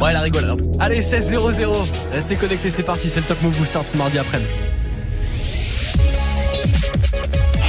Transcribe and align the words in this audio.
Ouais, 0.00 0.12
la 0.12 0.20
rigole 0.20 0.44
alors. 0.44 0.56
Allez, 0.78 1.02
16-0-0. 1.02 1.86
Restez 2.12 2.36
connectés, 2.36 2.70
c'est 2.70 2.82
parti, 2.82 3.10
c'est 3.10 3.20
le 3.20 3.26
Top 3.26 3.42
Move 3.42 3.56
Booster 3.56 3.80
ce 3.84 3.96
mardi 3.96 4.18
après-midi. 4.18 4.50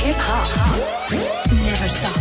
Hip 0.06 0.16
hop. 0.30 1.20
Never 1.52 1.88
stop. 1.88 2.21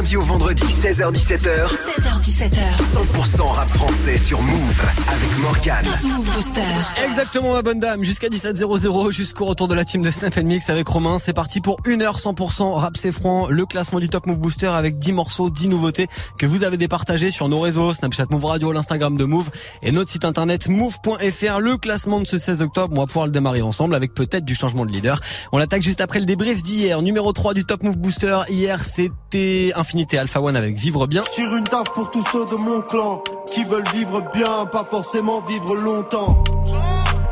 Lundi 0.00 0.16
au 0.16 0.22
vendredi, 0.22 0.62
16h-17h, 0.62 1.68
16h17h. 1.68 2.70
100% 2.80 3.52
rap 3.52 3.68
français 3.68 4.16
sur 4.16 4.40
Move 4.40 4.80
avec 5.06 5.38
Morgane. 5.40 5.84
Top 5.84 6.02
Move 6.04 6.30
Booster. 6.34 6.62
Exactement 7.04 7.52
ma 7.52 7.60
bonne 7.60 7.80
dame, 7.80 8.02
jusqu'à 8.02 8.28
17h00 8.28 9.12
jusqu'au 9.12 9.44
retour 9.44 9.68
de 9.68 9.74
la 9.74 9.84
team 9.84 10.00
de 10.00 10.10
Snap 10.10 10.34
Mix 10.38 10.70
avec 10.70 10.88
Romain. 10.88 11.18
C'est 11.18 11.34
parti 11.34 11.60
pour 11.60 11.82
1h 11.82 12.18
100% 12.18 12.72
rap 12.76 12.96
c'est 12.96 13.12
franc, 13.12 13.48
le 13.48 13.66
classement 13.66 14.00
du 14.00 14.08
Top 14.08 14.26
Move 14.26 14.38
Booster 14.38 14.68
avec 14.68 14.98
10 14.98 15.12
morceaux, 15.12 15.50
10 15.50 15.68
nouveautés 15.68 16.06
que 16.38 16.46
vous 16.46 16.64
avez 16.64 16.78
départagées 16.78 17.30
sur 17.30 17.50
nos 17.50 17.60
réseaux, 17.60 17.92
Snapchat 17.92 18.24
Move 18.30 18.46
Radio, 18.46 18.72
l'Instagram 18.72 19.18
de 19.18 19.24
Move 19.26 19.50
et 19.82 19.92
notre 19.92 20.10
site 20.10 20.24
internet 20.24 20.68
move.fr. 20.68 21.60
Le 21.60 21.76
classement 21.76 22.20
de 22.20 22.26
ce 22.26 22.38
16 22.38 22.62
octobre, 22.62 22.94
on 22.96 23.00
va 23.00 23.06
pouvoir 23.06 23.26
le 23.26 23.32
démarrer 23.32 23.60
ensemble 23.60 23.94
avec 23.94 24.14
peut-être 24.14 24.46
du 24.46 24.54
changement 24.54 24.86
de 24.86 24.92
leader. 24.92 25.20
On 25.52 25.58
l'attaque 25.58 25.82
juste 25.82 26.00
après 26.00 26.20
le 26.20 26.24
débrief 26.24 26.62
d'hier, 26.62 27.02
numéro 27.02 27.34
3 27.34 27.52
du 27.52 27.66
Top 27.66 27.82
Move 27.82 27.98
Booster. 27.98 28.38
Hier 28.48 28.82
c'était 28.82 29.72
Infinité 29.90 30.18
Alpha 30.18 30.40
One 30.40 30.54
avec 30.54 30.76
Vivre 30.76 31.08
Bien. 31.08 31.20
Je 31.26 31.30
tire 31.30 31.52
une 31.56 31.64
taf 31.64 31.92
pour 31.94 32.12
tous 32.12 32.24
ceux 32.30 32.44
de 32.44 32.54
mon 32.62 32.80
clan 32.80 33.24
qui 33.52 33.64
veulent 33.64 33.82
vivre 33.92 34.22
bien, 34.32 34.64
pas 34.70 34.86
forcément 34.88 35.40
vivre 35.40 35.74
longtemps. 35.74 36.44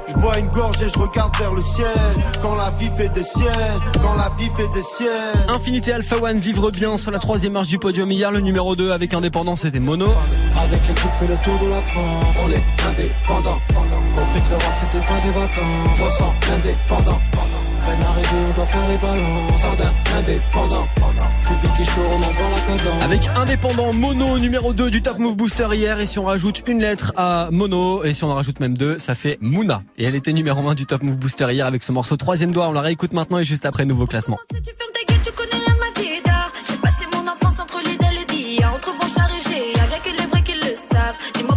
Je 0.08 0.14
bois 0.14 0.36
une 0.40 0.48
gorge 0.48 0.82
et 0.82 0.88
je 0.88 0.98
regarde 0.98 1.32
vers 1.38 1.54
le 1.54 1.62
ciel. 1.62 1.86
Quand 2.42 2.56
la 2.56 2.70
vie 2.70 2.88
fait 2.96 3.10
des 3.10 3.22
siennes, 3.22 3.52
quand 4.02 4.16
la 4.16 4.32
vie 4.36 4.50
fait 4.56 4.66
des 4.74 4.82
siennes. 4.82 5.08
Infinité 5.54 5.92
Alpha 5.92 6.16
One, 6.16 6.40
Vivre 6.40 6.72
Bien 6.72 6.98
sur 6.98 7.12
la 7.12 7.20
troisième 7.20 7.52
marche 7.52 7.68
du 7.68 7.78
podium 7.78 8.10
hier, 8.10 8.33
le 8.33 8.41
numéro 8.41 8.74
2 8.74 8.90
avec 8.90 9.14
Indépendance 9.14 9.61
c'était 9.61 9.78
Mono. 9.78 10.08
Avec 10.61 10.80
l'équipe 10.88 11.12
fait 11.20 11.28
le 11.28 11.36
tour 11.36 11.64
de 11.64 11.70
la 11.70 11.80
France. 11.80 12.36
On 12.44 12.50
est 12.50 12.64
indépendants. 12.88 13.61
Compris 13.68 14.42
que 14.42 14.48
le 14.48 14.56
rap 14.56 14.74
c'était 14.74 15.06
pas 15.06 15.20
des 15.20 15.30
vacances. 15.30 15.96
300 15.96 16.34
indépendants. 16.56 17.20
Peine 17.89 18.03
arrivée, 18.03 18.44
on 18.50 18.55
doit 18.55 18.67
faire 18.67 18.86
les 18.86 18.98
balances. 18.98 19.61
Jardin 19.62 19.92
indépendant. 20.19 20.86
Public 21.41 21.72
et 21.81 21.84
chaud, 21.86 22.03
on 22.05 22.17
envoie 22.17 22.50
la 22.55 22.77
cadence. 22.77 23.03
Avec 23.03 23.27
Indépendant 23.34 23.92
Mono 23.95 24.39
numéro 24.39 24.75
2 24.75 24.91
du 24.91 25.00
Top 25.00 25.19
Move 25.19 25.39
Booster 25.39 25.69
hier 25.72 25.98
et 25.98 26.06
si 26.06 26.19
on 26.19 26.25
rajoute 26.25 26.62
une 26.67 26.80
lettre 26.80 27.14
à 27.17 27.48
Mono 27.50 28.05
et 28.05 28.12
si 28.12 28.25
on 28.25 28.30
en 28.30 28.34
rajoute 28.34 28.61
même 28.61 28.77
deux 28.77 28.98
ça 28.98 29.14
fait 29.14 29.39
Mouna 29.41 29.83
et 29.97 30.05
elle 30.05 30.17
était 30.17 30.34
numéro 30.34 30.69
1 30.69 30.75
du 30.75 30.84
Top 30.84 31.03
Move 31.03 31.19
Booster 31.19 31.47
hier 31.50 31.64
avec 31.67 31.83
ce 31.83 31.92
morceau 31.92 32.19
troisième 32.19 32.50
doigt 32.50 32.69
on 32.69 32.72
la 32.72 32.83
réécoute 32.83 33.14
maintenant 33.14 33.39
et 33.39 33.45
juste 33.45 33.64
après 33.64 33.86
nouveau 33.86 34.06
classement 34.06 34.39
Si 34.52 34.61
tu 34.61 34.70
fermes 34.77 34.91
ta 34.92 35.11
gueule, 35.11 35.23
tu 35.25 35.33
connais 35.33 35.64
rien 35.64 35.75
de 35.75 35.80
ma 35.80 36.00
vie 36.02 36.23
d'art. 36.27 36.52
J'ai 36.69 36.77
passé 36.78 37.05
mon 37.14 37.27
enfance 37.27 37.58
entre 37.58 37.78
et. 37.78 38.64
Entre 38.64 38.91
et 38.91 39.50
G, 39.50 39.73
y'a 39.75 39.98
que 39.98 40.11
les 40.11 40.27
vrais 40.27 40.42
qui 40.42 40.52
le 40.52 40.75
savent. 40.75 41.47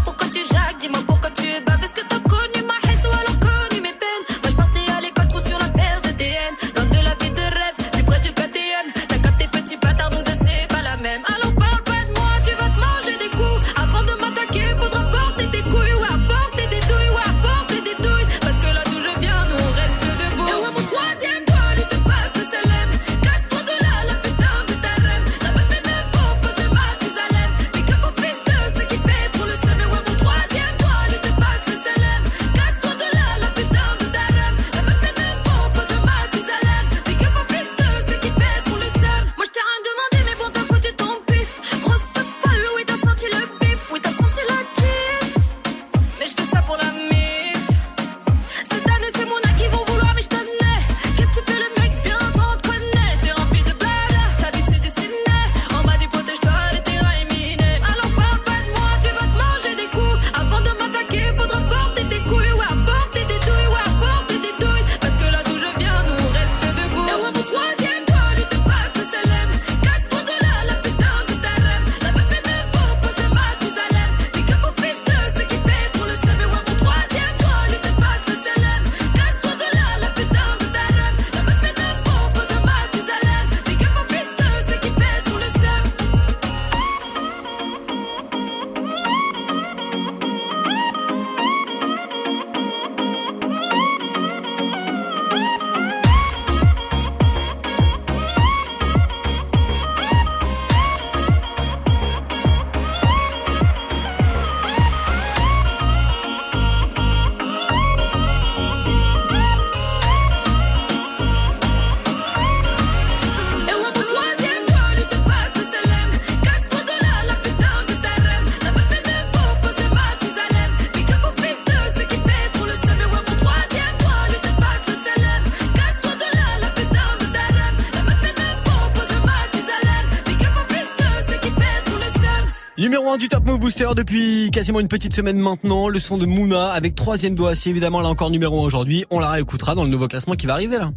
Numéro 132.81 133.12
1 133.12 133.18
du 133.18 133.30
Top 133.30 133.45
Move 133.45 133.59
Booster 133.59 133.89
depuis 133.95 134.50
quasiment 134.50 134.80
une 134.80 134.88
petite 134.88 135.13
semaine 135.13 135.38
maintenant, 135.38 135.88
le 135.88 136.00
son 136.00 136.18
de 136.18 136.25
Mouna 136.25 136.69
avec 136.69 136.95
troisième 136.95 137.36
doigt, 137.36 137.53
si 137.53 137.69
évidemment 137.69 138.01
là 138.01 138.09
encore 138.09 138.31
numéro 138.31 138.59
1 138.59 138.63
aujourd'hui, 138.63 139.06
on 139.12 139.19
la 139.19 139.30
réécoutera 139.30 139.75
dans 139.75 139.83
le 139.83 139.89
nouveau 139.92 140.07
classement 140.07 140.33
qui 140.33 140.47
va 140.47 140.53
arriver 140.53 140.80
là. 140.80 140.89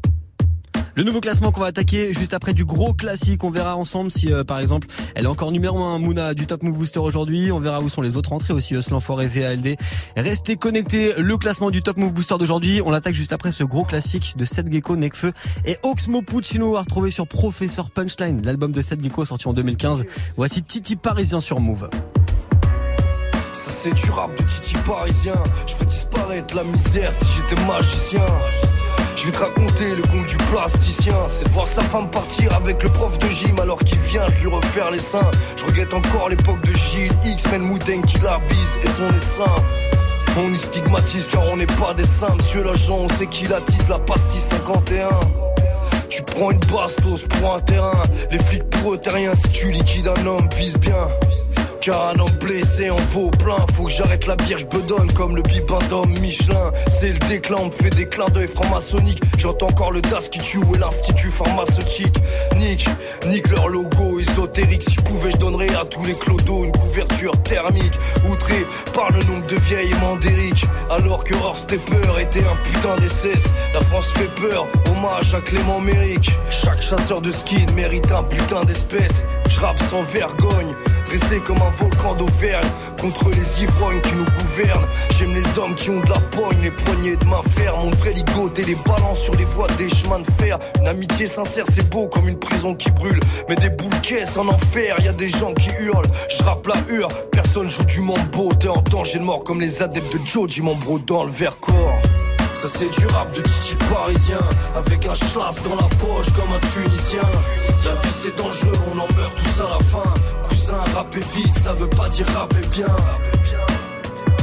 Le 0.96 1.02
nouveau 1.02 1.20
classement 1.20 1.50
qu'on 1.50 1.60
va 1.60 1.66
attaquer 1.66 2.12
juste 2.12 2.34
après 2.34 2.54
du 2.54 2.64
gros 2.64 2.94
classique. 2.94 3.42
On 3.42 3.50
verra 3.50 3.76
ensemble 3.76 4.12
si, 4.12 4.32
euh, 4.32 4.44
par 4.44 4.60
exemple, 4.60 4.86
elle 5.16 5.24
est 5.24 5.28
encore 5.28 5.50
numéro 5.50 5.82
1 5.82 5.98
Mouna 5.98 6.34
du 6.34 6.46
Top 6.46 6.62
Move 6.62 6.78
Booster 6.78 7.00
aujourd'hui. 7.00 7.50
On 7.50 7.58
verra 7.58 7.80
où 7.80 7.88
sont 7.88 8.00
les 8.00 8.14
autres 8.14 8.32
entrées 8.32 8.54
aussi, 8.54 8.74
Eus 8.74 8.90
l'Enfoiré, 8.90 9.26
VALD. 9.26 9.76
Restez 10.16 10.54
connectés. 10.56 11.12
Le 11.18 11.36
classement 11.36 11.72
du 11.72 11.82
Top 11.82 11.96
Move 11.96 12.12
Booster 12.12 12.36
d'aujourd'hui. 12.38 12.80
On 12.84 12.92
l'attaque 12.92 13.16
juste 13.16 13.32
après 13.32 13.50
ce 13.50 13.64
gros 13.64 13.84
classique 13.84 14.34
de 14.36 14.44
Seth 14.44 14.70
Gecko, 14.70 14.94
Nekfeu 14.94 15.32
et 15.64 15.78
Oxmo 15.82 16.22
Puccino 16.22 16.76
à 16.76 16.82
retrouver 16.82 17.10
sur 17.10 17.26
Professeur 17.26 17.90
Punchline, 17.90 18.42
l'album 18.44 18.70
de 18.70 18.80
Seth 18.80 19.02
Gecko 19.02 19.24
sorti 19.24 19.48
en 19.48 19.52
2015. 19.52 20.04
Voici 20.36 20.62
Titi 20.62 20.94
Parisien 20.94 21.40
sur 21.40 21.58
Move. 21.58 21.88
Ça 23.52 23.70
c'est 23.70 23.94
du 23.94 24.10
rap 24.10 24.30
de 24.38 24.44
Titi 24.44 24.74
parisien. 24.86 25.34
Je 25.66 25.74
fais 25.74 25.86
disparaître 25.86 26.54
la 26.54 26.64
misère 26.64 27.12
si 27.12 27.24
j'étais 27.36 27.60
magicien. 27.66 28.24
Je 29.16 29.26
vais 29.26 29.30
te 29.30 29.38
raconter 29.38 29.94
le 29.94 30.02
conte 30.02 30.26
du 30.26 30.36
plasticien. 30.36 31.14
C'est 31.28 31.44
de 31.44 31.50
voir 31.50 31.66
sa 31.66 31.82
femme 31.82 32.10
partir 32.10 32.52
avec 32.54 32.82
le 32.82 32.88
prof 32.88 33.16
de 33.18 33.28
gym 33.28 33.58
alors 33.60 33.78
qu'il 33.78 33.98
vient 34.00 34.26
de 34.26 34.32
lui 34.32 34.48
refaire 34.48 34.90
les 34.90 34.98
seins. 34.98 35.30
Je 35.56 35.64
regrette 35.64 35.94
encore 35.94 36.28
l'époque 36.28 36.60
de 36.62 36.72
Gilles, 36.74 37.12
X-Men 37.24 37.62
Mouden 37.62 38.02
qui 38.02 38.18
la 38.20 38.38
bise 38.48 38.78
et 38.82 38.88
son 38.88 39.08
essaim. 39.14 39.54
On 40.36 40.52
y 40.52 40.56
stigmatise 40.56 41.28
car 41.28 41.46
on 41.46 41.56
n'est 41.56 41.66
pas 41.66 41.94
des 41.94 42.06
saints. 42.06 42.34
Monsieur 42.34 42.64
l'agent, 42.64 42.98
on 42.98 43.08
sait 43.08 43.28
qu'il 43.28 43.52
attise 43.52 43.88
la 43.88 44.00
pastille 44.00 44.40
51. 44.40 45.08
Tu 46.08 46.22
prends 46.22 46.50
une 46.50 46.58
bastos 46.58 47.24
pour 47.28 47.54
un 47.54 47.60
terrain. 47.60 48.02
Les 48.32 48.38
flics 48.38 48.68
pour 48.68 48.94
eux, 48.94 48.98
t'es 48.98 49.10
rien 49.10 49.34
si 49.34 49.48
tu 49.50 49.70
liquides 49.70 50.08
un 50.08 50.26
homme, 50.26 50.48
vise 50.56 50.76
bien. 50.78 51.08
Car 51.84 52.14
un 52.18 52.24
blessé 52.40 52.88
en 52.88 52.96
vaut 52.96 53.30
plein. 53.30 53.58
Faut 53.74 53.84
que 53.84 53.90
j'arrête 53.90 54.26
la 54.26 54.36
bière, 54.36 54.56
je 54.56 54.64
bedonne 54.64 55.12
comme 55.12 55.36
le 55.36 55.42
bibin 55.42 55.78
d'homme 55.90 56.18
Michelin. 56.18 56.72
C'est 56.88 57.12
le 57.12 57.18
déclin, 57.28 57.58
on 57.60 57.66
me 57.66 57.70
fait 57.70 57.90
des 57.90 58.08
clins 58.08 58.30
d'œil 58.30 58.48
franc-maçonnique. 58.48 59.20
J'entends 59.36 59.68
encore 59.68 59.92
le 59.92 60.00
DAS 60.00 60.30
qui 60.30 60.38
tue 60.38 60.56
ou 60.56 60.72
l'institut 60.76 61.30
pharmaceutique. 61.30 62.16
Nick, 62.56 62.88
nique 63.28 63.50
leur 63.50 63.68
logo 63.68 64.18
à 65.78 65.84
tous 65.84 66.02
les 66.04 66.16
clodos 66.16 66.64
une 66.64 66.72
couverture 66.72 67.32
thermique. 67.42 67.98
Outré 68.30 68.66
par 68.94 69.10
le 69.12 69.22
nombre 69.24 69.46
de 69.46 69.56
vieilles 69.56 69.94
mandériques. 70.00 70.64
Alors 70.90 71.24
que 71.24 71.34
Horst 71.34 71.64
Stepper 71.64 72.20
était 72.20 72.44
un 72.44 72.56
putain 72.64 72.96
d'essai. 72.96 73.34
La 73.74 73.80
France 73.82 74.12
fait 74.14 74.30
peur, 74.34 74.68
hommage 74.90 75.34
à 75.34 75.40
Clément 75.40 75.80
Méric. 75.80 76.30
Chaque 76.50 76.80
chasseur 76.80 77.20
de 77.20 77.30
skin 77.30 77.66
mérite 77.74 78.10
un 78.10 78.22
putain 78.22 78.64
d'espèce. 78.64 79.24
Je 79.48 79.60
sans 79.88 80.02
vergogne 80.02 80.74
comme 81.44 81.62
un 81.62 81.70
volcan 81.70 82.14
d'Auvergne 82.14 82.68
contre 83.00 83.30
les 83.30 83.62
ivrognes 83.62 84.00
qui 84.00 84.14
nous 84.14 84.24
gouvernent. 84.24 84.86
J'aime 85.10 85.32
les 85.32 85.58
hommes 85.58 85.74
qui 85.74 85.90
ont 85.90 86.00
de 86.00 86.10
la 86.10 86.18
poigne, 86.18 86.58
les 86.62 86.70
poignées 86.70 87.16
de 87.16 87.24
main 87.26 87.42
ferme. 87.56 87.84
Mon 87.84 87.90
vrai 87.92 88.12
ligoté 88.12 88.64
les 88.64 88.74
balances 88.74 89.20
sur 89.20 89.34
les 89.36 89.44
voies 89.44 89.68
des 89.78 89.88
chemins 89.88 90.18
de 90.18 90.30
fer. 90.32 90.58
Une 90.80 90.88
amitié 90.88 91.26
sincère, 91.26 91.64
c'est 91.68 91.88
beau 91.88 92.08
comme 92.08 92.28
une 92.28 92.38
prison 92.38 92.74
qui 92.74 92.90
brûle. 92.90 93.20
Mais 93.48 93.54
des 93.56 93.70
boules 93.70 94.00
caisses 94.02 94.36
en 94.36 94.48
enfer, 94.48 94.96
y 95.04 95.08
a 95.08 95.12
des 95.12 95.28
gens 95.28 95.54
qui 95.54 95.70
hurlent. 95.80 96.08
Je 96.28 96.42
rappe 96.42 96.66
la 96.66 96.74
hure, 96.92 97.08
personne 97.30 97.68
joue 97.68 97.84
du 97.84 98.00
mambo. 98.00 98.52
T'es 98.58 98.68
en 98.68 98.82
danger 98.82 99.18
de 99.20 99.24
mort 99.24 99.44
comme 99.44 99.60
les 99.60 99.82
adeptes 99.82 100.12
de 100.12 100.26
Joji 100.26 100.62
Mambro 100.62 100.98
dans 100.98 101.24
le 101.24 101.30
verre 101.30 101.58
corps. 101.60 102.02
Ça 102.54 102.68
c'est 102.68 102.88
du 102.88 103.06
rap 103.08 103.34
de 103.34 103.40
titi 103.40 103.74
parisien 103.92 104.38
Avec 104.76 105.04
un 105.06 105.14
schlass 105.14 105.60
dans 105.64 105.74
la 105.74 105.88
poche 105.98 106.32
comme 106.34 106.52
un 106.52 106.60
tunisien 106.60 107.28
La 107.84 107.94
vie 107.96 108.14
c'est 108.14 108.36
dangereux, 108.36 108.72
on 108.94 108.98
en 109.00 109.12
meurt 109.16 109.36
tous 109.36 109.60
à 109.60 109.70
la 109.70 109.78
fin 109.80 110.14
Cousin, 110.74 110.94
rapper 110.94 111.20
vite, 111.34 111.58
ça 111.58 111.72
veut 111.72 111.88
pas 111.88 112.08
dire 112.08 112.26
rapper 112.28 112.66
bien. 112.70 112.96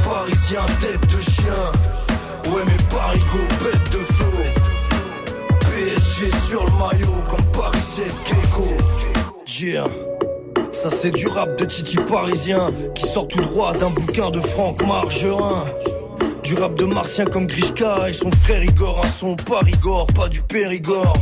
Parisien, 0.04 0.64
tête 0.80 1.00
de 1.00 1.20
chien. 1.20 2.52
Ouais 2.52 2.62
mais 2.66 2.76
Parigo, 2.90 3.38
bête 3.62 3.92
de 3.92 4.04
flot 4.04 4.26
PSG 5.60 6.30
sur 6.46 6.64
le 6.64 6.72
maillot 6.72 7.22
comme 7.28 7.44
Paris 7.52 7.78
7 7.80 8.14
Keiko. 8.24 8.66
Yeah. 9.60 9.86
Ça 10.70 10.90
c'est 10.90 11.12
du 11.12 11.28
rap 11.28 11.56
de 11.58 11.64
Titi 11.64 11.96
parisien 11.96 12.68
qui 12.94 13.06
sort 13.06 13.28
tout 13.28 13.40
droit 13.40 13.72
d'un 13.72 13.90
bouquin 13.90 14.30
de 14.30 14.40
Franck 14.40 14.84
Margerin. 14.84 15.64
Du 16.42 16.54
rap 16.54 16.74
de 16.74 16.84
martien 16.84 17.26
comme 17.26 17.46
Grishka 17.46 18.08
et 18.08 18.12
son 18.12 18.30
frère 18.32 18.64
Igor, 18.64 19.00
un 19.04 19.08
son 19.08 19.36
pas 19.36 19.60
rigor, 19.60 20.06
pas 20.08 20.28
du 20.28 20.42
Périgord. 20.42 21.14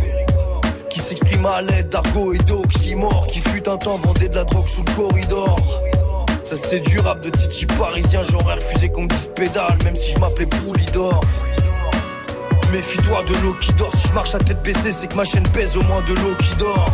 Qui 0.90 0.98
s'exprime 0.98 1.46
à 1.46 1.62
l'aide 1.62 1.88
d'argot 1.88 2.32
et 2.32 2.38
d'oxymore, 2.38 3.26
qui 3.28 3.40
fut 3.40 3.68
un 3.68 3.76
temps 3.76 3.98
vendait 3.98 4.28
de 4.28 4.34
la 4.34 4.44
drogue 4.44 4.66
sous 4.66 4.82
le 4.82 4.92
corridor. 4.94 5.56
Ça 6.44 6.56
c'est 6.56 6.80
du 6.80 6.98
rap 6.98 7.20
de 7.20 7.30
Titi 7.30 7.64
parisien, 7.64 8.22
j'aurais 8.28 8.54
refusé 8.54 8.88
qu'on 8.88 9.02
me 9.02 9.08
dise 9.08 9.30
pédale, 9.34 9.78
même 9.84 9.94
si 9.94 10.12
je 10.12 10.18
m'appelais 10.18 10.46
Poulidor. 10.46 11.20
Méfie-toi 12.72 13.22
de 13.22 13.34
l'eau 13.42 13.54
qui 13.60 13.72
dort, 13.74 13.94
si 13.94 14.08
je 14.08 14.12
marche 14.14 14.34
à 14.34 14.38
tête 14.38 14.62
baissée, 14.62 14.90
c'est 14.90 15.06
que 15.06 15.16
ma 15.16 15.24
chaîne 15.24 15.46
pèse 15.54 15.76
au 15.76 15.82
moins 15.82 16.02
de 16.02 16.14
l'eau 16.14 16.34
qui 16.40 16.56
dort. 16.56 16.92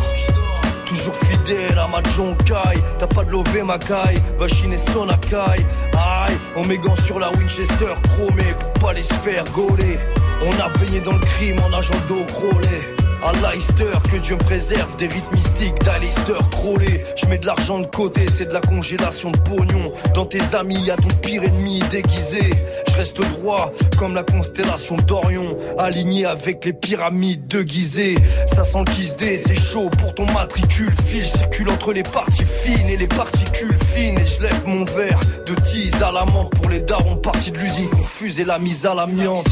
Toujours 0.86 1.16
fidèle 1.16 1.78
à 1.78 1.88
ma 1.88 2.00
Jonkai 2.10 2.78
T'as 2.98 3.08
pas 3.08 3.24
de 3.24 3.30
lové 3.32 3.62
ma 3.62 3.76
caille 3.76 4.18
Va 4.38 4.46
chiner 4.46 4.76
son 4.76 5.08
akai 5.08 5.64
Aïe 5.94 6.38
En 6.54 6.64
mégan 6.64 6.94
sur 6.94 7.18
la 7.18 7.32
Winchester 7.32 7.92
Chromé 8.04 8.54
pour 8.60 8.72
pas 8.74 8.92
les 8.92 9.02
faire 9.02 9.42
gauler 9.52 9.98
On 10.42 10.60
a 10.60 10.68
baigné 10.78 11.00
dans 11.00 11.14
le 11.14 11.18
crime 11.18 11.58
en 11.58 11.76
agent 11.76 11.92
d'eau 12.08 12.24
crôlée 12.26 13.05
à 13.26 13.32
Leicester, 13.32 13.92
que 14.10 14.18
Dieu 14.18 14.36
me 14.36 14.40
préserve 14.40 14.96
des 14.96 15.08
rites 15.08 15.32
mystiques 15.32 15.78
d'Alister 15.84 16.38
Crowley. 16.52 17.04
Je 17.16 17.26
mets 17.26 17.38
de 17.38 17.46
l'argent 17.46 17.80
de 17.80 17.86
côté, 17.86 18.26
c'est 18.32 18.46
de 18.46 18.52
la 18.52 18.60
congélation 18.60 19.32
de 19.32 19.38
pognon. 19.38 19.92
Dans 20.14 20.26
tes 20.26 20.54
amis, 20.54 20.80
y 20.84 20.90
a 20.90 20.96
ton 20.96 21.08
pire 21.22 21.42
ennemi 21.42 21.80
déguisé. 21.90 22.50
Je 22.88 22.96
reste 22.96 23.20
droit 23.20 23.72
comme 23.98 24.14
la 24.14 24.22
constellation 24.22 24.96
d'Orion, 24.96 25.56
aligné 25.78 26.24
avec 26.24 26.64
les 26.64 26.72
pyramides 26.72 27.46
de 27.48 27.62
Gizeh. 27.62 28.14
Ça 28.46 28.64
sent 28.64 28.84
le 28.86 29.36
c'est 29.36 29.54
chaud 29.54 29.90
pour 29.98 30.14
ton 30.14 30.26
matricule. 30.32 30.94
Fil 31.06 31.24
circule 31.24 31.70
entre 31.70 31.92
les 31.92 32.02
parties 32.02 32.44
fines 32.44 32.88
et 32.88 32.96
les 32.96 33.08
particules 33.08 33.76
fines. 33.94 34.18
Et 34.18 34.26
je 34.26 34.40
lève 34.40 34.66
mon 34.66 34.84
verre 34.84 35.20
de 35.46 35.54
tease 35.54 36.02
à 36.02 36.12
la 36.12 36.24
menthe 36.24 36.50
pour 36.50 36.70
les 36.70 36.80
darons 36.80 37.16
partis 37.16 37.50
de 37.50 37.58
l'usine 37.58 37.90
confuse 37.90 38.38
et 38.40 38.44
la 38.44 38.58
mise 38.58 38.86
à 38.86 38.94
l'amiante. 38.94 39.48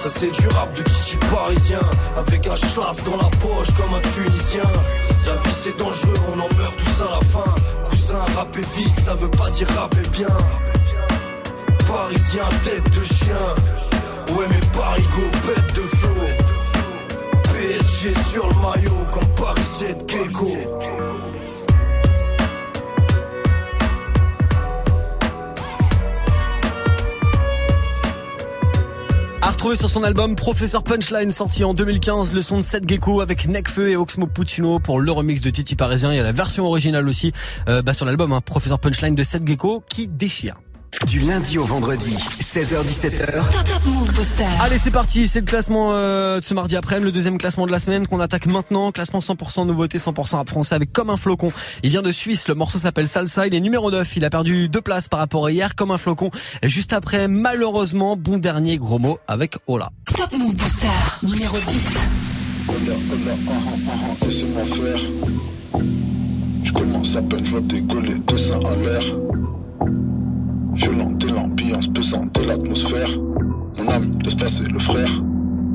Ça 0.00 0.08
c'est 0.08 0.30
du 0.30 0.48
rap 0.54 0.72
de 0.74 0.82
Titi 0.82 1.18
parisien. 1.30 1.82
Avec 2.16 2.46
un 2.46 2.54
schlass 2.54 3.04
dans 3.04 3.18
la 3.18 3.28
poche 3.36 3.68
comme 3.76 3.92
un 3.92 4.00
tunisien. 4.00 4.62
La 5.26 5.34
vie 5.36 5.52
c'est 5.52 5.76
dangereux, 5.76 6.14
on 6.34 6.40
en 6.40 6.48
meurt 6.56 6.74
tous 6.74 7.02
à 7.02 7.10
la 7.10 7.20
fin. 7.20 7.54
Cousin, 7.84 8.24
rapper 8.34 8.62
vite, 8.78 8.98
ça 8.98 9.14
veut 9.14 9.30
pas 9.30 9.50
dire 9.50 9.68
rapper 9.76 10.08
bien. 10.10 10.34
Parisien, 11.86 12.48
tête 12.64 12.90
de 12.98 13.04
chien. 13.04 14.38
Ouais 14.38 14.46
mais 14.48 14.60
Parigo, 14.72 15.30
bête 15.46 15.74
de 15.74 15.82
flot 15.82 16.08
PSG 17.52 18.14
sur 18.30 18.48
le 18.48 18.54
maillot 18.54 19.06
comme 19.12 19.28
Paris 19.36 19.60
7 19.66 20.06
Keiko 20.06 20.56
À 29.60 29.62
retrouver 29.62 29.76
sur 29.76 29.90
son 29.90 30.04
album 30.04 30.36
Professeur 30.36 30.82
Punchline 30.82 31.32
sorti 31.32 31.64
en 31.64 31.74
2015, 31.74 32.32
le 32.32 32.40
son 32.40 32.56
de 32.56 32.62
Seth 32.62 32.88
Gecko 32.88 33.20
avec 33.20 33.46
Necfeu 33.46 33.90
et 33.90 33.96
Oxmo 33.96 34.26
Puccino 34.26 34.78
pour 34.78 35.00
le 35.00 35.12
remix 35.12 35.42
de 35.42 35.50
Titi 35.50 35.76
Parisien. 35.76 36.14
Il 36.14 36.16
y 36.16 36.18
a 36.18 36.22
la 36.22 36.32
version 36.32 36.64
originale 36.64 37.06
aussi 37.06 37.34
euh, 37.68 37.82
bah, 37.82 37.92
sur 37.92 38.06
l'album 38.06 38.32
hein, 38.32 38.40
Professeur 38.40 38.78
Punchline 38.78 39.14
de 39.14 39.22
Seth 39.22 39.46
Gecko 39.46 39.84
qui 39.86 40.08
déchire. 40.08 40.56
Du 41.06 41.20
lundi 41.20 41.56
au 41.56 41.64
vendredi, 41.64 42.14
16h17h. 42.40 43.32
Top 43.32 43.64
Top 43.64 43.84
Move 43.86 44.12
Booster. 44.12 44.44
Allez 44.60 44.76
c'est 44.76 44.90
parti, 44.90 45.28
c'est 45.28 45.40
le 45.40 45.46
classement 45.46 45.92
euh, 45.92 46.40
de 46.40 46.44
ce 46.44 46.52
mardi 46.52 46.76
après, 46.76 46.98
le 46.98 47.12
deuxième 47.12 47.38
classement 47.38 47.66
de 47.66 47.70
la 47.70 47.78
semaine 47.78 48.06
qu'on 48.08 48.18
attaque 48.18 48.46
maintenant, 48.46 48.90
classement 48.90 49.20
100% 49.20 49.66
nouveauté, 49.66 49.98
100% 49.98 50.36
rap 50.36 50.48
français 50.48 50.74
avec 50.74 50.92
comme 50.92 51.08
un 51.08 51.16
flocon. 51.16 51.52
Il 51.84 51.90
vient 51.90 52.02
de 52.02 52.10
Suisse, 52.12 52.48
le 52.48 52.54
morceau 52.54 52.78
s'appelle 52.78 53.08
Salsa, 53.08 53.46
il 53.46 53.54
est 53.54 53.60
numéro 53.60 53.90
9, 53.90 54.16
il 54.16 54.24
a 54.24 54.30
perdu 54.30 54.68
deux 54.68 54.80
places 54.80 55.08
par 55.08 55.20
rapport 55.20 55.46
à 55.46 55.52
hier 55.52 55.74
comme 55.76 55.92
un 55.92 55.98
flocon. 55.98 56.30
Et 56.62 56.68
juste 56.68 56.92
après, 56.92 57.28
malheureusement, 57.28 58.16
bon 58.16 58.38
dernier 58.38 58.76
gros 58.76 58.98
mot 58.98 59.18
avec 59.28 59.56
Ola. 59.68 59.90
Top 60.16 60.32
Move 60.32 60.54
Booster. 60.54 60.88
Numéro 61.22 61.56
10. 61.68 61.88
Hola, 62.68 62.76
hola, 62.76 63.34
ah, 63.48 63.52
ah, 63.52 63.92
ah, 63.92 64.24
laissez-moi 64.24 64.64
faire. 64.64 65.00
Je 66.64 66.72
commence 66.72 67.16
à 67.16 67.22
peine, 67.22 67.44
je 67.44 67.52
vois 67.52 67.60
décoller 67.60 68.16
seins 68.36 68.58
en 68.58 68.74
l'air. 68.74 69.02
Violente 70.80 71.22
et 71.24 71.26
l'ambiance 71.26 71.88
pesante 71.88 72.38
et 72.38 72.46
l'atmosphère. 72.46 73.10
Mon 73.76 73.88
âme 73.88 74.18
laisse 74.24 74.34
passer 74.34 74.62
le 74.62 74.78
frère. 74.78 75.10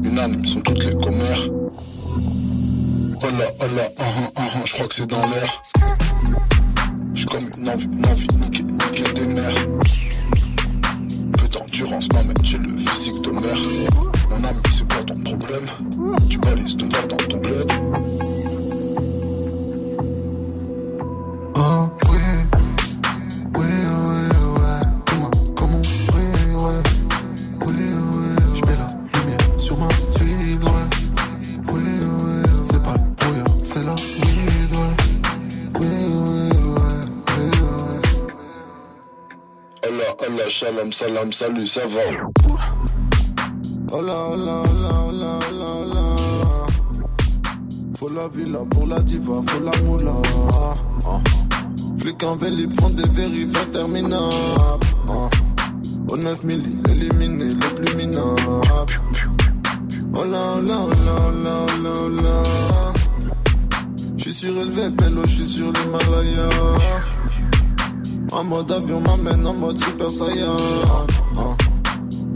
Unanimes 0.04 0.48
sont 0.48 0.62
toutes 0.62 0.84
les 0.84 0.96
commères. 0.96 1.48
Hola, 3.22 3.46
ah, 3.60 3.66
ah, 4.00 4.04
ah, 4.36 4.42
ah, 4.56 4.62
je 4.66 4.74
crois 4.74 4.88
que 4.88 4.95
c'est 4.95 5.06
dans 5.06 5.21
l'air. 5.30 5.62
J'suis 7.14 7.28
comme 7.28 7.50
une 7.56 7.69
envie, 7.69 7.85
une 7.85 8.06
envie, 8.07 8.28
niquer, 8.35 8.64
niquer 8.64 9.14
des 9.14 9.28
mères. 9.28 9.68
Peu 11.38 11.47
d'endurance 11.50 12.07
m'amène 12.12 12.35
j'ai 12.42 12.57
le 12.57 12.76
physique 12.76 13.21
de 13.21 13.30
mère. 13.30 13.57
Mon 14.31 14.47
ami, 14.47 14.59
c'est 14.71 14.92
quoi 14.92 15.04
ton 15.04 15.19
problème? 15.19 15.66
Tu 16.28 16.40
balises 16.40 16.78
ton 16.78 16.90
verre 16.90 17.07
dans 17.09 17.18
ton 17.18 17.38
bled. 17.38 17.71
Oh 21.57 22.05
Hola, 40.27 40.49
shalom, 40.49 40.91
salam, 40.91 41.31
salut, 41.31 41.67
ça 41.67 41.81
va 41.85 42.01
Hola, 43.91 44.13
hola, 44.29 44.63
hola, 44.63 44.89
hola, 45.07 45.39
hola, 45.49 45.65
hola. 45.65 46.15
Faut 47.99 48.09
la 48.09 48.27
villa 48.29 48.59
pour 48.71 48.87
la 48.87 48.99
diva, 49.01 49.41
faut 49.45 49.63
la 49.63 49.79
moula. 49.83 50.13
Ah. 51.05 51.21
Flics 51.99 52.23
en 52.23 52.35
vélib 52.37 52.75
font 52.79 52.89
des 52.89 53.07
vérifs 53.09 53.55
interminables. 53.67 54.87
Ah. 55.09 55.29
Au 56.09 56.17
9 56.17 56.44
milli, 56.44 56.75
éliminé 56.89 57.53
le 57.53 57.75
plus 57.75 57.95
minable. 57.95 58.41
Hola, 60.17 60.55
hola, 60.55 60.79
hola, 60.81 61.15
hola, 61.27 61.65
hola, 61.77 61.99
hola. 62.03 62.44
J'suis 64.17 64.33
surélevé, 64.33 64.89
pélo, 64.97 65.21
j'suis 65.27 65.47
sur 65.47 65.71
l'Himalaya. 65.71 66.49
En 68.35 68.44
mode 68.44 68.69
avion 68.69 68.99
m'amène 68.99 69.47
en 69.47 69.54
mode 69.54 69.80
super 69.80 70.09
saiyan. 70.09 70.57
Ah. 71.37 71.56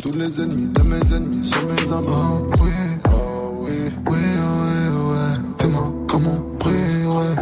Tous 0.01 0.17
les 0.17 0.39
ennemis 0.39 0.67
de 0.67 0.81
mes 0.83 1.13
ennemis 1.13 1.43
sont 1.43 1.65
mes. 1.67 1.91
Oh 1.91 2.47
oui, 2.61 2.71
oh 3.11 3.53
oui, 3.59 3.91
oui, 4.07 4.17
oui, 4.17 4.77
ouais. 5.11 5.35
T'es 5.57 5.67
moi 5.67 5.93
comme 6.07 6.27
on 6.27 6.57
brille, 6.57 7.05
ouais. 7.05 7.35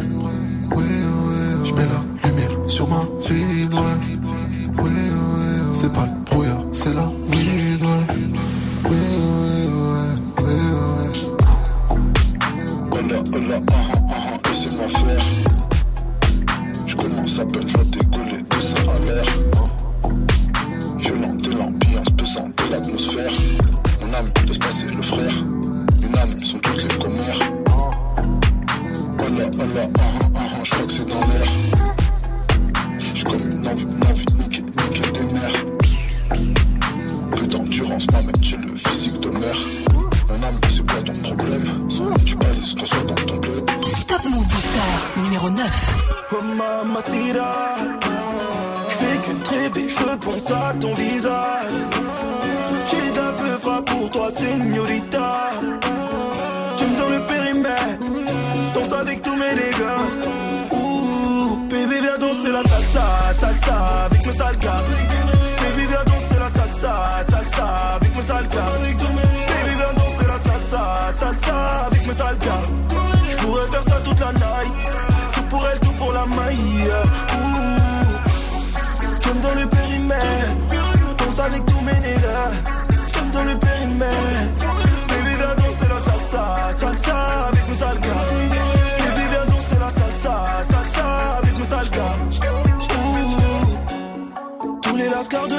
Oui, 0.75 0.83
oui, 1.27 1.65
je 1.65 1.73
mets 1.75 1.85
la 1.85 2.29
lumière 2.29 2.57
sur 2.67 2.87
ma 2.87 3.01
ville, 3.29 3.56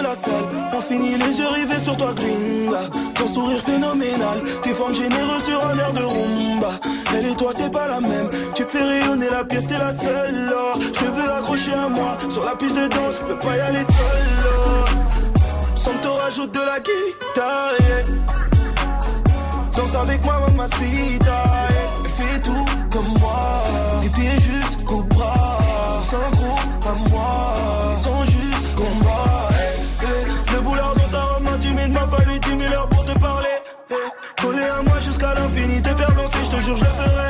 la 0.09 0.15
salle 0.15 0.49
ont 0.73 0.81
fini 0.81 1.17
les 1.19 1.39
yeux 1.39 1.49
rivés 1.49 1.79
sur 1.79 1.97
toi, 1.97 2.15
gringa. 2.15 2.83
Ton 3.15 3.27
sourire 3.27 3.61
phénoménal, 3.61 4.39
tes 4.63 4.73
formes 4.73 4.95
généreuses 4.95 5.45
sur 5.45 5.67
un 5.67 5.77
air 5.79 5.93
de 5.93 6.03
rumba. 6.03 6.71
Elle 7.15 7.27
et 7.27 7.37
toi, 7.37 7.51
c'est 7.55 7.71
pas 7.71 7.89
la 7.89 8.01
même. 8.01 8.29
Tu 8.55 8.63
fais 8.69 8.83
rayonner 8.83 9.29
la 9.31 9.45
pièce, 9.45 9.67
t'es 9.67 9.79
la 9.79 9.95
seule. 9.95 10.55
oh. 10.55 10.79
Je 10.81 10.91
te 10.91 11.05
veux 11.05 11.31
accrocher 11.31 11.75
à 11.75 11.89
moi. 11.89 12.17
Sur 12.31 12.45
la 12.45 12.57
piste 12.57 12.77
de 12.77 12.89
danse, 12.89 13.17
je 13.21 13.25
peux 13.27 13.39
pas 13.39 13.57
y 13.57 13.61
aller 13.61 13.85
seul. 13.85 14.23
oh. 14.47 15.75
Santo 15.75 16.15
rajoute 16.15 16.53
de 16.53 16.61
la 16.61 16.79
guitare. 16.81 17.75
Danse 19.77 19.95
avec 19.95 20.25
moi, 20.25 20.41
mamacita. 20.49 21.43
yeah. 21.71 22.09
Fais 22.17 22.41
tout 22.41 22.67
comme 22.91 23.13
moi. 23.21 23.63
Tes 24.03 24.11
pieds 24.11 24.41
jusqu'au 24.41 25.03
bras. 25.03 25.59
Danser, 36.29 36.45
je 36.45 36.51
te 36.51 36.63
jure, 36.63 36.77
je 36.77 36.85
ferai. 36.85 37.29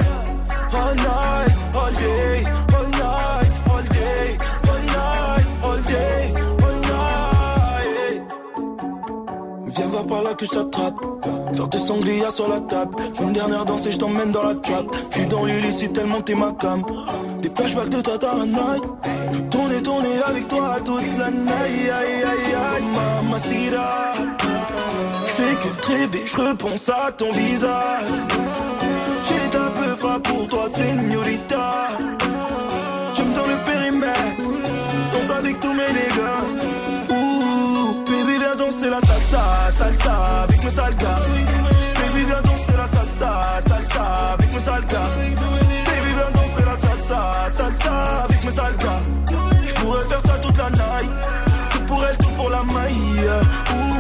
All 0.75 0.95
night, 0.95 1.67
all 1.75 1.93
day, 1.93 2.45
all 2.77 2.89
night, 2.89 3.53
all 3.71 3.83
day, 3.83 4.39
all 4.69 4.81
night, 4.97 5.47
all 5.65 5.81
day, 5.83 6.35
all 6.63 6.77
night. 6.81 8.23
Viens 9.67 9.87
voir 9.89 10.07
par 10.07 10.23
là 10.23 10.35
que 10.35 10.45
je 10.45 10.51
t'attrape. 10.51 10.95
Faire 11.55 11.69
des 11.69 11.79
sangliers 11.79 12.31
sur 12.31 12.49
la 12.49 12.61
table. 12.61 12.95
Je 13.17 13.23
une 13.23 13.33
dernière 13.33 13.65
danse 13.65 13.87
et 13.87 13.93
je 13.93 13.99
t'emmène 13.99 14.33
dans 14.33 14.43
la 14.43 14.55
trap. 14.55 14.85
Je 15.11 15.19
suis 15.19 15.27
dans 15.27 15.45
l'illicite 15.45 15.93
tellement 15.93 16.21
t'es 16.21 16.35
ma 16.35 16.53
cam. 16.53 16.83
Des 17.41 17.51
flashbacks 17.55 17.89
de 17.89 18.01
toi 18.01 18.19
dans 18.19 18.37
la 18.37 18.47
night. 18.47 18.85
Je 19.33 19.41
tourner, 19.51 19.83
tourner 19.83 20.23
avec 20.27 20.49
toi 20.49 20.77
toute 20.85 21.19
la 21.19 21.31
night. 21.31 21.49
Aïe, 21.65 21.91
aïe, 21.91 22.25
aïe, 22.25 22.85
mamacita. 22.95 24.13
Je 25.27 25.33
fais 25.33 25.55
que 25.57 25.69
te 25.81 25.87
rêver, 25.87 26.23
je 26.27 26.37
repense 26.37 26.89
à 26.89 27.13
ton 27.13 27.33
visage. 27.33 28.03
Frappe 29.99 30.29
pour 30.29 30.47
toi, 30.49 30.69
señorita. 30.77 31.89
Je 33.17 33.23
me 33.23 33.35
donne 33.35 33.51
le 33.51 33.57
périmètre. 33.65 34.21
Danse 35.13 35.37
avec 35.37 35.59
tous 35.59 35.73
mes 35.73 35.93
dégâts. 35.93 36.39
Baby, 38.07 38.39
viens 38.39 38.57
danser 38.57 38.91
la 38.91 39.01
salsa, 39.01 39.43
salsa 39.77 40.13
avec 40.45 40.63
mes 40.63 40.71
sales 40.71 40.97
gars. 40.97 41.23
Baby, 41.97 42.25
viens 42.27 42.43
danser 42.43 42.77
la 42.77 42.87
salsa, 42.97 43.61
salsa 43.69 44.05
avec 44.35 44.53
mes 44.53 44.61
sales 44.61 44.87
gars. 44.87 45.11
Baby, 45.87 46.11
viens 46.17 46.31
danser 46.33 46.65
la 46.65 46.77
salsa, 46.89 47.21
salsa 47.51 47.95
avec 48.25 48.45
mes 48.45 48.53
sales 48.53 48.77
gars. 48.77 49.03
Je 49.67 49.75
pourrais 49.75 50.09
faire 50.09 50.23
ça 50.23 50.39
toute 50.39 50.59
la 50.59 50.71
night. 50.71 51.11
Tout 51.71 51.85
pour 51.87 52.05
elle, 52.05 52.17
tout 52.19 52.31
pour 52.37 52.51
la 52.51 52.63
maille. 52.63 53.31
Ouh, 53.75 53.97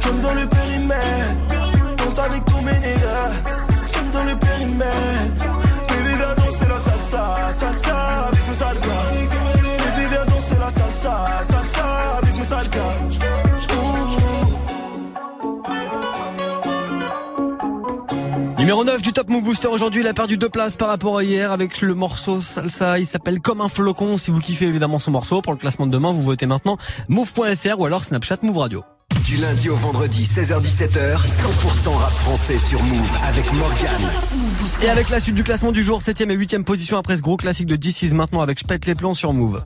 tu 0.00 0.08
me 0.08 0.22
donnes 0.22 0.40
le 0.40 0.46
périmètre. 0.46 1.34
Danse 1.98 2.18
avec 2.18 2.44
tous 2.46 2.60
mes 2.62 2.78
nègres. 2.78 3.60
Numéro 18.58 18.84
9 18.84 19.02
du 19.02 19.12
Top 19.12 19.28
Move 19.28 19.42
Booster 19.42 19.68
aujourd'hui, 19.68 20.02
il 20.02 20.06
a 20.06 20.14
perdu 20.14 20.36
deux 20.36 20.48
places 20.48 20.76
par 20.76 20.88
rapport 20.88 21.18
à 21.18 21.24
hier 21.24 21.50
avec 21.50 21.80
le 21.80 21.94
morceau 21.94 22.40
Salsa. 22.40 22.98
Il 22.98 23.06
s'appelle 23.06 23.40
Comme 23.40 23.60
un 23.60 23.68
flocon. 23.68 24.18
Si 24.18 24.30
vous 24.30 24.40
kiffez 24.40 24.66
évidemment 24.66 24.98
son 24.98 25.10
morceau, 25.10 25.40
pour 25.40 25.52
le 25.52 25.58
classement 25.58 25.86
de 25.86 25.92
demain, 25.92 26.12
vous 26.12 26.22
votez 26.22 26.46
maintenant 26.46 26.76
move.fr 27.08 27.78
ou 27.78 27.86
alors 27.86 28.04
Snapchat 28.04 28.38
Move 28.42 28.58
Radio. 28.58 28.84
Du 29.24 29.36
lundi 29.36 29.68
au 29.68 29.76
vendredi, 29.76 30.24
16h-17h, 30.24 31.26
100% 31.26 31.88
rap 31.90 32.12
français 32.12 32.58
sur 32.58 32.82
Move 32.82 33.16
avec 33.22 33.52
Morgan. 33.52 34.00
Et 34.82 34.88
avec 34.88 35.08
la 35.08 35.20
suite 35.20 35.34
du 35.34 35.44
classement 35.44 35.72
du 35.72 35.82
jour, 35.82 36.00
7ème 36.00 36.30
et 36.30 36.36
8ème 36.36 36.64
position 36.64 36.96
après 36.96 37.16
ce 37.16 37.22
gros 37.22 37.36
classique 37.36 37.66
de 37.66 37.76
DC's 37.76 38.12
maintenant 38.12 38.40
avec 38.40 38.58
Je 38.58 38.64
les 38.86 38.94
plombs 38.94 39.14
sur 39.14 39.32
Move. 39.32 39.64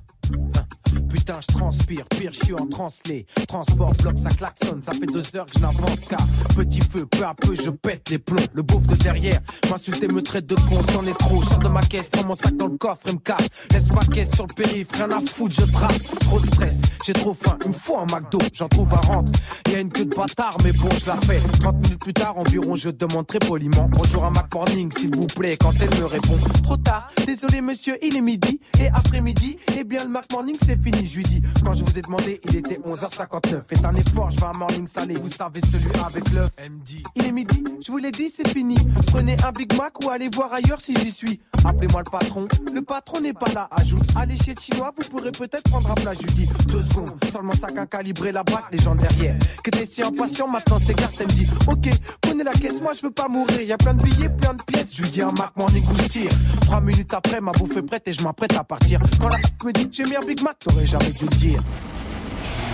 Putain, 1.00 1.38
je 1.40 1.54
transpire, 1.54 2.04
pire, 2.06 2.32
je 2.32 2.44
suis 2.44 2.54
en 2.54 2.66
translé. 2.66 3.26
Transport, 3.48 3.92
bloc, 4.02 4.18
ça 4.18 4.28
klaxonne, 4.30 4.82
ça 4.82 4.92
fait 4.92 5.06
deux 5.06 5.24
heures 5.36 5.46
que 5.46 5.52
je 5.54 5.60
n'avance 5.60 6.00
car 6.08 6.20
petit 6.56 6.80
feu, 6.80 7.06
peu 7.06 7.24
à 7.24 7.34
peu, 7.34 7.54
je 7.54 7.70
pète 7.70 8.10
les 8.10 8.18
plombs. 8.18 8.44
Le 8.52 8.62
beauf 8.62 8.86
de 8.86 8.94
derrière 8.96 9.38
m'insulte 9.70 10.02
et 10.02 10.08
me 10.08 10.22
traite 10.22 10.46
de 10.46 10.54
con, 10.54 10.80
c'en 10.92 11.04
est 11.06 11.18
trop. 11.18 11.42
Sors 11.42 11.58
de 11.58 11.68
ma 11.68 11.82
caisse, 11.82 12.08
prends 12.08 12.24
mon 12.24 12.34
sac 12.34 12.56
dans 12.56 12.66
le 12.66 12.76
coffre 12.76 13.08
et 13.08 13.12
me 13.12 13.18
casse. 13.18 13.68
Laisse 13.72 13.90
ma 13.92 14.04
caisse 14.12 14.30
sur 14.34 14.46
le 14.46 14.54
périph', 14.54 14.92
rien 14.92 15.10
à 15.10 15.20
foutre, 15.20 15.54
je 15.54 15.72
trace. 15.72 16.02
Trop 16.20 16.40
de 16.40 16.46
stress, 16.46 16.80
j'ai 17.04 17.12
trop 17.12 17.34
faim, 17.34 17.58
me 17.66 17.72
faut 17.72 17.98
un 17.98 18.06
McDo, 18.06 18.38
j'en 18.52 18.68
trouve 18.68 18.92
à 18.92 18.98
rente. 18.98 19.28
Y 19.70 19.74
a 19.76 19.80
une 19.80 19.90
queue 19.90 20.04
de 20.04 20.14
bâtard, 20.14 20.56
mais 20.62 20.72
bon, 20.72 20.88
je 21.00 21.06
la 21.06 21.16
fais. 21.16 21.40
30 21.60 21.76
minutes 21.76 22.00
plus 22.00 22.12
tard, 22.12 22.38
environ, 22.38 22.76
je 22.76 22.90
demande 22.90 23.26
très 23.26 23.38
poliment. 23.38 23.88
Bonjour 23.90 24.24
à 24.24 24.30
Mac 24.30 24.52
Morning, 24.54 24.90
s'il 24.96 25.14
vous 25.14 25.26
plaît, 25.26 25.56
quand 25.58 25.72
elle 25.80 25.98
me 26.00 26.06
répond. 26.06 26.38
Trop 26.62 26.76
tard, 26.76 27.08
désolé 27.26 27.60
monsieur, 27.60 27.96
il 28.02 28.16
est 28.16 28.20
midi. 28.20 28.60
Et 28.80 28.88
après-midi, 28.88 29.56
eh 29.78 29.84
bien 29.84 30.04
le 30.04 30.10
Mac 30.10 30.24
Morning, 30.32 30.56
c'est 30.64 30.76
fini, 30.84 31.06
je 31.06 31.16
lui 31.16 31.22
dis. 31.24 31.42
Quand 31.64 31.72
je 31.72 31.82
vous 31.82 31.98
ai 31.98 32.02
demandé, 32.02 32.40
il 32.44 32.56
était 32.56 32.78
11h59. 32.78 33.62
Faites 33.66 33.84
un 33.84 33.94
effort, 33.94 34.30
je 34.30 34.38
vais 34.38 34.46
à 34.46 34.52
Morning 34.52 34.86
Salé. 34.86 35.14
Vous 35.14 35.30
savez, 35.30 35.60
celui 35.60 35.88
avec 36.04 36.30
l'œuf. 36.32 36.52
MD. 36.58 37.02
Il 37.16 37.26
est 37.26 37.32
midi, 37.32 37.64
je 37.84 37.90
vous 37.90 37.98
l'ai 37.98 38.10
dit, 38.10 38.28
c'est 38.28 38.46
fini. 38.48 38.76
Prenez 39.06 39.36
un 39.44 39.52
Big 39.52 39.74
Mac 39.76 40.04
ou 40.04 40.10
allez 40.10 40.28
voir 40.34 40.52
ailleurs 40.52 40.80
si 40.80 40.94
j'y 40.94 41.10
suis. 41.10 41.40
Appelez-moi 41.64 42.02
le 42.04 42.10
patron. 42.10 42.46
Le 42.74 42.82
patron 42.82 43.20
n'est 43.20 43.32
pas 43.32 43.50
là, 43.54 43.68
ajoute. 43.70 44.04
Allez 44.16 44.36
chez 44.36 44.54
le 44.54 44.60
chinois, 44.60 44.92
vous 44.96 45.08
pourrez 45.08 45.32
peut-être 45.32 45.64
prendre 45.70 45.90
un 45.90 45.94
plat. 45.94 46.12
Je 46.12 46.22
lui 46.22 46.32
dis, 46.34 46.48
deux 46.68 46.82
secondes, 46.82 47.12
seulement 47.32 47.54
sac 47.54 47.76
à 47.78 47.86
calibrer 47.86 48.32
la 48.32 48.42
batte, 48.42 48.64
les 48.70 48.78
gens 48.78 48.94
derrière. 48.94 49.36
Que 49.62 49.70
t'es 49.70 49.86
si 49.86 50.02
impatient, 50.02 50.48
maintenant 50.48 50.76
c'est 50.84 50.94
carte, 50.94 51.14
elle 51.20 51.28
me 51.28 51.32
dit, 51.32 51.46
ok, 51.66 51.88
prenez 52.20 52.44
la 52.44 52.52
caisse, 52.52 52.80
moi 52.80 52.92
je 52.94 53.02
veux 53.02 53.12
pas 53.12 53.28
mourir. 53.28 53.62
Y 53.62 53.72
a 53.72 53.78
plein 53.78 53.94
de 53.94 54.02
billets, 54.02 54.28
plein 54.28 54.52
de 54.54 54.62
pièces. 54.62 54.94
Je 54.94 55.02
lui 55.02 55.10
dis 55.10 55.22
un 55.22 55.32
Mac 55.38 55.56
Morning 55.56 55.84
je 56.02 56.08
tire. 56.08 56.30
Trois 56.62 56.80
minutes 56.80 57.14
après, 57.14 57.40
ma 57.40 57.52
bouffe 57.52 57.76
est 57.76 57.82
prête 57.82 58.06
et 58.08 58.12
je 58.12 58.22
m'apprête 58.22 58.54
à 58.56 58.64
partir. 58.64 59.00
Quand 59.20 59.28
la 59.28 59.38
me 59.64 59.72
dit, 59.72 59.88
j'ai 59.90 60.04
mis 60.04 60.16
un 60.16 60.20
Big 60.20 60.42
Mac, 60.42 60.56
t'aurais 60.74 60.86
jamais 60.86 61.10
dû 61.10 61.24
le 61.24 61.36
dire. 61.36 61.60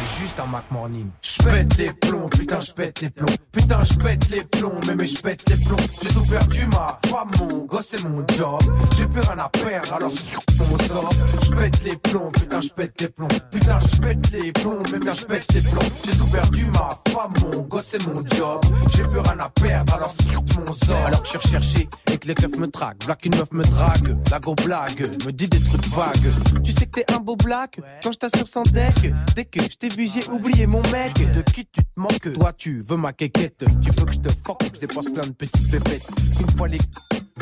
Juste 0.05 0.41
un 0.41 0.47
Mac 0.47 0.65
Morning. 0.71 1.09
J'pète 1.23 1.77
les 1.79 1.93
plombs, 1.93 2.29
putain, 2.29 2.61
j'pète 2.61 3.01
les 3.01 3.11
plombs. 3.11 3.35
Putain, 3.53 3.83
j'pète 3.85 4.29
les 4.31 4.45
plombs, 4.45 4.81
mais 4.87 4.95
mais 4.95 5.07
j'pète 5.07 5.49
les 5.49 5.57
plombs. 5.65 5.77
J'ai 6.03 6.09
tout 6.09 6.25
perdu, 6.27 6.67
ma 6.73 6.99
femme, 7.07 7.31
mon 7.41 7.65
gosse 7.65 7.95
et 7.95 8.09
mon 8.09 8.25
job. 8.37 8.61
J'ai 8.97 9.07
plus 9.07 9.21
rien 9.21 9.39
à 9.39 9.49
perdre, 9.49 9.95
alors 9.95 10.13
on 10.61 10.79
sort. 10.79 11.11
J'pète 11.43 11.85
les 11.85 11.97
plombs, 11.97 12.31
putain, 12.33 12.61
j'pète 12.61 13.01
les 13.01 13.09
plombs. 13.09 13.29
Putain, 13.51 13.79
j'pète 13.81 14.31
les 14.33 14.53
plombs, 14.53 14.83
mais 14.93 14.99
bien 14.99 15.13
j'pète 15.13 15.53
les 15.53 15.61
plombs. 15.61 15.91
J'ai 16.05 16.17
tout 16.17 16.27
perdu, 16.27 16.67
ma 16.67 16.99
femme, 17.13 17.35
mon 17.43 17.63
gosse 17.63 17.95
et 17.95 17.99
mon 18.07 18.23
job. 18.37 18.61
J'ai 18.95 19.05
plus 19.05 19.21
rien 19.21 19.39
à 19.39 19.49
perdre, 19.49 19.95
alors 19.95 20.15
mon 20.59 20.73
sort. 20.73 21.07
Alors 21.07 21.23
que 21.23 21.29
je 21.29 21.39
recherché 21.39 21.89
et 22.13 22.19
que 22.19 22.29
les 22.29 22.35
keufs 22.35 22.57
me 22.57 22.67
traquent. 22.69 23.05
Black 23.07 23.25
une 23.27 23.37
meuf 23.37 23.53
me 23.53 23.63
drague, 23.63 24.17
la 24.31 24.39
go 24.41 24.55
blague, 24.55 25.01
me 25.27 25.33
dit 25.33 25.49
des 25.49 25.61
trucs 25.61 25.87
vagues. 25.89 26.63
Tu 26.63 26.73
sais 26.73 26.87
que 26.87 27.01
t'es 27.01 27.13
un 27.13 27.19
beau 27.19 27.37
black 27.37 27.81
quand 28.03 28.13
je 28.13 28.19
t'assure 28.19 28.47
sans 28.47 28.63
deck. 28.63 29.13
Dès 29.35 29.45
que 29.45 29.61
je 29.63 29.77
j'ai 29.97 30.29
oublié 30.31 30.67
mon 30.67 30.83
mec. 30.93 31.15
De 31.33 31.43
qui 31.43 31.67
tu 31.67 31.83
te 31.83 31.89
manques? 31.97 32.33
Toi, 32.35 32.53
tu 32.53 32.81
veux 32.81 32.97
ma 32.97 33.13
quéquette. 33.13 33.65
Tu 33.81 33.91
veux 33.91 34.05
que 34.05 34.13
je 34.13 34.19
te 34.19 34.29
fuck, 34.29 34.63
je 34.75 34.81
dépense 34.81 35.07
plein 35.07 35.27
de 35.27 35.33
petites 35.33 35.71
pépettes. 35.71 36.07
Une 36.41 36.51
fois 36.57 36.69
les 36.69 36.79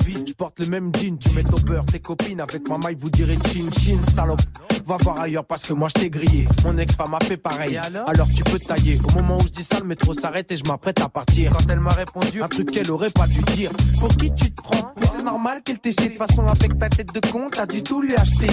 vite, 0.05 0.29
je 0.29 0.33
porte 0.35 0.59
le 0.61 0.67
même 0.67 0.91
jean. 0.95 1.19
Tu 1.19 1.31
mets 1.35 1.45
au 1.53 1.59
beurre 1.59 1.85
tes 1.85 2.01
copines 2.01 2.41
avec 2.41 2.69
ma 2.69 2.79
maille, 2.79 2.97
vous 2.97 3.11
direz 3.11 3.37
chin 3.53 3.69
chin, 3.71 3.99
salope. 4.15 4.41
Va 4.87 4.97
voir 5.01 5.21
ailleurs 5.21 5.45
parce 5.45 5.63
que 5.63 5.75
moi 5.75 5.89
je 5.89 6.01
t'ai 6.01 6.11
grillé. 6.11 6.47
Mon 6.65 6.77
ex-femme 6.79 7.15
a 7.15 7.21
fait 7.23 7.37
pareil. 7.37 7.79
Alors, 8.07 8.29
tu 8.35 8.43
peux 8.45 8.59
tailler. 8.59 8.99
Au 9.09 9.13
moment 9.17 9.37
où 9.37 9.43
je 9.43 9.49
dis 9.49 9.63
ça, 9.63 9.79
le 9.81 9.87
métro 9.87 10.15
s'arrête 10.15 10.51
et 10.51 10.57
je 10.57 10.65
m'apprête 10.65 11.01
à 11.01 11.09
partir. 11.09 11.53
Quand 11.53 11.71
elle 11.71 11.81
m'a 11.81 11.91
répondu 11.91 12.43
un 12.43 12.49
truc 12.49 12.71
qu'elle 12.71 12.91
aurait 12.91 13.11
pas 13.11 13.27
dû 13.27 13.41
dire. 13.55 13.71
Pour 14.01 14.09
qui 14.17 14.33
tu 14.35 14.51
te 14.51 14.63
prends? 14.63 14.93
Mais 14.99 15.07
c'est 15.07 15.23
normal 15.23 15.63
qu'elle 15.63 15.79
t'ait 15.79 15.91
De 15.91 16.03
toute 16.03 16.13
façon, 16.17 16.45
avec 16.47 16.79
ta 16.79 16.89
tête 16.89 17.13
de 17.13 17.21
con, 17.31 17.49
t'as 17.53 17.67
dû 17.67 17.83
tout 17.83 18.01
lui 18.01 18.15
acheter. 18.15 18.49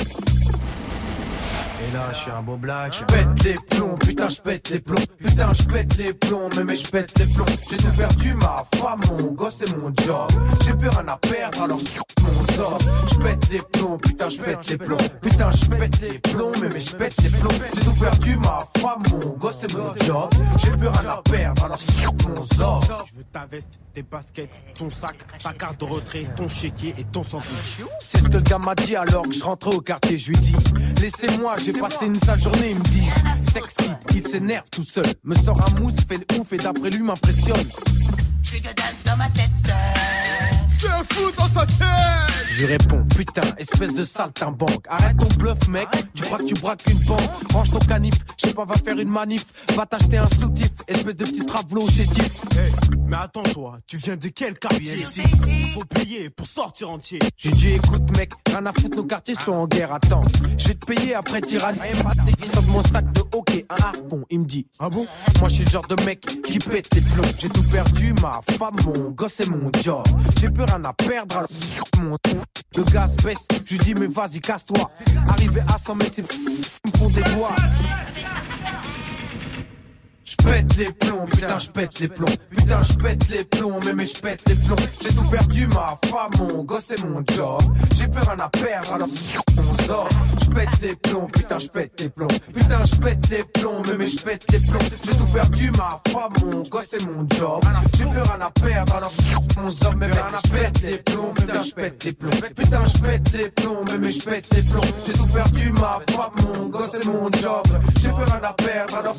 Et 1.87 1.91
là, 1.91 2.07
je 2.11 2.17
suis 2.17 2.31
un 2.31 2.41
beau 2.41 2.57
black. 2.57 2.93
Je 2.93 3.03
pète 3.03 3.43
les 3.43 3.55
plombs, 3.69 3.97
putain, 3.97 4.29
je 4.29 4.41
pète 4.41 4.69
les 4.69 4.79
plombs. 4.79 4.95
Putain, 5.19 5.53
je 5.53 5.63
pète 5.63 5.97
les 5.97 6.13
plombs, 6.13 6.49
mais 6.57 6.63
mais 6.63 6.75
je 6.75 6.89
pète 6.89 7.19
les 7.19 7.25
plombs. 7.25 7.45
J'ai 7.69 7.77
tout 7.77 7.91
perdu, 7.95 8.33
ma 8.35 8.63
femme, 8.75 9.01
mon 9.11 9.31
gosse 9.33 9.61
et 9.61 9.75
mon 9.77 9.93
job. 10.03 10.27
J'ai 10.65 10.73
plus 10.73 10.89
rien 10.89 11.07
à 11.07 11.17
perdre, 11.17 11.61
alors 11.63 11.79
mon 12.21 12.53
sort. 12.53 12.77
Je 13.09 13.15
pète 13.19 13.49
les 13.51 13.61
plombs, 13.61 13.97
putain, 13.97 14.29
je 14.29 14.41
pète 14.41 14.69
les 14.69 14.77
plombs. 14.77 14.97
Putain, 15.21 15.51
je 15.51 15.65
pète 15.65 16.01
les 16.01 16.19
plombs, 16.19 16.51
mais 16.61 16.69
mais 16.73 16.79
je 16.79 16.95
pète 16.95 17.21
les 17.21 17.29
plombs. 17.29 17.49
J'ai 17.75 17.81
tout 17.81 17.99
perdu, 17.99 18.37
ma 18.37 18.59
femme, 18.79 19.03
mon 19.11 19.29
gosse 19.37 19.63
et 19.63 19.73
mon 19.75 19.95
job. 20.05 20.29
J'ai 20.63 20.71
plus 20.71 20.87
rien 20.87 21.09
à 21.09 21.21
perdre, 21.29 21.65
alors 21.65 21.79
mon 22.29 22.43
sort. 22.43 22.81
Je 23.05 23.17
veux 23.17 23.23
ta 23.31 23.45
veste, 23.45 23.69
tes 23.93 24.01
baskets, 24.01 24.49
ton 24.77 24.89
sac, 24.89 25.15
ta 25.43 25.53
carte 25.53 25.79
de 25.79 25.85
retrait, 25.85 26.25
ton 26.35 26.47
chéquier 26.47 26.95
et 26.97 27.03
ton 27.03 27.21
sandwich. 27.21 27.81
C'est 27.99 28.19
ce 28.19 28.29
que 28.29 28.37
le 28.37 28.41
gars 28.41 28.57
m'a 28.57 28.73
dit 28.73 28.95
alors 28.95 29.23
que 29.23 29.33
je 29.33 29.43
rentrais 29.43 29.75
au 29.75 29.81
quartier. 29.81 30.17
Je 30.17 30.31
lui 30.31 30.37
dis, 30.39 30.55
laissez-moi, 31.01 31.55
j'ai 31.63 31.73
passé 31.79 32.05
une 32.05 32.15
sale 32.15 32.41
journée. 32.41 32.71
Il 32.71 32.79
me 32.79 32.83
dit, 32.83 33.07
sexy, 33.51 33.91
il 34.13 34.27
s'énerve 34.27 34.69
tout 34.71 34.83
seul. 34.83 35.05
Me 35.23 35.35
sort 35.35 35.59
un 35.61 35.79
mousse, 35.79 35.95
fait 36.07 36.17
le 36.17 36.39
ouf 36.39 36.53
et 36.53 36.57
d'après 36.57 36.89
lui 36.89 37.03
m'impressionne. 37.03 37.67
J'ai 38.43 38.59
que 38.59 38.73
dalle 38.73 38.95
dans 39.05 39.17
ma 39.17 39.29
tête. 39.29 39.49
C'est 40.85 41.15
fou 41.15 41.31
dans 41.37 41.51
sa 41.51 41.65
tête 41.65 41.77
Je 42.47 42.59
lui 42.59 42.65
réponds, 42.67 43.03
putain, 43.15 43.41
espèce 43.57 43.93
de 43.93 44.03
saltimbanque. 44.03 44.85
Arrête 44.87 45.17
ton 45.17 45.27
bluff, 45.39 45.67
mec. 45.67 45.87
Tu 46.13 46.23
crois 46.23 46.37
que 46.37 46.43
tu 46.43 46.53
braques 46.55 46.83
une 46.87 46.99
banque? 47.05 47.19
Range 47.53 47.71
ton 47.71 47.79
canif, 47.79 48.13
je 48.41 48.47
sais 48.49 48.53
pas, 48.53 48.65
va 48.65 48.75
faire 48.75 48.97
une 48.99 49.09
manif. 49.09 49.45
Va 49.75 49.85
t'acheter 49.85 50.17
un 50.17 50.27
soutif, 50.27 50.69
espèce 50.87 51.15
de 51.15 51.25
petit 51.25 51.45
travelo 51.45 51.87
chétif. 51.89 52.29
Hey, 52.57 52.71
mais 53.07 53.17
attends 53.17 53.43
toi, 53.43 53.79
tu 53.87 53.97
viens 53.97 54.15
de 54.15 54.27
quel 54.27 54.57
quartier 54.57 54.95
ici? 54.97 55.21
Faut 55.73 55.83
payer 55.85 56.29
pour 56.29 56.47
sortir 56.47 56.89
entier. 56.91 57.19
J'ai 57.35 57.51
dit, 57.51 57.73
écoute, 57.73 58.03
mec, 58.17 58.33
rien 58.47 58.65
à 58.65 58.71
foutre, 58.71 58.97
nos 58.97 59.03
quartiers 59.05 59.35
sont 59.35 59.53
en 59.53 59.67
guerre. 59.67 59.91
Attends, 59.91 60.23
je 60.57 60.67
vais 60.67 60.75
te 60.75 60.85
payer 60.85 61.15
après 61.15 61.41
tirage. 61.41 61.75
Il 62.39 62.45
sort 62.47 62.63
de 62.63 62.69
mon 62.69 62.83
sac 62.83 63.11
de 63.11 63.21
hockey, 63.33 63.65
un 63.69 63.83
harpon. 63.83 64.23
Il 64.29 64.41
me 64.41 64.45
dit, 64.45 64.67
Ah 64.79 64.89
bon? 64.89 65.07
Moi 65.39 65.49
je 65.49 65.55
suis 65.55 65.65
le 65.65 65.71
genre 65.71 65.87
de 65.87 66.01
mec 66.05 66.21
qui 66.43 66.59
pète 66.59 66.93
les 66.93 67.01
plombs. 67.01 67.23
J'ai 67.37 67.49
tout 67.49 67.63
perdu, 67.63 68.13
ma 68.21 68.39
femme, 68.57 68.77
mon 68.85 69.09
gosse 69.11 69.39
et 69.41 69.49
mon 69.49 69.71
job. 69.83 70.03
J'ai 70.39 70.49
plus 70.49 70.63
à 70.83 70.93
perdre, 70.93 71.45
mon 72.01 72.17
Le 72.75 72.83
gaz 72.91 73.15
baisse, 73.17 73.47
je 73.65 73.77
dis 73.77 73.93
mais 73.93 74.07
vas-y 74.07 74.39
casse-toi. 74.39 74.89
Arrivé 75.29 75.61
à 75.73 75.77
100 75.77 75.95
mètres, 75.95 76.15
c'est 76.15 76.23
me 76.23 76.97
font 76.97 77.09
des 77.09 77.23
doigts. 77.35 77.55
J'pète 80.27 80.75
les 80.77 80.91
plombs, 80.91 81.25
putain 81.31 81.59
j'pète 81.59 81.99
les 81.99 82.07
plombs 82.07 82.25
Putain 82.49 82.81
j'pète 82.81 83.29
les 83.29 83.43
plombs, 83.43 83.79
mais 83.85 83.93
mais 83.93 84.05
j'pète 84.07 84.41
les 84.49 84.55
plombs 84.55 84.75
J'ai 84.99 85.09
tout 85.09 85.29
perdu, 85.29 85.67
ma 85.67 85.97
femme, 86.09 86.31
mon 86.39 86.63
gosse 86.63 86.91
et 86.91 87.05
mon 87.05 87.23
job 87.31 87.61
J'ai 87.95 88.07
plus 88.07 88.21
rien 88.21 88.39
à 88.39 88.49
perdre, 88.49 88.93
alors 88.93 89.07
on 89.57 89.83
sort 89.83 90.09
J'pète 90.41 90.81
les 90.81 90.95
plombs, 90.95 91.27
putain 91.27 91.59
j'pète 91.59 92.01
les 92.01 92.09
plombs 92.09 92.27
Putain 92.27 92.85
j'pète 92.85 93.29
les 93.29 93.43
plombs, 93.43 93.83
mais 93.87 93.97
mais 93.99 94.07
j'pète 94.07 94.51
les 94.51 94.59
plombs 94.59 94.79
J'ai 95.03 95.11
tout 95.11 95.27
perdu, 95.27 95.71
ma 95.77 96.01
femme, 96.11 96.33
mon 96.43 96.63
gosse 96.63 96.93
et 96.93 97.05
mon 97.05 97.27
job 97.29 97.63
J'ai 97.95 98.05
plus 98.05 98.21
rien 98.21 98.41
à 98.41 98.49
perdre, 98.49 98.95
alors 98.95 99.13
mon 99.57 99.69
zob 99.69 99.95
Mais 99.99 100.09
j'pète 100.45 100.81
les 100.81 100.97
plombs, 100.97 101.33
putain 101.35 101.61
j'pète 101.61 102.03
les 102.03 102.13
plombs 102.13 102.29
Putain 102.55 102.85
j'pète 102.87 103.31
les 103.33 103.49
plombs, 103.51 103.85
mais 103.91 103.97
mais 103.99 104.09
j'pète 104.09 104.55
les 104.55 104.63
plombs 104.63 104.81
J'ai 105.05 105.13
tout 105.13 105.27
perdu, 105.27 105.71
ma 105.73 105.99
femme, 106.09 106.55
mon 106.57 106.65
gosse 106.69 106.95
et 106.95 107.07
mon 107.09 107.31
job 107.31 107.63
J'ai 107.99 108.09
plus 108.09 108.23
rien 108.23 108.41
à 108.41 108.53
perdre, 108.53 108.97
alors 108.97 109.15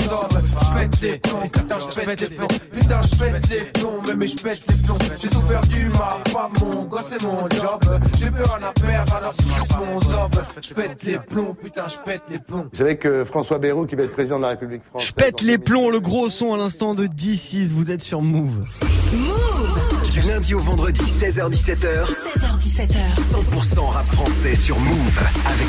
zob 0.00 0.42
J'pète 0.64 1.00
les 1.00 1.18
plombs, 1.18 1.48
putain 1.52 1.78
j'pète 1.78 2.20
les 2.20 2.36
plombs. 2.36 2.48
Putain 2.72 3.02
j'pète 3.02 3.50
les 3.50 3.64
plombs, 3.64 4.02
mais 4.06 4.14
mais 4.14 4.26
j'pète 4.26 4.66
les 4.68 4.74
plombs. 4.86 4.98
J'ai 5.20 5.28
tout 5.28 5.40
perdu, 5.42 5.88
ma 5.90 6.30
femme, 6.30 6.52
mon 6.62 6.84
gosse 6.84 7.12
et 7.12 7.24
mon 7.24 7.48
job. 7.50 8.00
J'ai 8.18 8.28
rien 8.28 8.68
à 8.68 8.72
perdre, 8.72 9.14
alors 9.14 9.34
mon 9.78 10.00
zob. 10.00 10.30
J'pète 10.60 11.02
les 11.04 11.18
plombs, 11.18 11.54
putain 11.54 11.88
j'pète 11.88 12.22
les 12.30 12.38
plombs. 12.38 12.66
Vous 12.72 12.78
savez 12.78 12.96
que 12.96 13.24
François 13.24 13.58
Bayrou, 13.58 13.86
qui 13.86 13.96
va 13.96 14.04
être 14.04 14.12
président 14.12 14.38
de 14.38 14.42
la 14.42 14.48
République 14.48 14.84
française. 14.84 15.08
Je 15.08 15.14
pète 15.14 15.40
les 15.42 15.58
2000, 15.58 15.60
plombs, 15.60 15.90
le 15.90 16.00
gros 16.00 16.30
son 16.30 16.54
à 16.54 16.56
l'instant 16.56 16.94
de 16.94 17.06
D6, 17.06 17.72
vous 17.72 17.90
êtes 17.90 18.00
sur 18.00 18.22
Move. 18.22 18.64
Du 19.10 20.20
lundi 20.22 20.54
au 20.54 20.58
vendredi, 20.58 21.00
16h17h, 21.00 22.06
16h17h. 22.06 23.16
100% 23.16 23.90
rap 23.90 24.06
français 24.06 24.54
sur 24.54 24.78
Move 24.78 25.18
avec. 25.46 25.66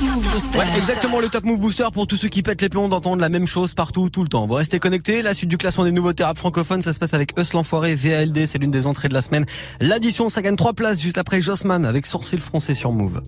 Move 0.00 0.22
Booster. 0.22 0.58
Ouais, 0.58 0.66
exactement 0.78 1.18
le 1.18 1.28
Top 1.28 1.42
Move 1.42 1.58
Booster 1.58 1.88
pour 1.92 2.06
tous 2.06 2.16
ceux 2.16 2.28
qui 2.28 2.42
pètent 2.42 2.62
les 2.62 2.68
plombs 2.68 2.88
d'entendre 2.88 3.20
la 3.20 3.28
même 3.28 3.48
chose 3.48 3.74
partout, 3.74 4.08
tout 4.08 4.22
le 4.22 4.28
temps. 4.28 4.46
Vous 4.46 4.54
restez 4.54 4.78
connectés, 4.78 5.20
la 5.20 5.34
suite 5.34 5.50
du 5.50 5.58
classement 5.58 5.82
des 5.82 5.90
nouveautés 5.90 6.22
rap 6.22 6.38
francophones, 6.38 6.82
ça 6.82 6.92
se 6.92 7.00
passe 7.00 7.12
avec 7.12 7.36
Eus 7.36 7.52
l'Enfoiré, 7.54 7.96
VALD, 7.96 8.46
c'est 8.46 8.58
l'une 8.58 8.70
des 8.70 8.86
entrées 8.86 9.08
de 9.08 9.14
la 9.14 9.22
semaine. 9.22 9.46
L'addition, 9.80 10.28
ça 10.28 10.40
gagne 10.40 10.54
3 10.54 10.74
places 10.74 11.00
juste 11.00 11.18
après 11.18 11.42
Jossman 11.42 11.84
avec 11.84 12.06
Sourcil 12.06 12.40
Français 12.40 12.74
sur 12.74 12.92
Move. 12.92 13.20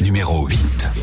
Numéro 0.00 0.46
8. 0.46 0.88
Je 0.94 1.00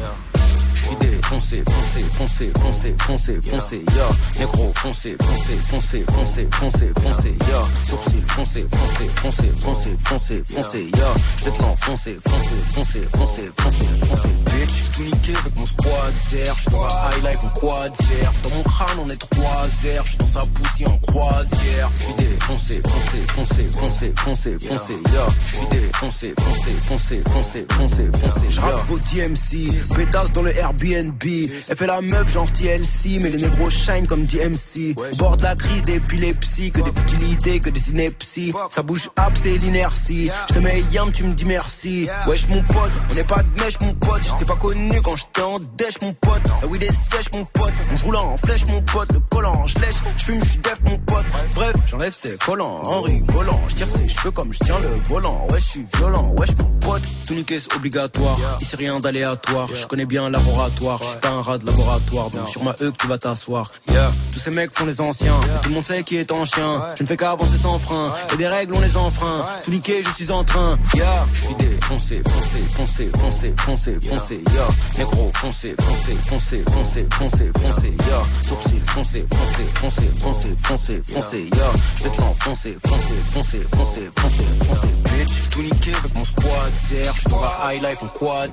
suis 1.27 1.57
défoncé, 1.57 1.63
foncé, 1.69 2.03
foncé, 2.09 2.51
foncé, 2.59 2.95
foncé, 2.99 3.39
foncé, 3.41 3.81
ya. 3.95 4.07
Négro, 4.39 4.71
foncé, 4.73 5.15
foncé, 5.21 5.57
foncé, 5.63 6.05
foncé, 6.09 6.47
foncé, 6.51 6.91
foncé, 7.01 7.35
ya. 7.49 7.61
Sourcil, 7.83 8.25
foncé, 8.25 8.65
foncé, 8.69 9.09
foncé, 9.13 9.51
foncé, 9.55 9.95
foncé, 9.97 10.43
foncé, 10.45 10.87
ya. 10.97 11.13
Je 11.37 11.45
vais 11.45 11.51
te 11.51 11.61
l'enfoncer, 11.61 12.17
foncé, 12.25 12.55
foncé, 12.65 13.01
foncé, 13.13 13.49
foncé, 13.57 13.87
foncé, 14.05 14.29
bitch. 14.45 14.69
J'suis 14.69 14.89
tout 14.89 15.03
niqué 15.03 15.33
avec 15.39 15.59
mon 15.59 15.65
squad 15.65 16.17
zer. 16.17 16.55
J'suis 16.55 16.71
dans 16.71 16.85
la 16.85 17.09
high 17.11 17.23
life 17.23 17.43
en 17.43 17.59
quad 17.59 17.95
zer. 17.95 18.31
Dans 18.43 18.49
mon 18.49 18.63
crâne, 18.63 18.99
on 18.99 19.09
est 19.09 19.17
trois 19.17 19.67
airs. 19.85 20.05
J'suis 20.05 20.17
dans 20.17 20.27
sa 20.27 20.41
poussière 20.41 20.91
en 20.91 20.97
croisière. 20.99 21.91
J'suis 21.95 22.13
défoncé, 22.13 22.81
foncé, 22.83 23.17
foncé, 23.27 23.69
foncé, 23.71 24.13
foncé, 24.15 24.57
foncé, 24.59 24.93
ya. 25.13 25.25
J'suis 25.45 25.67
défoncé, 25.71 26.33
foncé, 26.39 26.71
foncé, 26.81 27.21
foncé, 27.25 27.65
foncé, 27.69 28.09
foncé, 28.13 28.45
J'rappe 28.49 28.79
vos 28.87 28.99
DMC, 28.99 29.95
pétasse 29.95 30.31
dans 30.31 30.43
le 30.43 30.57
Airbnb. 30.57 31.16
Elle 31.25 31.75
fait 31.75 31.87
la 31.87 32.01
meuf 32.01 32.31
genre 32.31 32.51
TLC, 32.51 33.19
mais 33.21 33.29
les 33.29 33.37
négros 33.37 33.69
shine 33.69 34.05
comme 34.07 34.25
DMC. 34.25 34.95
Bord 35.17 35.37
de 35.37 35.43
la 35.43 35.55
crise 35.55 35.83
d'épilepsie, 35.83 36.71
que 36.71 36.81
des 36.81 36.91
futilités, 36.91 37.59
que 37.59 37.69
des 37.69 37.89
inepties. 37.91 38.53
Ça 38.69 38.83
bouge 38.83 39.09
up, 39.19 39.33
c'est 39.35 39.57
l'inertie. 39.57 40.29
Je 40.49 40.53
te 40.55 40.59
mets 40.59 40.83
yam, 40.91 41.11
tu 41.11 41.23
me 41.25 41.33
dis 41.33 41.45
merci. 41.45 42.07
Wesh 42.27 42.47
mon 42.49 42.61
pote, 42.61 43.01
on 43.09 43.13
n'est 43.13 43.23
pas 43.23 43.41
de 43.41 43.63
mèche 43.63 43.79
mon 43.81 43.93
pote. 43.95 44.21
J'étais 44.23 44.45
pas 44.45 44.55
connu 44.59 45.01
quand 45.03 45.15
j'étais 45.15 45.41
en 45.41 45.55
dèche 45.77 46.01
mon 46.01 46.13
pote. 46.13 46.41
La 46.61 46.67
weed 46.67 46.83
est 46.83 46.91
sèche 46.91 47.31
mon 47.33 47.45
pote. 47.45 47.73
On 47.91 48.05
roule 48.05 48.15
en 48.17 48.37
flèche 48.37 48.65
mon 48.67 48.81
pote. 48.81 49.13
Le 49.13 49.19
collant, 49.31 49.67
je 49.67 49.75
lèche. 49.79 49.95
Je 50.17 50.23
fume, 50.23 50.43
je 50.43 50.49
suis 50.49 50.59
def 50.59 50.79
mon 50.85 50.97
pote. 50.99 51.25
Bref, 51.55 51.75
j'enlève 51.87 52.13
ses 52.13 52.37
collants 52.37 52.81
en 52.85 53.01
rigolant. 53.01 53.61
Je 53.67 53.75
tire 53.75 53.89
ses 53.89 54.07
cheveux 54.07 54.31
comme 54.31 54.53
je 54.53 54.59
tiens 54.59 54.79
le 54.79 54.89
volant. 55.05 55.47
Ouais, 55.49 55.59
je 55.59 55.65
suis 55.65 55.85
violent. 55.97 56.33
Wesh 56.37 56.51
mon 56.59 56.79
pote. 56.79 57.03
Tout 57.25 57.33
niquer 57.33 57.59
c'est 57.59 57.73
obligatoire. 57.75 58.37
Ici 58.61 58.75
rien 58.75 58.99
d'aléatoire. 58.99 59.67
Je 59.67 59.85
connais 59.87 60.05
bien 60.05 60.29
laboratoire. 60.29 60.99
Je 61.07 61.11
suis 61.11 61.19
pas 61.21 61.29
un 61.29 61.41
rat 61.41 61.57
de 61.57 61.65
laboratoire. 61.65 62.29
Donc 62.31 62.49
sur 62.49 62.65
ma 62.65 62.71
E 62.71 62.91
que 62.91 62.97
tu 62.97 63.07
vas 63.07 63.17
t'asseoir. 63.17 63.65
Yeah. 63.89 64.09
Tous 64.29 64.39
ces 64.39 64.51
mecs 64.51 64.77
font 64.77 64.85
les 64.85 64.99
anciens. 64.99 65.39
Tout 65.63 65.69
le 65.69 65.75
monde 65.75 65.85
sait 65.85 66.03
qui 66.03 66.17
est 66.17 66.29
en 66.33 66.43
chien. 66.43 66.73
Je 66.97 67.03
ne 67.03 67.07
fais 67.07 67.15
qu'avancer 67.15 67.55
sans 67.55 67.79
frein. 67.79 68.05
Et 68.33 68.37
des 68.37 68.47
règles 68.47 68.75
on 68.75 68.81
les 68.81 68.97
enfreint. 68.97 69.45
Tout 69.63 69.71
niquer 69.71 70.03
je 70.03 70.09
suis 70.09 70.31
en 70.31 70.43
train. 70.43 70.77
Yeah. 70.95 71.25
Je 71.31 71.41
suis 71.45 71.55
défoncé, 71.55 72.21
foncé, 72.27 72.59
foncé, 72.67 73.09
foncé, 73.17 73.53
foncé, 73.57 73.97
foncé. 74.01 74.43
Yeah. 74.51 74.67
Négro, 74.97 75.31
foncé, 75.33 75.75
foncé, 75.79 76.17
foncé, 76.21 76.63
foncé, 76.69 77.07
foncé, 77.13 77.51
foncé. 77.57 77.93
Yeah. 78.05 78.19
Sourcil, 78.41 78.83
foncé, 78.83 79.25
foncé, 79.33 79.69
foncé, 79.71 80.09
foncé, 80.13 80.55
foncé, 80.57 81.01
foncé. 81.03 81.49
Yeah. 81.55 81.71
Je 81.95 82.03
vais 82.03 82.11
te 82.11 82.21
l'enfoncer, 82.21 82.77
foncé, 82.85 83.15
foncé, 83.25 83.59
foncé, 83.73 84.09
foncé, 84.13 84.45
foncé, 84.65 84.87
bitch. 85.05 85.47
Tout 85.51 85.61
niqué 85.61 85.91
avec 85.95 86.17
mon 86.17 86.25
squad 86.25 86.73
zer. 86.75 87.13
J'suis 87.15 87.29
dans 87.29 87.41
la 87.41 87.73
high 87.73 87.81
life 87.81 88.03
en 88.03 88.07
quad. 88.07 88.51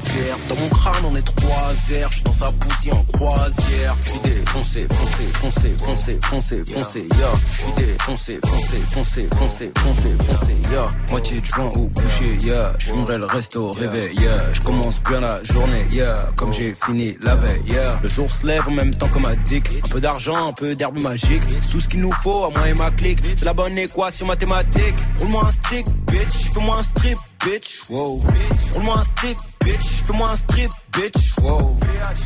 Dans 0.48 0.56
mon 0.56 0.68
crâne 0.68 1.04
on 1.04 1.14
est 1.14 1.22
trois 1.22 1.72
airs. 1.90 2.08
J'suis 2.12 2.22
dans 2.22 2.32
sa 2.32 2.43
sa 2.44 2.52
poussée 2.52 2.92
en 2.92 3.04
croisière. 3.12 3.96
J'suis 4.00 4.18
défoncé, 4.20 4.86
foncé, 4.88 5.24
foncé, 5.32 5.74
foncé, 5.76 6.18
foncé, 6.22 6.62
foncé, 6.66 7.08
ya. 7.18 7.30
J'suis 7.50 7.72
défoncé, 7.76 8.38
foncé, 8.44 8.76
foncé, 8.86 9.28
foncé, 9.32 9.72
foncé, 9.78 10.10
foncé, 10.18 10.56
ya. 10.72 10.84
Moitié 11.10 11.40
de 11.40 11.46
joint 11.46 11.72
au 11.76 11.88
coucher, 11.88 12.38
ya. 12.42 12.72
J'fumerai 12.78 13.18
le 13.18 13.26
resto 13.26 13.68
au 13.68 13.72
réveil, 13.72 14.14
ya. 14.20 14.36
J'commence 14.52 15.00
bien 15.02 15.20
la 15.20 15.42
journée, 15.44 15.86
ya. 15.92 16.12
Comme 16.36 16.52
j'ai 16.52 16.74
fini 16.74 17.16
la 17.22 17.36
veille, 17.36 17.62
ya. 17.66 17.90
Le 18.02 18.08
jour 18.08 18.30
se 18.30 18.46
lève 18.46 18.68
en 18.68 18.72
même 18.72 18.94
temps 18.94 19.08
que 19.08 19.18
ma 19.18 19.34
dick. 19.36 19.68
Un 19.84 19.88
peu 19.88 20.00
d'argent, 20.00 20.48
un 20.48 20.52
peu 20.52 20.74
d'herbe 20.74 21.02
magique. 21.02 21.42
C'est 21.60 21.72
tout 21.72 21.80
ce 21.80 21.88
qu'il 21.88 22.00
nous 22.00 22.12
faut 22.12 22.44
à 22.44 22.50
moi 22.50 22.68
et 22.68 22.74
ma 22.74 22.90
clique. 22.90 23.20
C'est 23.22 23.44
la 23.44 23.54
bonne 23.54 23.76
équation 23.78 24.26
mathématique. 24.26 24.96
Roule-moi 25.20 25.46
un 25.46 25.52
stick, 25.52 25.86
bitch. 26.06 26.52
Fais-moi 26.52 26.76
un 26.78 26.82
strip, 26.82 27.18
bitch. 27.44 27.90
Wow. 27.90 28.20
Roule-moi 28.72 28.98
un 28.98 29.04
stick, 29.04 29.38
bitch. 29.64 29.86
Fais-moi 30.04 30.30
un 30.30 30.36
strip, 30.36 30.70
bitch. 30.92 31.36
Wow. 31.42 31.76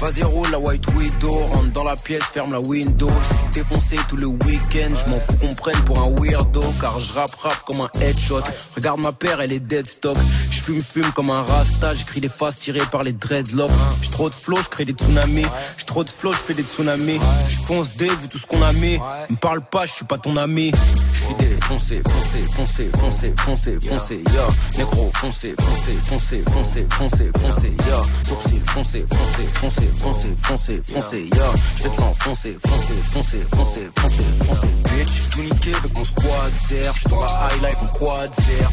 Vas-y, 0.01 0.23
roule 0.23 0.51
la 0.51 0.59
white 0.59 0.87
widow. 0.95 1.31
Rentre 1.31 1.73
dans 1.73 1.85
la 1.85 1.97
pièce, 1.97 2.23
ferme 2.25 2.53
la 2.53 2.61
window. 2.61 3.09
J'suis 3.23 3.63
défoncé 3.63 3.97
tout 4.09 4.17
le 4.17 4.27
week-end. 4.27 4.95
J'm'en 4.95 5.21
fous 5.21 5.37
qu'on 5.41 5.55
prenne 5.55 5.85
pour 5.85 6.03
un 6.03 6.15
weirdo. 6.21 6.63
Car 6.81 6.99
je 7.01 7.13
rap 7.13 7.31
comme 7.67 7.81
un 7.81 7.91
headshot. 8.01 8.41
Regarde 8.77 9.01
ma 9.01 9.13
paire, 9.13 9.41
elle 9.41 9.53
est 9.53 9.61
dead 9.61 9.87
stock. 9.87 10.17
J'fume 10.51 10.81
fume 10.81 11.11
comme 11.13 11.31
un 11.31 11.43
rasta. 11.43 11.91
J'écris 11.95 12.21
des 12.21 12.29
faces 12.29 12.57
tirées 12.57 12.87
par 12.91 13.03
les 13.03 13.13
dreadlocks. 13.13 13.71
J'ai 14.01 14.09
trop 14.11 14.31
de 14.31 14.35
flow, 14.35 14.59
j'crée 14.63 14.85
des 14.85 14.93
tsunamis. 14.93 15.47
J'ai 15.77 15.85
trop 15.85 16.05
de 16.05 16.11
flow, 16.11 16.33
j'fais 16.33 16.55
des 16.55 16.63
tsunamis. 16.63 17.19
J'fonce 17.49 17.97
des, 17.97 18.09
vu 18.09 18.29
tout 18.29 18.39
ce 18.39 18.47
qu'on 18.47 18.63
a 18.63 18.73
mis. 18.73 18.99
Me 19.31 19.37
parle 19.37 19.63
pas, 19.63 19.87
j'suis 19.87 20.05
pas 20.05 20.19
ton 20.19 20.37
ami. 20.37 20.73
J'suis 21.13 21.35
défoncé, 21.35 22.03
foncé, 22.09 22.45
foncé, 22.49 22.91
foncé, 22.97 23.35
foncé, 23.37 23.79
foncé, 23.81 24.23
ya. 24.33 24.47
Négro, 24.77 25.08
foncé, 25.13 25.55
foncé, 25.61 25.93
foncé, 26.03 26.43
foncé, 26.51 26.87
foncé, 26.91 27.31
foncé, 27.41 27.73
ya. 27.87 28.01
Sourcil, 28.23 28.63
foncé, 28.65 29.05
foncé, 29.13 29.49
foncé, 29.53 29.89
foncé, 29.93 30.33
foncé, 30.37 30.81
foncé, 30.83 31.29
ya. 31.37 31.53
J'vais 31.75 31.91
te 31.91 32.01
l'enfoncer, 32.01 32.57
foncé, 32.67 32.95
foncé, 33.05 33.41
foncé, 33.55 33.89
foncé, 33.97 34.25
foncé, 34.45 34.67
bitch. 34.85 35.09
J'suis 35.09 35.27
tout 35.29 35.43
niqué 35.43 35.75
avec 35.75 35.97
mon 35.97 36.05
squad 36.05 36.57
zer. 36.57 36.93
J'suis 36.95 37.11
dans 37.11 37.21
la 37.21 37.49
high 37.51 37.63
life 37.63 37.83
en 37.83 37.99
quad. 37.99 38.31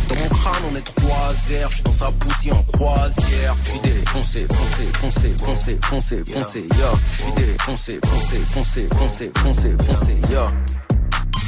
Dans 0.08 0.16
mon 0.16 0.30
crâne, 0.30 0.64
on 0.72 0.76
est 0.76 0.96
trois 0.96 1.34
airs. 1.52 1.72
J'suis 1.72 1.84
dans 1.84 1.94
sa 1.94 2.06
poussée 2.12 2.52
en 2.52 2.64
croisière. 2.74 3.56
J'suis 3.62 3.80
défoncé, 3.80 4.48
foncé, 4.48 4.84
foncé, 4.94 5.34
foncé, 5.38 5.78
foncé, 5.82 6.24
foncé, 6.26 6.68
ya. 6.78 6.92
J'suis 7.12 7.32
défoncé, 7.34 8.00
foncé, 8.04 8.40
foncé, 8.46 8.88
foncé, 8.94 9.32
foncé, 9.36 9.76
foncé, 9.86 10.18
ya. 10.32 10.44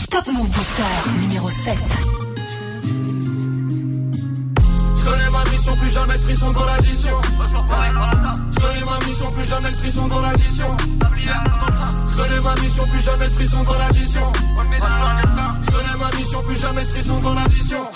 Top 0.10 0.26
Move 0.28 0.50
Booster 0.50 1.12
numéro 1.22 1.50
7. 1.50 2.27
Plus 5.76 5.90
jamais 5.90 6.18
frisson 6.18 6.52
dans 6.52 6.66
l'addition. 6.66 7.20
J'connais 8.52 8.86
ma 8.86 8.98
mission, 9.06 9.32
plus 9.32 9.48
jamais 9.48 9.70
dans 10.10 10.22
l'addition. 10.22 10.78
J'connais 12.10 12.40
ma 12.42 12.56
mission, 12.56 12.88
plus 12.88 13.02
jamais 13.02 13.28
dans 13.66 13.78
l'addition. 13.78 14.32
J'connais 14.56 15.98
ma 16.00 16.18
mission, 16.18 16.42
plus 16.44 16.60
jamais 16.60 16.84
dans 17.22 17.34
l'addition. 17.34 17.90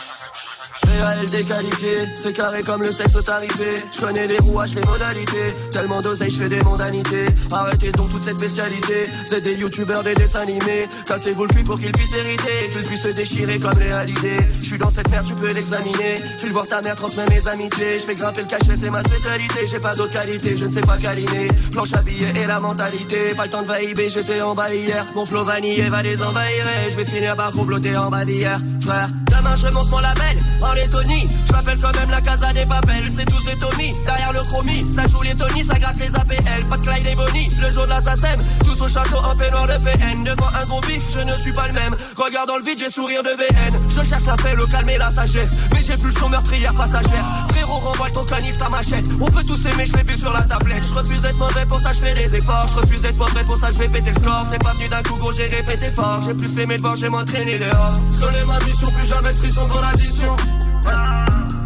Réel 0.88 1.30
déqualifié, 1.30 1.94
c'est 2.16 2.34
carré 2.34 2.62
comme 2.64 2.82
le 2.82 2.92
sexe 2.92 3.18
tarifé. 3.26 3.84
Je 3.92 4.00
connais 4.00 4.28
les 4.28 4.38
rouages, 4.38 4.76
les 4.76 4.82
modalités. 4.82 5.48
Tellement 5.72 6.02
d'oseille, 6.02 6.32
je 6.32 6.38
fais 6.38 6.50
des 6.50 6.62
mondanités. 6.62 7.28
Arrêtez 7.52 7.92
donc 7.92 8.10
toute 8.10 8.24
cette 8.24 8.40
bestialité. 8.40 9.04
C'est 9.26 9.42
des 9.42 9.56
youtubeurs, 9.56 10.04
des 10.04 10.14
dessins 10.14 10.40
animés. 10.40 10.84
Cassez-vous 11.08 11.44
le 11.44 11.54
cul 11.54 11.64
pour 11.64 11.80
qu'ils 11.80 11.92
puissent 11.92 12.14
hériter. 12.14 12.70
Qu'ils 12.72 12.88
puissent 12.88 13.04
se 13.04 13.12
déchirer 13.12 13.60
comme 13.60 13.78
réalité. 13.78 14.38
Je 14.60 14.66
suis 14.66 14.78
dans 14.78 14.90
cette 14.90 15.10
merde, 15.10 15.26
tu 15.26 15.34
peux 15.36 15.54
l'examiner. 15.54 16.16
File 16.38 16.52
voir 16.52 16.66
ta 16.66 16.82
mère, 16.82 16.96
transmets 16.96 17.26
mes 17.30 17.48
amitiés. 17.48 17.94
Je 17.96 18.06
fais 18.06 18.16
grimper 18.16 18.42
le 18.42 18.48
cachet, 18.48 18.76
c'est 18.76 18.90
ma 18.90 19.04
spécialité. 19.04 19.68
J'ai 19.68 19.80
pas 19.80 19.94
d'autre 19.94 20.14
qualité, 20.14 20.58
je 20.58 20.66
ne 20.66 20.72
sais 20.72 20.82
pas 20.82 20.98
câliner. 20.98 21.48
Planche 21.72 21.94
à 21.94 22.02
billets 22.02 22.34
et 22.36 22.48
la 22.48 22.60
mentalité. 22.60 23.34
Pas 23.36 23.46
le 23.46 23.52
temps 23.52 23.62
de 23.62 23.68
vaïber, 23.68 24.10
j'étais 24.10 24.42
en 24.42 24.56
bas 24.56 24.74
hier. 24.74 25.06
Mon 25.16 25.26
flow 25.26 25.44
vanillé 25.44 25.90
va 25.90 26.02
les 26.02 26.22
envahir. 26.22 26.66
Et 26.86 26.90
je 26.90 26.96
vais 26.96 27.06
finir 27.06 27.36
par 27.36 27.52
comploter 27.52 27.96
en 27.98 28.10
bas 28.10 28.26
d'hier. 28.26 28.60
Frère, 28.82 29.10
demain 29.28 29.56
je 29.56 29.68
monte 29.74 29.90
mon 29.90 30.00
label. 30.00 30.38
En 30.72 30.74
Lettonie, 30.74 31.26
je 31.48 31.52
m'appelle 31.52 31.78
quand 31.82 31.94
même 32.00 32.12
la 32.12 32.22
casa 32.22 32.54
des 32.54 32.66
papels. 32.66 33.04
C'est 33.12 33.26
tous 33.26 33.44
des 33.44 33.58
Tommy, 33.60 33.92
derrière 34.06 34.32
le 34.32 34.40
chromie. 34.40 34.82
Ça 34.90 35.04
joue 35.06 35.22
les 35.22 35.36
Tony, 35.36 35.66
ça 35.66 35.78
gratte 35.78 35.98
les 35.98 36.16
APL. 36.16 36.66
Pas 36.70 36.78
de 36.78 36.82
Clyde 36.82 37.08
et 37.12 37.16
Bonnie, 37.16 37.50
le 37.60 37.70
jour 37.70 37.84
de 37.84 37.90
l'assassin. 37.90 38.38
Tous 38.64 38.80
au 38.80 38.88
château 38.88 39.18
en 39.18 39.36
peignoir 39.36 39.68
de 39.68 39.74
PN. 39.74 40.24
Devant 40.24 40.48
un 40.48 40.66
gros 40.66 40.80
bif, 40.80 41.04
je 41.14 41.20
ne 41.20 41.36
suis 41.36 41.52
pas 41.52 41.66
le 41.68 41.74
même. 41.74 41.98
Regarde 42.16 42.48
dans 42.48 42.56
le 42.56 42.64
vide, 42.64 42.80
j'ai 42.80 42.88
sourire 42.88 43.22
de 43.22 43.36
BN. 43.36 43.82
Je 43.90 44.02
cherche 44.02 44.26
la 44.26 44.38
paix, 44.38 44.56
le 44.56 44.66
calme 44.66 44.88
et 44.88 44.98
la 44.98 45.12
sagesse. 45.12 45.56
Mais 45.74 45.84
j'ai 45.84 45.96
son 46.10 46.30
meurtrière 46.30 46.74
passagère. 46.74 47.26
Frérot, 47.50 47.80
renvoie 47.80 48.10
ton 48.12 48.24
canif, 48.24 48.58
ta 48.58 48.70
machette. 48.70 49.10
On 49.20 49.26
peut 49.26 49.44
tous 49.44 49.66
aimer, 49.66 49.86
je 49.86 50.10
vu 50.10 50.16
sur 50.16 50.32
la 50.32 50.44
tablette. 50.44 50.88
Je 50.88 50.94
refuse 50.94 51.22
d'être 51.22 51.38
mauvais, 51.38 51.66
pour 51.66 51.82
ça 51.82 51.92
je 51.92 52.00
fais 52.00 52.14
des 52.14 52.34
efforts. 52.38 52.68
Je 52.70 52.80
refuse 52.80 53.02
d'être 53.02 53.18
mauvais, 53.18 53.44
pour 53.44 53.58
ça 53.58 53.72
je 53.72 53.78
vais 53.78 53.90
péter 53.90 54.14
score. 54.14 54.46
C'est 54.50 54.64
pas 54.64 54.72
venu 54.72 54.88
d'un 54.88 55.04
coup, 55.04 55.18
gros, 55.18 55.34
j'ai 55.34 55.48
répété 55.48 55.90
fort. 55.90 56.22
J'ai 56.22 56.34
plus 56.34 56.56
fait 56.56 56.66
mes 56.66 56.78
devoirs, 56.78 56.96
j'ai 56.96 57.10
m'entraîné 57.10 57.60
dehors. 57.60 57.92
J'connais 58.14 58.46
ma 58.46 58.58
mission, 58.60 58.90
plus 58.90 59.06
jamais 59.06 59.32
de 59.32 59.38
frisson 59.38 59.68
dans 59.68 59.82
l'addition. 59.82 60.34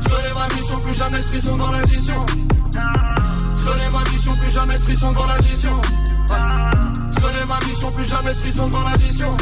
J'connais 0.01 0.33
ma 0.33 0.55
mission, 0.55 0.79
plus 0.79 0.93
jamais 0.93 1.17
de 1.19 1.25
frisson 1.25 1.57
dans 1.57 1.71
l'addition. 1.71 2.25
J'connais 3.57 3.89
ma 3.91 4.11
mission, 4.11 4.35
plus 4.35 4.51
jamais 4.51 4.75
de 4.75 4.81
frisson 4.81 5.11
dans 5.11 5.25
l'addition. 5.27 5.81
J'connais 7.11 7.45
ma 7.47 7.59
mission, 7.67 7.91
plus 7.91 8.05
jamais 8.05 8.31
de 8.31 8.37
frisson 8.37 8.67
dans 8.67 8.83
l'addition. 8.83 9.37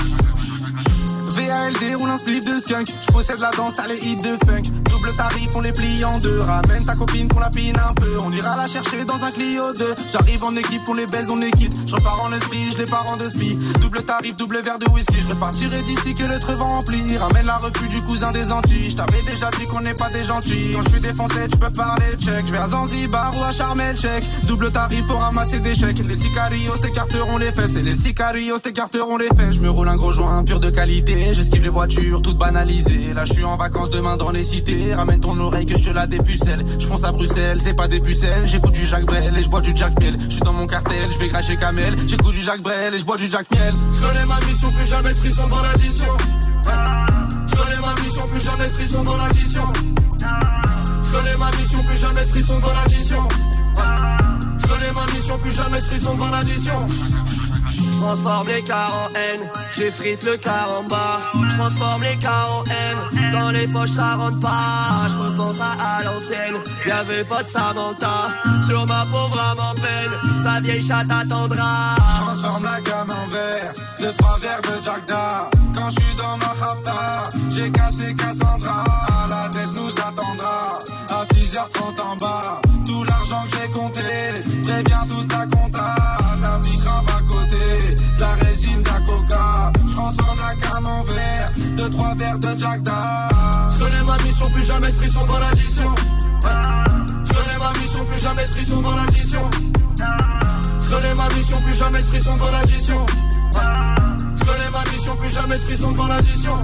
VALD 1.34 1.84
un 2.14 2.18
spliff 2.20 2.46
de 2.46 2.60
skunk. 2.60 2.88
Je 3.02 3.12
possède 3.12 3.40
la 3.40 3.50
danse, 3.52 3.74
t'as 3.74 3.88
les 3.88 3.98
hits 4.06 4.18
de 4.18 4.38
funk. 4.46 4.62
Double 4.90 5.16
tarif, 5.18 5.50
on 5.56 5.62
les 5.62 5.72
plie 5.72 6.06
en 6.06 6.16
deux. 6.20 6.40
Ramène 6.42 6.84
ta 6.86 6.96
copine 6.96 7.28
qu'on 7.28 7.40
la 7.40 7.50
pine 7.50 7.76
un 7.78 7.94
peu. 7.94 8.18
On 8.24 8.32
ira 8.32 8.56
la 8.56 8.68
chercher 8.68 9.04
dans 9.04 9.24
un 9.24 9.32
Clio 9.32 9.64
2. 9.74 9.96
J'arrive 10.12 10.44
en 10.44 10.56
équipe, 10.56 10.82
on 10.88 10.94
les 10.94 11.08
baise, 11.08 11.30
on 11.32 11.38
les 11.38 11.50
quitte. 11.52 11.74
Je 11.88 11.96
repars 11.96 12.24
en 12.24 12.32
esprit, 12.34 12.72
je 12.72 12.78
les 12.78 12.84
pars 12.86 13.06
en 13.12 13.18
de 13.18 13.26
spi. 13.26 13.58
Double 13.82 14.04
tarif, 14.04 14.38
double 14.38 14.62
verre 14.64 14.78
de 14.78 14.88
whisky. 14.90 15.22
Je 15.24 15.30
repartirai 15.30 15.82
d'ici 15.84 16.14
que 16.14 16.26
le 16.26 16.40
treu 16.40 16.54
va. 16.56 16.66
Ramène 17.20 17.46
la 17.46 17.58
repu 17.58 17.88
du 17.88 18.02
cousin 18.02 18.32
des 18.32 18.52
Antilles. 18.52 18.92
Je 18.92 18.96
t'avais 18.96 19.22
déjà 19.24 19.50
dit 19.58 19.66
qu'on 19.66 19.82
n'est 19.82 19.94
pas 19.94 20.10
des 20.10 20.26
gentils. 20.26 20.74
Quand 20.74 20.84
je 20.84 20.90
suis 20.90 21.02
défoncé, 21.02 21.48
tu 21.50 21.58
peux 21.58 21.72
parler 21.72 22.06
tchèque. 22.20 22.46
Je 22.46 22.52
vais 22.52 22.58
à 22.58 22.68
Zanzibar 22.68 23.34
ou 23.38 23.44
à 23.44 23.52
Sharm 23.52 23.82
Sheikh. 23.96 24.46
Double 24.46 24.72
tarif, 24.72 25.06
faut 25.08 25.18
ramasser 25.18 25.60
des 25.60 25.74
chèques. 25.74 26.00
Les 26.06 26.16
sicarios 26.16 26.78
t'écarteront 26.78 27.38
les 27.38 27.52
fesses. 27.52 27.76
Et 27.76 27.82
les 27.82 27.96
sicarios 27.96 28.60
t'écarteront 28.60 29.18
les 29.18 29.30
fesses. 29.36 29.56
Je 29.56 29.62
me 29.62 29.70
roule 29.70 29.90
un 29.90 29.96
gros 29.96 30.12
joint 30.12 30.44
pur 30.44 30.60
de 30.60 30.70
qualité. 30.70 31.23
J'esquive 31.32 31.64
les 31.64 31.70
voitures, 31.70 32.22
toutes 32.22 32.38
banalisées. 32.38 33.14
Là, 33.14 33.26
je 33.26 33.34
suis 33.34 33.44
en 33.44 33.56
vacances 33.56 33.90
demain 33.90 34.18
dans 34.18 34.32
les 34.32 34.44
cités. 34.44 34.94
Ramène 34.94 35.20
ton 35.20 35.38
oreille 35.40 35.66
que 35.66 35.78
je 35.78 35.84
te 35.84 35.90
la 35.90 36.08
dépucelle. 36.08 36.64
Je 36.80 36.86
fonce 36.86 37.04
à 37.04 37.12
Bruxelles, 37.12 37.60
c'est 37.62 37.74
pas 37.74 37.88
des 37.88 38.00
pucelles. 38.00 38.46
J'écoute 38.48 38.74
du 38.74 38.86
Jacques 38.86 39.06
Brel 39.06 39.36
et 39.38 39.42
je 39.42 39.50
bois 39.50 39.62
du 39.62 39.72
Jack 39.76 40.00
Miel. 40.00 40.18
Je 40.26 40.34
suis 40.34 40.42
dans 40.42 40.54
mon 40.54 40.68
cartel, 40.68 41.10
je 41.12 41.20
vais 41.20 41.30
cracher 41.30 41.56
Kamel. 41.56 41.96
J'écoute 42.06 42.34
du 42.34 42.42
Jacques 42.42 42.62
Brel 42.62 42.94
et 42.94 43.00
je 43.00 43.06
bois 43.06 43.18
du 43.18 43.30
Jack 43.30 43.48
Miel. 43.52 43.74
J'connais 43.94 44.26
ma 44.26 44.40
mission, 44.48 44.72
plus 44.72 44.88
jamais 44.88 45.12
de 45.12 45.18
frisson 45.18 45.48
dans 45.48 45.62
l'addition. 45.62 46.18
J'connais 47.48 47.80
ma 47.82 48.02
mission, 48.04 48.28
plus 48.28 48.44
jamais 48.44 48.68
de 48.68 48.74
frisson 48.74 49.04
dans 49.04 49.18
l'addition. 49.18 49.64
J'connais 51.04 51.38
ma 51.38 51.52
mission, 51.58 51.84
plus 51.84 52.00
jamais 52.00 52.24
de 52.24 52.30
frisson 52.30 52.60
dans 52.60 52.74
l'addition. 52.74 53.28
J'connais 54.58 54.92
ma 54.94 55.14
mission, 55.14 55.38
plus 55.38 55.56
jamais 55.56 55.80
de 55.80 55.84
frisson 55.84 56.16
dans 56.16 56.30
l'addition. 56.30 56.88
Transforme 58.04 58.50
les 58.50 58.62
cars 58.64 58.94
en 58.94 59.16
haine, 59.16 59.50
j'effrite 59.72 60.24
le 60.24 60.36
car 60.36 60.70
en 60.78 60.84
bar. 60.84 61.32
Je 61.50 61.56
transforme 61.56 62.04
les 62.04 62.18
cars 62.18 62.58
en 62.58 62.64
M, 62.66 63.32
dans 63.32 63.50
les 63.50 63.66
poches 63.66 63.92
ça 63.92 64.16
rentre 64.16 64.42
pas. 64.42 65.08
Je 65.08 65.18
repense 65.18 65.62
à, 65.62 65.72
à 65.72 66.04
l'ancienne, 66.04 66.58
y'avait 66.86 67.24
pas 67.24 67.44
de 67.44 67.48
Samantha. 67.48 68.28
Sur 68.68 68.86
ma 68.86 69.06
pauvre 69.06 69.40
âme 69.40 69.60
en 69.60 69.74
peine, 69.74 70.12
sa 70.38 70.60
vieille 70.60 70.82
chatte 70.82 71.10
attendra. 71.10 71.96
Je 71.96 72.22
transforme 72.26 72.64
la 72.64 72.82
gamme 72.82 73.08
en 73.10 73.28
verre, 73.30 73.74
deux 73.98 74.14
trois 74.18 74.38
verres 74.38 74.62
de 74.62 74.84
Jack 74.84 75.06
Da. 75.08 75.50
Quand 75.74 75.90
je 75.90 75.96
suis 75.96 76.16
dans 76.18 76.38
ma 76.38 76.66
rapta, 76.66 77.24
j'ai 77.52 77.72
cassé 77.72 78.14
Cassandra. 78.16 78.84
La 79.30 79.48
dette 79.48 79.74
nous 79.76 79.90
attendra, 80.06 80.62
à 81.10 81.24
6h30 81.34 82.02
en 82.02 82.16
bas. 82.18 82.62
Tout 82.86 83.04
l'argent 83.06 83.44
que 83.50 83.58
j'ai 83.62 83.72
compté, 83.72 84.62
préviens 84.62 85.06
toute 85.08 85.32
la 85.32 85.46
deux 91.84 91.90
trois 91.90 92.16
verres 92.16 92.40
de 92.40 92.48
Jack 92.58 92.82
Da. 92.84 93.28
J'connais 93.72 94.04
ma 94.04 94.18
mission, 94.24 94.50
plus 94.50 94.64
jamais 94.64 94.90
de 94.90 94.96
frisson 94.96 95.26
dans 95.26 95.40
l'addition. 95.40 95.96
J'connais 97.26 97.58
ma 97.60 97.80
mission, 97.80 98.06
plus 98.06 98.22
jamais 98.22 98.46
de 98.46 98.50
frisson 98.50 98.82
dans 98.82 98.96
l'addition. 98.96 99.50
J'connais 100.82 101.14
ma 101.14 101.28
mission, 101.36 101.62
plus 101.62 101.78
jamais 101.78 102.00
de 102.00 102.06
frisson 102.06 102.38
dans 102.38 102.52
l'addition. 102.52 103.06
J'connais 104.36 104.70
ma 104.72 104.92
mission, 104.92 105.16
plus 105.18 105.34
jamais 105.34 105.58
de 105.58 105.62
frisson 105.62 105.92
dans 105.92 106.08
l'addition. 106.08 106.56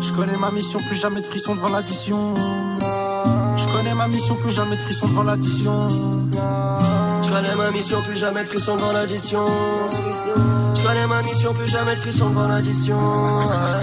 Je 0.00 0.12
connais 0.12 0.36
ma 0.36 0.50
mission, 0.50 0.80
plus 0.86 0.96
jamais 0.96 1.20
de 1.20 1.26
frisson 1.26 1.54
devant 1.54 1.70
l'addition. 1.70 2.34
Je 3.56 3.66
connais 3.68 3.94
ma 3.94 4.08
mission, 4.08 4.34
plus 4.36 4.50
jamais 4.50 4.76
de 4.76 4.80
frisson 4.82 5.08
devant 5.08 5.22
l'addition. 5.22 5.88
Je 7.26 7.30
connais 7.32 7.56
ma 7.56 7.72
mission, 7.72 8.02
plus 8.02 8.16
jamais 8.16 8.44
de 8.44 8.48
frisson 8.48 8.76
dans 8.76 8.92
l'addition. 8.92 9.40
Je 10.76 10.82
connais 10.82 11.06
ma 11.08 11.22
mission, 11.22 11.52
plus 11.54 11.66
jamais 11.66 11.96
de 11.96 12.00
frisson 12.00 12.30
dans 12.30 12.46
l'addition. 12.46 12.96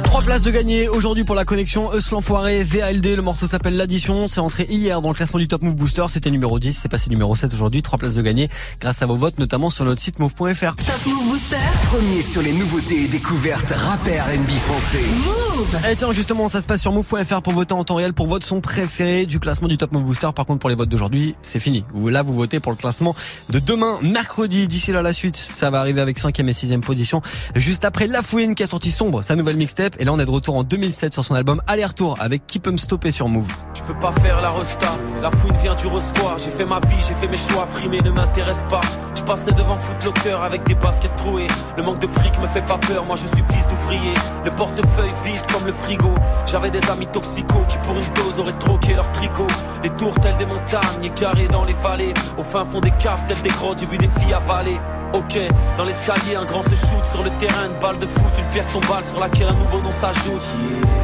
Trois 0.05 0.21
places 0.21 0.43
de 0.43 0.51
gagner 0.51 0.87
aujourd'hui 0.87 1.25
pour 1.25 1.35
la 1.35 1.43
connexion 1.43 1.93
Eus 1.93 2.11
l'enfoiré 2.11 2.63
VALD. 2.63 3.05
Le 3.05 3.21
morceau 3.21 3.45
s'appelle 3.45 3.75
l'addition. 3.75 4.29
C'est 4.29 4.39
entré 4.39 4.65
hier 4.69 5.01
dans 5.01 5.09
le 5.09 5.15
classement 5.15 5.39
du 5.39 5.49
Top 5.49 5.61
Move 5.61 5.75
Booster. 5.75 6.05
C'était 6.07 6.31
numéro 6.31 6.57
10. 6.57 6.79
C'est 6.81 6.87
passé 6.87 7.09
numéro 7.09 7.35
7 7.35 7.53
aujourd'hui. 7.53 7.81
Trois 7.81 7.97
places 7.97 8.15
de 8.15 8.21
gagner 8.21 8.47
grâce 8.79 9.01
à 9.01 9.07
vos 9.07 9.15
votes, 9.15 9.37
notamment 9.39 9.69
sur 9.69 9.83
notre 9.83 10.01
site 10.01 10.19
move.fr. 10.19 10.75
Top 10.77 11.05
Move 11.05 11.25
Booster. 11.29 11.57
Premier 11.87 12.21
sur 12.21 12.41
les 12.41 12.53
nouveautés 12.53 13.03
et 13.03 13.07
découvertes 13.09 13.73
rap 13.75 14.07
et 14.07 14.19
R&B 14.19 14.51
français. 14.51 15.03
Move. 15.25 15.79
Et 15.91 15.95
tiens, 15.97 16.13
justement, 16.13 16.47
ça 16.47 16.61
se 16.61 16.65
passe 16.67 16.81
sur 16.81 16.93
move.fr 16.93 17.41
pour 17.41 17.53
voter 17.53 17.73
en 17.73 17.83
temps 17.83 17.95
réel 17.95 18.13
pour 18.13 18.27
votre 18.27 18.45
son 18.45 18.61
préféré 18.61 19.25
du 19.25 19.41
classement 19.41 19.67
du 19.67 19.77
Top 19.77 19.91
Move 19.91 20.03
Booster. 20.03 20.29
Par 20.33 20.45
contre, 20.45 20.59
pour 20.59 20.69
les 20.69 20.75
votes 20.75 20.89
d'aujourd'hui, 20.89 21.35
c'est 21.41 21.59
fini. 21.59 21.83
Vous, 21.93 22.07
là, 22.07 22.21
vous 22.21 22.33
votez 22.33 22.61
pour 22.61 22.71
le 22.71 22.77
classement 22.77 23.15
de 23.49 23.59
demain, 23.59 23.99
mercredi. 24.01 24.67
D'ici 24.67 24.91
là, 24.91 25.01
la 25.01 25.13
suite, 25.13 25.35
ça 25.35 25.69
va 25.69 25.79
arriver 25.79 26.01
avec 26.01 26.19
5 26.19 26.39
et 26.39 26.53
6 26.53 26.77
position. 26.79 27.21
Juste 27.55 27.85
après 27.85 28.07
La 28.07 28.21
Fouine 28.21 28.55
qui 28.55 28.63
a 28.63 28.67
sorti 28.67 28.91
Sombre, 28.91 29.23
sa 29.23 29.35
nouvelle 29.35 29.57
mixtape. 29.57 29.95
Et 29.99 30.05
là, 30.05 30.13
on 30.13 30.19
est 30.19 30.25
de 30.25 30.31
retour 30.31 30.55
en 30.55 30.63
2007 30.63 31.13
sur 31.13 31.23
son 31.23 31.35
album 31.35 31.61
Aller-Retour 31.67 32.17
avec 32.19 32.45
Qui 32.47 32.59
peut 32.59 32.71
me 32.71 32.77
stopper 32.77 33.11
sur 33.11 33.27
Move. 33.29 33.47
Je 33.73 33.81
peux 33.81 33.99
pas 33.99 34.11
faire 34.11 34.41
la 34.41 34.49
resta, 34.49 34.97
la 35.21 35.31
fouine 35.31 35.55
vient 35.61 35.75
du 35.75 35.87
Roscoe 35.87 36.37
J'ai 36.37 36.49
fait 36.49 36.65
ma 36.65 36.79
vie, 36.79 37.03
j'ai 37.07 37.15
fait 37.15 37.27
mes 37.27 37.37
choix, 37.37 37.67
frimer 37.73 38.01
ne 38.01 38.11
m'intéresse 38.11 38.63
pas. 38.69 38.81
Je 39.15 39.23
passais 39.23 39.51
devant 39.51 39.77
Footlocker 39.77 40.37
avec 40.43 40.63
des 40.65 40.75
baskets 40.75 41.13
trouées. 41.13 41.47
Le 41.77 41.83
manque 41.83 41.99
de 41.99 42.07
fric 42.07 42.37
me 42.41 42.47
fait 42.47 42.65
pas 42.65 42.77
peur, 42.77 43.05
moi 43.05 43.15
je 43.15 43.27
suis 43.27 43.43
fils 43.51 43.67
d'ouvrier. 43.67 44.13
Le 44.43 44.51
portefeuille 44.51 45.13
vide 45.23 45.41
comme 45.51 45.65
le 45.65 45.73
frigo. 45.73 46.13
J'avais 46.45 46.71
des 46.71 46.83
amis 46.89 47.07
toxicaux 47.07 47.63
qui 47.69 47.77
pour 47.79 47.95
une 47.95 48.13
dose 48.13 48.39
auraient 48.39 48.59
troqué 48.59 48.93
leur 48.95 49.11
tricot. 49.11 49.47
Des 49.81 49.89
tours 49.91 50.15
telles 50.19 50.37
des 50.37 50.45
montagnes, 50.45 51.09
carrés 51.15 51.47
dans 51.47 51.63
les 51.63 51.73
vallées. 51.73 52.13
Au 52.37 52.43
fin 52.43 52.65
fond 52.65 52.81
des 52.81 52.91
telles 53.27 53.41
des 53.41 53.49
grottes, 53.49 53.79
j'ai 53.79 53.85
vu 53.85 53.97
des 53.97 54.09
filles 54.19 54.33
avaler 54.33 54.79
Ok, 55.13 55.37
dans 55.77 55.83
l'escalier, 55.83 56.35
un 56.35 56.43
grand 56.43 56.63
se 56.63 56.73
shoot 56.73 57.05
sur 57.05 57.23
le 57.23 57.29
terrain, 57.37 57.67
une 57.67 57.79
balle 57.79 57.99
de 57.99 58.07
foot, 58.07 58.33
une 58.35 58.47
pierre 58.47 58.65
tombale 58.65 59.05
sur 59.05 59.19
laquelle 59.19 59.47
un 59.47 59.53
nouveau 59.53 59.79
nom 59.79 59.91
s'ajoute. 59.91 60.41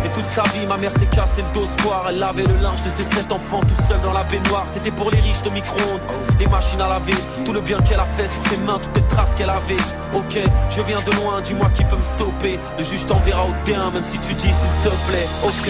Et 0.03 0.09
toute 0.09 0.25
sa 0.25 0.41
vie, 0.49 0.65
ma 0.65 0.77
mère 0.77 0.91
s'est 0.93 1.05
cassé 1.05 1.43
le 1.43 1.51
dos 1.51 1.67
square. 1.67 2.07
Elle 2.09 2.17
lavait 2.17 2.47
le 2.47 2.57
linge 2.57 2.81
de 2.81 2.89
ses 2.89 3.03
sept 3.03 3.31
enfants 3.31 3.61
tout 3.61 3.81
seul 3.87 4.01
dans 4.01 4.11
la 4.11 4.23
baignoire. 4.23 4.65
C'était 4.65 4.89
pour 4.89 5.11
les 5.11 5.19
riches 5.19 5.43
de 5.43 5.51
micro-ondes, 5.51 6.01
les 6.39 6.47
machines 6.47 6.81
à 6.81 6.87
laver, 6.87 7.13
tout 7.45 7.53
le 7.53 7.61
bien 7.61 7.79
qu'elle 7.81 7.99
a 7.99 8.05
fait 8.05 8.27
sur 8.27 8.41
ses 8.47 8.57
mains, 8.57 8.77
toutes 8.77 8.95
les 8.95 9.07
traces 9.09 9.35
qu'elle 9.35 9.51
avait. 9.51 9.77
Ok, 10.15 10.39
je 10.71 10.81
viens 10.81 11.01
de 11.01 11.11
loin, 11.21 11.41
dis-moi 11.41 11.69
qui 11.69 11.83
peut 11.83 11.97
me 11.97 12.01
stopper. 12.01 12.59
Le 12.79 12.83
juge 12.83 13.05
t'enverra 13.05 13.43
au 13.43 13.53
bien, 13.63 13.91
même 13.91 14.03
si 14.03 14.17
tu 14.17 14.33
dis 14.33 14.51
s'il 14.51 14.83
te 14.83 14.89
plaît. 15.07 15.27
Ok, 15.43 15.69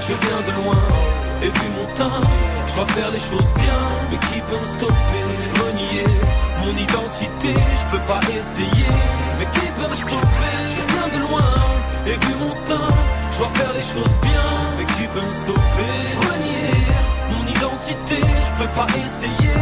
je 0.00 0.12
viens 0.26 0.42
de 0.44 0.60
loin, 0.60 0.74
et 1.40 1.46
vu 1.46 1.70
mon 1.76 1.86
teint, 1.86 2.20
je 2.66 2.74
dois 2.74 2.86
faire 2.86 3.12
les 3.12 3.20
choses 3.20 3.52
bien, 3.54 3.78
mais 4.10 4.18
qui 4.18 4.40
peut 4.40 4.58
me 4.58 4.64
stopper? 4.64 5.65
Mon 6.64 6.76
identité, 6.76 7.54
je 7.54 7.96
peux 7.96 8.02
pas 8.04 8.20
essayer, 8.28 8.90
mais 9.38 9.46
qui 9.52 9.66
peut 9.76 9.88
me 9.88 9.96
stopper? 9.96 10.56
Je 10.74 10.82
viens 10.92 11.08
de 11.18 11.28
loin, 11.28 11.54
et 12.06 12.16
vu 12.26 12.34
mon 12.40 12.52
teint, 12.54 12.94
je 13.30 13.38
dois 13.38 13.50
faire 13.54 13.72
les 13.72 13.82
choses 13.82 14.18
bien, 14.20 14.46
mais 14.76 14.84
qui 14.84 15.06
peut 15.06 15.24
me 15.24 15.30
stopper? 15.30 15.96
Renier 16.28 16.76
mon 17.30 17.44
identité, 17.46 18.18
je 18.18 18.62
peux 18.62 18.70
pas 18.70 18.86
essayer, 18.94 19.54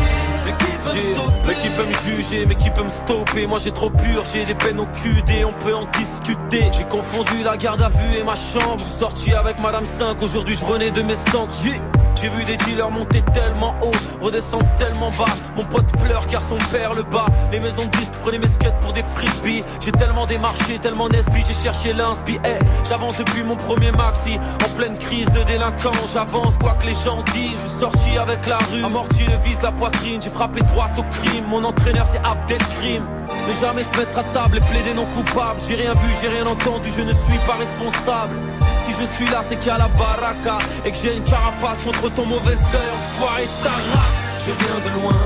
mais 1.46 1.54
qui 1.54 1.68
peut 1.68 1.86
me 1.86 2.16
juger, 2.16 2.46
mais 2.46 2.54
qui 2.54 2.70
peut 2.70 2.82
me 2.82 2.88
stopper? 2.88 3.46
Moi 3.46 3.58
j'ai 3.58 3.72
trop 3.72 3.90
pur, 3.90 4.24
j'ai 4.24 4.44
des 4.44 4.54
peines 4.54 4.80
au 4.80 4.86
QD, 4.86 5.44
on 5.46 5.52
peut 5.52 5.74
en 5.74 5.86
discuter 5.98 6.70
J'ai 6.72 6.84
confondu 6.84 7.42
la 7.42 7.56
garde 7.56 7.82
à 7.82 7.88
vue 7.88 8.18
et 8.18 8.24
ma 8.24 8.34
chambre 8.34 8.78
Je 8.78 8.84
suis 8.84 8.94
sorti 8.94 9.32
avec 9.32 9.58
Madame 9.58 9.86
5, 9.86 10.22
aujourd'hui 10.22 10.54
je 10.54 10.64
renais 10.64 10.90
de 10.90 11.02
mes 11.02 11.16
sentiers 11.16 11.80
j'ai 12.20 12.28
vu 12.28 12.44
des 12.44 12.56
dealers 12.56 12.90
monter 12.90 13.22
tellement 13.32 13.74
haut, 13.82 13.92
redescendre 14.24 14.66
tellement 14.78 15.10
bas. 15.10 15.24
Mon 15.56 15.64
pote 15.64 15.90
pleure 15.98 16.24
car 16.26 16.42
son 16.42 16.58
père 16.72 16.94
le 16.94 17.02
bat. 17.02 17.26
Les 17.50 17.58
maisons 17.58 17.84
de 17.84 17.90
disques 17.90 18.12
prenaient 18.12 18.38
mes 18.38 18.48
skates 18.48 18.78
pour 18.80 18.92
des 18.92 19.02
frisbees. 19.02 19.64
J'ai 19.80 19.92
tellement 19.92 20.24
démarché, 20.24 20.78
tellement 20.78 21.08
nesbi, 21.08 21.42
j'ai 21.46 21.54
cherché 21.54 21.92
l'inspi. 21.92 22.38
Eh, 22.44 22.64
j'avance 22.88 23.18
depuis 23.18 23.42
mon 23.42 23.56
premier 23.56 23.90
maxi. 23.92 24.38
En 24.64 24.76
pleine 24.76 24.96
crise 24.96 25.30
de 25.32 25.42
délinquance, 25.42 26.12
j'avance 26.12 26.56
quoi 26.58 26.74
que 26.74 26.86
les 26.86 26.94
gens 26.94 27.22
disent. 27.34 27.50
Je 27.50 27.68
suis 27.68 27.80
sorti 27.80 28.16
avec 28.16 28.46
la 28.46 28.58
rue, 28.72 28.84
amorti 28.84 29.24
le 29.24 29.36
vise 29.44 29.60
la 29.62 29.72
poitrine. 29.72 30.22
J'ai 30.22 30.30
frappé 30.30 30.60
droite 30.74 30.98
au 30.98 31.04
crime. 31.04 31.46
Mon 31.48 31.62
entraîneur 31.64 32.06
c'est 32.10 32.22
Abdelkrim. 32.24 33.04
Mais 33.46 33.54
jamais 33.60 33.84
se 33.84 33.96
mettre 33.96 34.18
à 34.18 34.24
table 34.24 34.58
et 34.58 34.60
plaider 34.60 34.94
non 34.94 35.06
coupable. 35.06 35.60
J'ai 35.66 35.76
rien 35.76 35.94
vu, 35.94 36.08
j'ai 36.20 36.28
rien 36.28 36.46
entendu, 36.46 36.90
je 36.94 37.02
ne 37.02 37.12
suis 37.12 37.38
pas 37.46 37.56
responsable. 37.64 38.36
Si 38.80 38.92
je 39.00 39.06
suis 39.06 39.26
là, 39.26 39.40
c'est 39.42 39.56
qu'il 39.56 39.68
y 39.68 39.70
a 39.70 39.78
la 39.78 39.88
baraka 39.88 40.58
et 40.84 40.90
que 40.90 40.96
j'ai 40.96 41.16
une 41.16 41.24
carapace 41.24 41.82
contre 41.84 42.08
ton 42.14 42.26
mauvais 42.26 42.58
œil. 42.80 42.90
Enfoiré 42.98 43.46
ta 43.62 43.70
race. 43.70 44.22
Je 44.46 44.52
viens 44.62 44.80
de 44.86 45.00
loin 45.00 45.16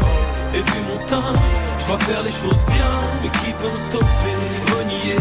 et 0.55 0.59
vu 0.59 0.79
mon 0.89 0.99
teint, 0.99 1.33
je 1.81 1.87
dois 1.89 1.99
faire 1.99 2.23
les 2.23 2.31
choses 2.31 2.65
bien. 2.67 2.93
Mais 3.23 3.31
qui 3.41 3.53
peut 3.53 3.71
me 3.71 3.77
stopper? 3.77 4.37
Renier 4.79 5.17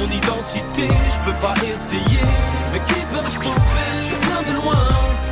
mon 0.00 0.10
identité, 0.10 0.88
je 0.88 1.30
peux 1.30 1.38
pas 1.38 1.54
essayer. 1.62 2.24
Mais 2.72 2.80
qui 2.86 3.00
peut 3.10 3.18
me 3.18 3.30
stopper? 3.30 3.90
Je 4.08 4.16
viens 4.26 4.42
de 4.50 4.60
loin 4.60 4.84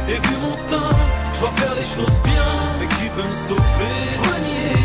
et 0.08 0.18
vu 0.26 0.36
mon 0.42 0.56
teint, 0.56 0.96
je 1.32 1.40
dois 1.40 1.52
faire 1.56 1.74
les 1.74 1.84
choses 1.84 2.20
bien. 2.24 2.48
Mais 2.78 2.88
qui 2.88 3.08
peut 3.08 3.26
me 3.26 3.32
stopper? 3.44 3.96
Renier 4.28 4.76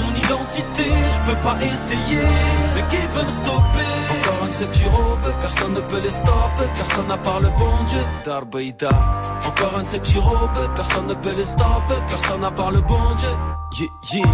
mon 0.00 0.12
identité, 0.14 0.90
je 1.14 1.30
peux 1.30 1.40
pas 1.42 1.56
essayer. 1.56 2.26
Mais 2.74 2.84
qui 2.90 3.02
peut 3.08 3.26
me 3.26 3.34
stopper? 3.42 3.90
Encore 4.14 4.44
un 4.44 4.46
de 4.46 4.52
ces 4.52 4.66
petits 4.66 4.88
robes, 4.88 5.34
personne 5.40 5.72
ne 5.72 5.80
peut 5.80 6.00
les 6.00 6.10
stopper. 6.10 6.68
Personne 6.74 7.06
n'a 7.08 7.18
part 7.18 7.40
le 7.40 7.50
bon 7.50 7.84
Dieu. 7.86 8.04
Darbeida. 8.24 8.90
Encore 9.46 9.78
un 9.78 9.82
de 9.82 9.86
ces 9.86 9.98
petits 9.98 10.18
robes, 10.18 10.74
personne 10.74 11.06
ne 11.06 11.14
peut 11.14 11.34
les 11.36 11.44
stopper. 11.44 12.00
Personne 12.06 12.40
n'a 12.40 12.50
part 12.50 12.70
le 12.70 12.80
bon 12.80 13.14
Dieu. 13.16 13.34
Yeah, 13.76 13.88
yeah. 14.12 14.26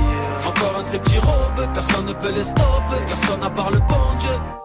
Encore 0.46 0.78
un 0.78 0.82
de 0.82 0.86
ces 0.86 0.98
personne 1.72 2.06
ne 2.06 2.12
peut 2.12 2.32
les 2.32 2.44
stopper. 2.44 3.00
Personne 3.06 3.40
n'a 3.40 3.50
part 3.50 3.70
le 3.70 3.78
bon 3.78 4.14
Dieu. 4.18 4.59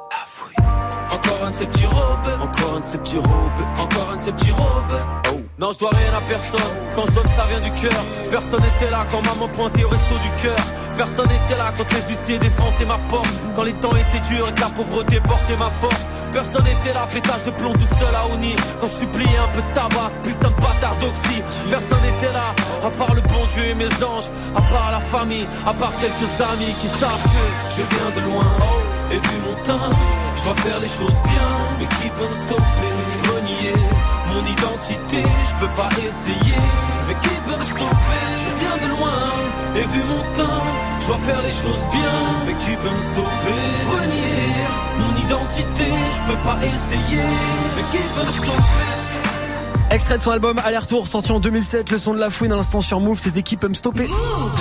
Encore 1.45 1.53
un 1.53 1.59
de 1.59 1.59
ces 1.59 1.67
petits 1.67 1.85
robes, 1.85 2.41
encore 2.41 2.75
un 2.75 2.79
de 2.79 2.85
ces 2.85 2.97
petits 2.97 3.17
robes, 3.17 3.79
encore 3.79 4.09
un 4.09 4.15
de 4.15 4.21
ces 4.21 4.31
petits 4.31 4.51
robes. 4.51 5.34
Non, 5.57 5.71
je 5.71 5.79
dois 5.79 5.91
rien 5.91 6.11
à 6.11 6.19
personne. 6.19 6.75
Quand 6.93 7.05
je 7.05 7.11
donne, 7.13 7.27
ça 7.29 7.45
vient 7.47 7.63
du 7.63 7.71
cœur. 7.79 8.03
Personne 8.29 8.59
n'était 8.59 8.91
là 8.91 9.07
quand 9.09 9.25
maman 9.25 9.47
pointait 9.47 9.85
au 9.85 9.87
resto 9.87 10.15
du 10.17 10.29
cœur. 10.41 10.57
Personne 10.97 11.29
n'était 11.29 11.55
là 11.57 11.71
quand 11.77 11.89
les 11.93 12.01
huissiers 12.09 12.37
défonçaient 12.39 12.83
ma 12.85 12.97
porte. 13.07 13.29
Quand 13.55 13.63
les 13.63 13.73
temps 13.73 13.95
étaient 13.95 14.19
durs 14.27 14.49
et 14.49 14.53
que 14.53 14.59
la 14.59 14.67
pauvreté 14.67 15.21
portait 15.21 15.55
ma 15.55 15.71
force. 15.79 16.03
Personne 16.33 16.65
n'était 16.65 16.91
là, 16.93 17.07
pétage 17.07 17.43
de 17.43 17.51
plomb 17.51 17.71
tout 17.71 17.87
seul 17.95 18.13
à 18.13 18.27
Oni. 18.33 18.57
Quand 18.81 18.87
je 18.87 19.07
suppliais 19.07 19.39
un 19.39 19.47
peu 19.55 19.61
de 19.61 19.73
tabac, 19.73 20.11
putain 20.23 20.49
de 20.49 20.59
bâtard 20.59 20.97
d'oxy. 20.99 21.39
Personne 21.69 22.01
n'était 22.03 22.33
là, 22.33 22.51
à 22.83 22.89
part 22.89 23.15
le 23.15 23.21
bon 23.21 23.45
Dieu 23.55 23.67
et 23.71 23.75
mes 23.75 24.03
anges. 24.03 24.35
À 24.55 24.61
part 24.61 24.91
la 24.91 24.99
famille, 24.99 25.47
à 25.65 25.73
part 25.73 25.93
quelques 26.01 26.35
amis 26.51 26.75
qui 26.81 26.89
savent 26.99 27.23
que 27.23 27.79
je 27.79 27.81
viens 27.95 28.11
de 28.11 28.27
loin. 28.27 28.43
Et 29.09 29.19
vu 29.23 29.39
mon 29.39 29.55
teint, 29.55 29.87
je 30.35 30.43
dois 30.43 30.55
faire 30.55 30.79
les 30.81 30.89
choses 30.89 31.21
bien. 31.23 31.47
Mais 31.79 31.87
qui 31.95 32.09
peut 32.09 32.27
me 32.27 32.35
stopper 32.43 32.91
Renier 33.31 33.73
mon 34.35 34.45
identité, 34.45 35.23
je 35.49 35.55
peux 35.59 35.73
pas 35.75 35.89
essayer. 35.97 36.59
Mais 37.07 37.15
qui 37.23 37.35
peut 37.45 37.57
me 37.59 37.65
stopper? 37.73 38.25
Je 38.43 38.51
viens 38.59 38.77
de 38.85 38.87
loin, 38.95 39.21
et 39.75 39.85
vu 39.93 40.03
mon 40.03 40.23
teint, 40.35 40.61
je 40.99 41.07
dois 41.07 41.17
faire 41.27 41.41
les 41.41 41.51
choses 41.51 41.85
bien. 41.91 42.17
Mais 42.45 42.55
qui 42.63 42.75
peut 42.75 42.95
me 42.97 42.99
stopper? 42.99 43.63
Renier 43.95 44.45
mon 44.99 45.13
identité, 45.25 45.89
je 46.15 46.31
peux 46.31 46.41
pas 46.43 46.57
essayer. 46.73 47.23
Mais 47.75 47.85
qui 47.91 48.03
peut 48.13 48.25
me 48.25 48.31
stopper? 48.31 49.04
Extrait 49.95 50.17
de 50.17 50.23
son 50.23 50.31
album 50.31 50.59
Aller-Retour 50.59 51.07
sorti 51.07 51.31
en 51.31 51.39
2007, 51.39 51.89
le 51.89 51.97
son 51.97 52.13
de 52.13 52.19
la 52.19 52.29
fouine 52.29 52.51
à 52.51 52.57
l'instant 52.57 52.81
sur 52.81 52.99
Move, 52.99 53.17
c'était 53.17 53.43
qui 53.43 53.55
peut 53.55 53.69
me 53.69 53.73
stopper 53.73 54.09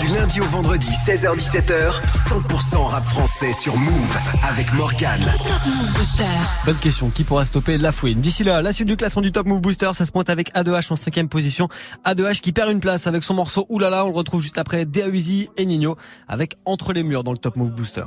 Du 0.00 0.06
lundi 0.06 0.40
au 0.40 0.44
vendredi, 0.44 0.86
16h-17h, 0.86 2.06
100% 2.06 2.76
rap 2.84 3.02
français 3.02 3.52
sur 3.52 3.76
Move 3.76 4.16
avec 4.48 4.72
Morgan. 4.74 5.20
Top 5.24 5.66
Move 5.66 5.92
Booster. 5.94 6.22
Bonne 6.64 6.76
question, 6.76 7.10
qui 7.10 7.24
pourra 7.24 7.44
stopper 7.44 7.78
la 7.78 7.90
fouine? 7.90 8.20
D'ici 8.20 8.44
là, 8.44 8.62
la 8.62 8.72
suite 8.72 8.86
du 8.86 8.96
classement 8.96 9.22
du 9.22 9.32
Top 9.32 9.48
Move 9.48 9.60
Booster, 9.60 9.90
ça 9.92 10.06
se 10.06 10.12
pointe 10.12 10.30
avec 10.30 10.54
A2H 10.54 10.92
en 10.92 10.96
cinquième 10.96 11.28
position. 11.28 11.68
A2H 12.06 12.38
qui 12.38 12.52
perd 12.52 12.70
une 12.70 12.78
place 12.78 13.08
avec 13.08 13.24
son 13.24 13.34
morceau 13.34 13.66
Oulala, 13.70 14.04
on 14.04 14.10
le 14.10 14.14
retrouve 14.14 14.40
juste 14.40 14.58
après 14.58 14.84
Deahuzi 14.84 15.48
et 15.56 15.66
Nino 15.66 15.96
avec 16.28 16.54
Entre 16.64 16.92
les 16.92 17.02
murs 17.02 17.24
dans 17.24 17.32
le 17.32 17.38
Top 17.38 17.56
Move 17.56 17.72
Booster. 17.72 18.04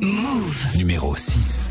Move. 0.00 0.66
Numéro 0.76 1.16
6. 1.16 1.68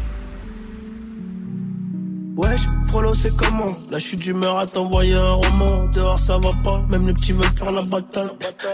Wesh, 2.36 2.62
frollo 2.88 3.14
c'est 3.14 3.36
comment 3.38 3.68
La 3.92 4.00
chute 4.00 4.20
d'humeur 4.20 4.58
à 4.58 4.66
t'envoyer 4.66 5.16
un 5.16 5.34
roman. 5.34 5.86
Dehors 5.94 6.18
ça 6.18 6.38
va 6.38 6.52
pas, 6.64 6.82
même 6.90 7.08
les 7.08 7.14
petits 7.14 7.32
veulent 7.32 7.46
faire 7.56 7.72
la 7.72 7.82
bataille. 7.82 8.30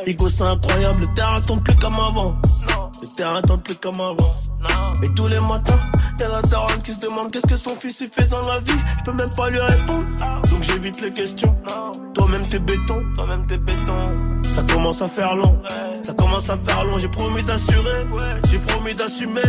Ego 0.06 0.30
c'est 0.30 0.44
incroyable, 0.44 1.02
le 1.02 1.14
terrain 1.14 1.42
tombe 1.42 1.64
plus 1.64 1.76
comme 1.76 1.96
avant. 1.96 2.38
Le 3.02 3.16
terrain 3.16 3.42
tombe 3.42 3.62
plus 3.62 3.76
comme 3.76 4.00
avant. 4.00 4.32
Et 5.04 5.10
tous 5.10 5.28
les 5.28 5.40
matins, 5.42 5.80
y'a 6.20 6.30
la 6.30 6.42
daronne 6.42 6.82
qui 6.84 6.94
se 6.94 7.02
demande 7.02 7.32
Qu'est-ce 7.32 7.48
que 7.48 7.56
son 7.56 7.76
fils 7.76 8.00
il 8.02 8.08
fait 8.08 8.30
dans 8.30 8.48
la 8.48 8.60
vie. 8.60 8.80
Je 9.00 9.04
peux 9.04 9.18
même 9.18 9.30
pas 9.36 9.50
lui 9.50 9.60
répondre. 9.60 10.06
Donc 10.20 10.64
j'évite 10.64 11.02
les 11.02 11.12
questions. 11.12 11.56
Toi-même 12.14 12.48
t'es 12.50 12.60
béton 12.60 13.04
Toi-même 13.16 13.46
t'es 13.48 13.58
béton. 13.58 14.42
Ça 14.44 14.64
commence 14.74 15.02
à 15.02 15.08
faire 15.08 15.36
long. 15.36 15.62
Ça 16.02 16.14
commence 16.14 16.50
à 16.50 16.58
faire 16.58 16.86
long 16.86 16.98
J'ai 16.98 17.10
promis 17.10 17.42
d'assurer. 17.44 18.08
J'ai 18.50 18.60
promis 18.60 18.94
d'assumer 18.94 19.42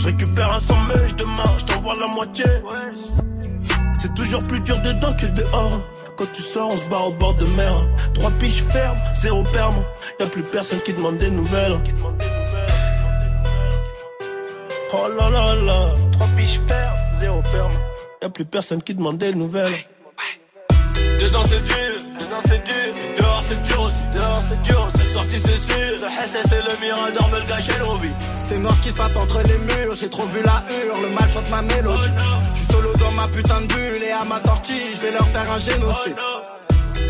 je 0.00 0.06
récupère 0.06 0.52
un 0.52 0.58
sommeil, 0.58 1.12
demain 1.16 1.44
je 1.58 1.66
t'envoie 1.66 1.94
la 1.94 2.06
moitié. 2.08 2.44
C'est 4.00 4.14
toujours 4.14 4.42
plus 4.48 4.60
dur 4.60 4.78
dedans 4.78 5.12
que 5.14 5.26
dehors. 5.26 5.80
Quand 6.16 6.30
tu 6.32 6.42
sors, 6.42 6.70
on 6.70 6.76
se 6.76 6.84
barre 6.86 7.08
au 7.08 7.12
bord 7.12 7.34
de 7.34 7.44
mer. 7.56 7.86
Trois 8.14 8.30
piches 8.32 8.62
fermes, 8.62 8.98
zéro 9.20 9.42
perme. 9.52 9.82
Y 10.18 10.22
a 10.22 10.26
plus 10.26 10.42
personne 10.42 10.80
qui 10.80 10.92
demande 10.92 11.18
des 11.18 11.30
nouvelles. 11.30 11.78
Oh 14.92 15.08
là 15.18 15.30
là 15.30 15.54
là, 15.54 15.88
trois 16.12 16.26
piches 16.36 16.60
fermes, 16.66 16.98
zéro 17.20 17.42
perme. 17.42 17.72
Y 18.22 18.24
a 18.24 18.30
plus 18.30 18.44
personne 18.44 18.82
qui 18.82 18.94
demande 18.94 19.18
des 19.18 19.34
nouvelles. 19.34 19.84
Dedans 21.20 21.44
c'est 21.44 21.66
dur, 21.66 21.94
dedans 22.20 22.40
c'est 22.46 22.64
dur, 22.64 23.02
dehors 23.18 23.42
c'est 23.46 23.62
dur 23.62 23.82
aussi, 23.82 24.04
dehors 24.14 24.42
c'est 24.48 24.62
dur, 24.62 24.88
c'est 24.96 25.12
sorti 25.12 25.38
c'est 25.38 25.72
sûr, 25.72 25.92
le 26.00 26.26
SS 26.26 26.52
et 26.52 26.62
le 26.62 26.80
mirador 26.80 27.28
me 27.28 27.40
le 27.40 27.46
gâchaient 27.46 27.78
nos 27.78 27.94
vies. 27.96 28.14
C'est 28.50 28.58
noir 28.58 28.74
ce 28.74 28.82
qui 28.82 28.88
se 28.88 28.94
passe 28.94 29.14
entre 29.14 29.42
les 29.44 29.58
murs, 29.58 29.94
j'ai 29.94 30.10
trop 30.10 30.26
vu 30.26 30.42
la 30.42 30.60
hurle, 30.68 31.02
le 31.02 31.10
mal 31.10 31.30
chante 31.30 31.48
ma 31.50 31.62
mélodie. 31.62 32.10
Je 32.52 32.58
suis 32.58 32.72
solo 32.72 32.92
dans 32.96 33.12
ma 33.12 33.28
putain 33.28 33.60
de 33.60 33.66
bulle 33.68 34.02
et 34.02 34.10
à 34.10 34.24
ma 34.24 34.42
sortie, 34.42 34.92
je 34.92 35.00
vais 35.02 35.12
leur 35.12 35.24
faire 35.28 35.48
un 35.52 35.58
génocide. 35.60 36.16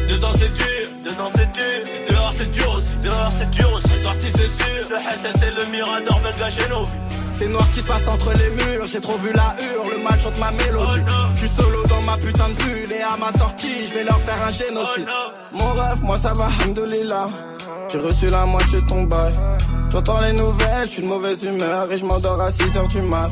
Dedans 0.06 0.32
c'est 0.34 0.54
dur, 0.54 0.86
dedans 1.02 1.30
c'est 1.34 1.50
dur, 1.52 1.92
dehors 2.10 2.34
c'est 2.36 2.50
dur 2.50 2.74
aussi, 2.76 2.94
dehors 2.96 3.32
c'est 3.32 3.50
dur 3.52 3.72
aussi, 3.72 4.02
sorti 4.02 4.26
c'est 4.34 4.48
sûr, 4.48 4.84
le 4.90 4.96
SS 4.98 5.42
et 5.42 5.50
le 5.50 5.64
mirador 5.72 6.20
le 6.22 6.38
gâchaient 6.38 6.68
nos 6.68 6.84
vies. 6.84 7.19
C'est 7.40 7.48
noir 7.48 7.66
ce 7.66 7.72
qui 7.72 7.80
se 7.80 7.86
passe 7.86 8.06
entre 8.06 8.32
les 8.34 8.50
murs, 8.50 8.84
j'ai 8.84 9.00
trop 9.00 9.16
vu 9.16 9.32
la 9.32 9.56
hurle, 9.58 9.96
le 9.96 10.04
mal 10.04 10.20
chante 10.20 10.38
ma 10.38 10.50
mélodie. 10.50 11.00
Suis 11.36 11.48
solo 11.48 11.86
dans 11.86 12.02
ma 12.02 12.18
putain 12.18 12.46
de 12.50 12.54
bulle 12.62 12.92
et 12.92 13.00
à 13.00 13.16
ma 13.16 13.32
sortie, 13.32 13.86
je 13.88 13.94
vais 13.94 14.04
leur 14.04 14.18
faire 14.18 14.46
un 14.46 14.50
génocide. 14.50 15.06
Mon 15.50 15.72
rêve, 15.72 16.02
moi 16.02 16.18
ça 16.18 16.34
va, 16.34 16.48
hamdoulilah. 16.62 17.30
J'ai 17.90 17.96
reçu 17.96 18.28
la 18.28 18.44
moitié 18.44 18.82
de 18.82 18.86
ton 18.86 19.04
bail. 19.04 19.32
J'entends 19.90 20.20
les 20.20 20.34
nouvelles, 20.34 20.84
je 20.84 20.90
suis 20.90 21.02
de 21.02 21.08
mauvaise 21.08 21.42
humeur 21.42 21.90
et 21.90 21.96
je 21.96 22.04
m'endors 22.04 22.42
à 22.42 22.52
6 22.52 22.76
heures 22.76 22.88
du 22.88 23.00
mat. 23.00 23.30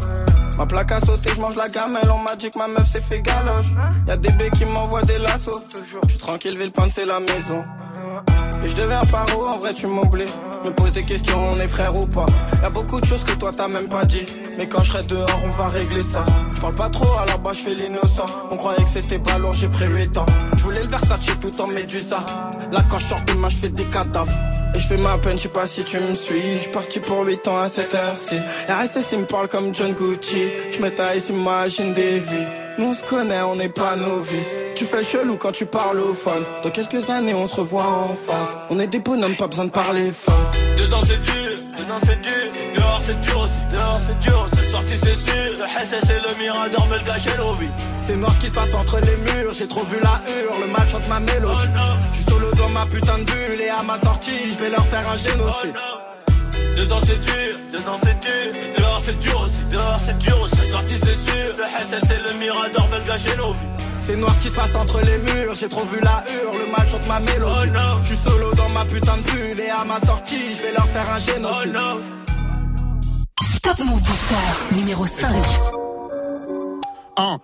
Ma 0.56 0.64
plaque 0.64 0.90
a 0.90 1.00
sauté, 1.00 1.30
je 1.34 1.40
mange 1.42 1.56
la 1.56 1.68
gamelle, 1.68 2.10
on 2.10 2.22
m'a 2.22 2.34
dit 2.34 2.50
que 2.50 2.58
ma 2.58 2.66
meuf 2.66 2.86
s'est 2.86 3.02
fait 3.02 3.20
galoche. 3.20 3.66
Y'a 4.06 4.16
des 4.16 4.30
bébés 4.30 4.48
qui 4.56 4.64
m'envoient 4.64 5.02
des 5.02 5.18
lassos. 5.18 5.60
Je 5.74 6.08
suis 6.08 6.18
tranquille, 6.18 6.56
ville 6.56 6.72
c'est 6.90 7.04
la 7.04 7.20
maison. 7.20 7.62
Et 8.62 8.68
je 8.68 8.76
deviens 8.76 9.00
paro, 9.10 9.46
en 9.46 9.56
vrai 9.56 9.72
tu 9.74 9.86
m'oublies. 9.86 10.26
Me 10.64 10.70
pose 10.70 10.92
des 10.92 11.04
questions, 11.04 11.50
on 11.52 11.60
est 11.60 11.68
frère 11.68 11.94
ou 11.96 12.06
pas. 12.06 12.26
Y'a 12.62 12.70
beaucoup 12.70 13.00
de 13.00 13.06
choses 13.06 13.22
que 13.24 13.32
toi 13.32 13.50
t'as 13.56 13.68
même 13.68 13.88
pas 13.88 14.04
dit. 14.04 14.26
Mais 14.56 14.68
quand 14.68 14.82
je 14.82 14.90
serai 14.90 15.04
dehors, 15.04 15.40
on 15.44 15.50
va 15.50 15.68
régler 15.68 16.02
ça. 16.02 16.26
Je 16.54 16.60
parle 16.60 16.74
pas 16.74 16.88
trop, 16.88 17.18
à 17.20 17.26
la 17.26 17.36
base 17.36 17.58
je 17.58 17.62
fais 17.62 17.74
l'innocent. 17.74 18.26
On 18.50 18.56
croyait 18.56 18.82
que 18.82 18.90
c'était 18.90 19.18
pas 19.20 19.38
lourd, 19.38 19.52
j'ai 19.52 19.68
pris 19.68 19.86
8 19.86 20.18
ans. 20.18 20.26
Je 20.56 20.62
voulais 20.62 20.82
le 20.82 20.88
Versace 20.88 21.26
tout 21.40 21.60
en 21.60 21.68
médusa. 21.68 22.24
Là 22.72 22.80
quand 22.90 22.98
je 22.98 23.04
sors 23.04 23.20
de 23.22 23.32
je 23.48 23.56
fais 23.56 23.68
des 23.68 23.84
cadavres. 23.84 24.32
Et 24.74 24.78
je 24.78 24.86
fais 24.86 24.98
ma 24.98 25.16
peine, 25.18 25.38
je 25.38 25.44
sais 25.44 25.48
pas 25.48 25.66
si 25.66 25.84
tu 25.84 25.98
me 26.00 26.14
suis. 26.14 26.60
Je 26.60 26.68
parti 26.70 27.00
pour 27.00 27.24
8 27.24 27.46
ans 27.48 27.58
à 27.58 27.68
cette 27.68 27.94
heure-ci. 27.94 28.36
RSS 28.68 29.12
il 29.12 29.20
me 29.20 29.26
parle 29.26 29.48
comme 29.48 29.74
John 29.74 29.92
Gucci. 29.92 30.50
Je 30.72 30.82
m'étais 30.82 31.18
imagine 31.30 31.94
des 31.94 32.18
vies. 32.18 32.67
Nous 32.78 32.86
on 32.86 32.94
se 32.94 33.02
connaît, 33.02 33.42
on 33.42 33.56
n'est 33.56 33.68
pas 33.68 33.96
novices. 33.96 34.52
Tu 34.76 34.84
fais 34.84 34.98
le 34.98 35.02
chelou 35.02 35.36
quand 35.36 35.50
tu 35.50 35.66
parles 35.66 35.98
au 35.98 36.14
phone. 36.14 36.44
Dans 36.62 36.70
quelques 36.70 37.10
années, 37.10 37.34
on 37.34 37.48
se 37.48 37.56
revoit 37.56 37.82
en 37.82 38.14
face. 38.14 38.54
On 38.70 38.78
est 38.78 38.86
des 38.86 39.00
bonhommes, 39.00 39.34
pas 39.34 39.48
besoin 39.48 39.64
de 39.64 39.70
parler 39.70 40.12
fort. 40.12 40.52
Dedans 40.76 41.00
c'est 41.02 41.20
dur, 41.24 41.56
dedans 41.76 41.98
c'est 42.04 42.20
dur, 42.20 42.50
dehors 42.76 43.00
c'est 43.04 43.18
dur 43.20 43.40
aussi, 43.40 43.60
dehors 43.72 44.00
c'est 44.06 44.20
dur, 44.20 44.46
c'est 44.54 44.70
sorti 44.70 44.92
c'est 45.02 45.16
sûr. 45.16 45.52
Le 45.58 45.86
SS 45.86 46.10
et 46.10 46.20
le 46.28 46.38
mirador 46.38 46.86
me 46.86 46.98
le 46.98 47.04
gâchaient 47.04 47.36
nos 47.36 47.52
vies. 47.54 47.70
C'est 48.06 48.16
noir 48.16 48.32
ce 48.32 48.40
qui 48.40 48.46
se 48.46 48.52
passe 48.52 48.72
entre 48.74 49.00
les 49.00 49.32
murs, 49.32 49.52
j'ai 49.54 49.66
trop 49.66 49.82
vu 49.82 49.98
la 50.00 50.20
hurle, 50.30 50.60
le 50.60 50.68
mal 50.68 50.86
chante 50.86 51.08
ma 51.08 51.18
mélodie. 51.18 51.64
Je 52.12 52.16
suis 52.16 52.30
solo 52.30 52.52
dans 52.54 52.68
ma 52.68 52.86
putain 52.86 53.18
de 53.18 53.24
bulle 53.24 53.60
et 53.60 53.70
à 53.70 53.82
ma 53.82 53.98
sortie, 53.98 54.52
je 54.52 54.58
vais 54.62 54.70
leur 54.70 54.84
faire 54.86 55.08
un 55.10 55.16
génocide. 55.16 55.74
Dedans 56.78 57.00
c'est 57.02 57.24
dur, 57.24 57.56
dedans 57.72 57.96
c'est 58.00 58.20
dur, 58.20 58.60
dehors 58.78 59.02
c'est 59.04 59.18
dur 59.18 59.40
aussi, 59.40 59.64
dehors 59.64 59.98
c'est 59.98 60.18
dur 60.18 60.40
aussi, 60.40 60.54
c'est 60.58 60.70
sorti 60.70 60.94
c'est 61.02 61.16
sûr. 61.16 61.50
Le 61.58 61.64
SS 61.64 62.10
et 62.12 62.32
le 62.32 62.38
mirador 62.38 62.88
le 62.92 63.04
gâchaient 63.04 63.36
nos 63.36 63.50
vies. 63.50 63.58
C'est 64.06 64.14
noir 64.14 64.32
ce 64.36 64.42
qui 64.42 64.48
se 64.48 64.54
passe 64.54 64.76
entre 64.76 65.00
les 65.00 65.18
murs, 65.32 65.54
j'ai 65.58 65.68
trop 65.68 65.84
vu 65.86 65.98
la 66.00 66.22
hurle, 66.30 66.56
le 66.56 66.70
mal 66.70 66.86
chante 66.88 67.06
ma 67.08 67.18
mélodie. 67.18 67.72
Je 68.02 68.06
suis 68.06 68.16
solo 68.16 68.54
dans 68.54 68.68
ma 68.68 68.84
putain 68.84 69.16
de 69.16 69.22
bulle 69.22 69.60
et 69.60 69.70
à 69.70 69.84
ma 69.84 69.98
sortie, 70.06 70.54
je 70.54 70.62
vais 70.62 70.72
leur 70.72 70.86
faire 70.86 71.10
un 71.10 71.18
génocide. 71.18 71.72
Top 73.60 73.78
Move 73.80 74.02
Booster, 74.02 74.76
numéro 74.76 75.04
5. 75.04 75.87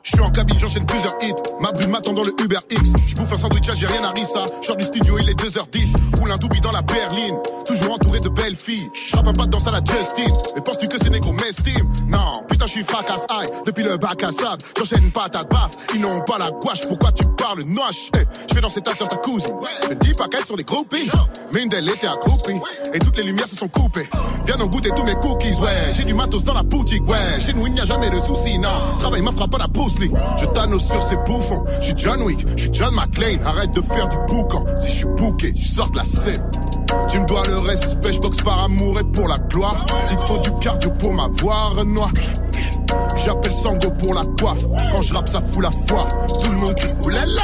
Je 0.05 0.11
suis 0.11 0.21
en 0.21 0.31
cabine, 0.31 0.57
j'enchaîne 0.59 0.87
plusieurs 0.87 1.13
hits. 1.21 1.35
Ma 1.61 1.73
brune 1.73 1.91
m'attend 1.91 2.13
dans 2.13 2.23
le 2.23 2.33
Uber 2.41 2.59
X. 2.71 2.93
Je 3.07 3.15
bouffe 3.17 3.33
un 3.33 3.37
sandwich, 3.37 3.69
j'ai 3.77 3.87
rien 3.87 4.05
à 4.05 4.09
rissa. 4.09 4.45
Short 4.63 4.79
du 4.79 4.85
studio, 4.85 5.19
il 5.21 5.29
est 5.29 5.35
2h10. 5.35 5.95
Roule 6.19 6.31
un 6.31 6.37
doubi 6.37 6.61
dans 6.61 6.71
la 6.71 6.83
berline. 6.83 7.37
Toujours 7.65 7.95
entouré 7.95 8.21
de 8.21 8.29
belles 8.29 8.55
filles. 8.55 8.89
Je 9.09 9.17
un 9.17 9.33
pas 9.33 9.47
de 9.47 9.51
danse 9.51 9.67
à 9.67 9.73
la 9.73 9.79
Justin. 9.79 10.33
Mais 10.55 10.61
penses-tu 10.61 10.87
que 10.87 10.97
c'est 11.03 11.11
négro 11.11 11.33
m'estime? 11.33 11.89
Non, 12.07 12.35
putain, 12.49 12.67
je 12.67 12.73
suis 12.73 12.85
fracasse 12.85 13.27
aïe. 13.31 13.49
Depuis 13.67 13.83
le 13.83 13.97
bac 13.97 14.23
à 14.23 14.31
sable, 14.31 14.59
j'enchaîne 14.79 15.11
patate 15.11 15.51
baffe. 15.51 15.73
Ils 15.95 16.01
n'ont 16.01 16.21
pas 16.21 16.39
la 16.39 16.47
gouache, 16.47 16.83
pourquoi 16.87 17.11
tu 17.11 17.25
parles 17.37 17.63
noche? 17.65 18.11
Hey, 18.15 18.27
Je 18.49 18.55
vais 18.55 18.61
danser 18.61 18.81
ta 18.81 18.95
soeur, 18.95 19.09
ta 19.09 19.17
cousine. 19.17 19.57
Je 19.85 19.89
ne 19.89 19.95
dis 19.95 20.13
pas 20.13 20.29
qu'elles 20.29 20.47
sont 20.47 20.57
des 20.57 20.65
groupies. 20.65 21.11
Mais 21.53 21.63
une 21.63 21.69
d'elles 21.69 21.89
était 21.89 22.07
accroupie. 22.07 22.61
Et 22.93 22.99
toutes 23.01 23.17
les 23.17 23.25
lumières 23.25 23.49
se 23.49 23.57
sont 23.57 23.69
coupées. 23.69 24.09
Viens 24.47 24.57
donc 24.57 24.71
goûter 24.71 24.91
tous 24.95 25.05
mes 25.05 25.15
cookies, 25.15 25.55
ouais. 25.61 25.93
J'ai 25.95 26.05
du 26.05 26.15
matos 26.15 26.45
dans 26.45 26.55
la 26.55 26.63
boutique, 26.63 27.03
ouais. 27.09 27.41
Chez 27.41 27.55
nous, 27.55 27.67
il 27.67 27.73
n'y 27.73 27.81
a 27.81 27.85
jamais 27.85 28.11
de 28.11 28.21
soucis, 28.21 28.59
non. 28.59 28.69
Travail 29.01 29.23
ma 29.23 29.33
frappe 29.33 29.55
à 29.55 29.59
Je 30.39 30.47
t'annonce 30.47 30.87
sur 30.87 31.03
ces 31.03 31.17
bouffons. 31.17 31.65
Je 31.81 31.87
suis 31.87 31.95
John 31.97 32.23
Wick, 32.23 32.47
je 32.57 32.63
suis 32.63 32.73
John 32.73 32.95
McClane. 32.95 33.41
Arrête 33.45 33.73
de 33.73 33.81
faire 33.81 34.09
du 34.09 34.17
boucan. 34.29 34.65
Si 34.79 34.89
je 34.89 34.97
suis 34.97 35.07
bouqué, 35.17 35.53
tu 35.53 35.65
sors 35.65 35.91
de 35.91 35.97
la 35.99 36.05
scène. 36.05 36.43
Tu 37.09 37.19
me 37.19 37.27
dois 37.27 37.47
le 37.47 37.59
respect, 37.59 38.13
je 38.13 38.21
boxe 38.21 38.39
par 38.39 38.65
amour 38.65 38.99
et 39.01 39.05
pour 39.05 39.29
la 39.29 39.39
gloire. 39.51 39.85
Il 40.11 40.17
te 40.17 40.23
faut 40.23 40.39
du 40.39 40.51
cardio 40.61 40.91
pour 40.99 41.13
m'avoir, 41.13 41.77
Renoir. 41.77 42.11
J'appelle 43.17 43.55
Sango 43.55 43.91
pour 43.91 44.15
la 44.15 44.23
coiffe. 44.41 44.65
Quand 44.95 45.03
je 45.03 45.15
rappe, 45.15 45.29
ça 45.29 45.41
fout 45.41 45.63
la 45.63 45.71
foi. 45.89 46.07
Tout 46.29 46.51
le 46.51 46.57
monde 46.59 46.75
crie. 46.75 46.91
Oulala, 47.05 47.43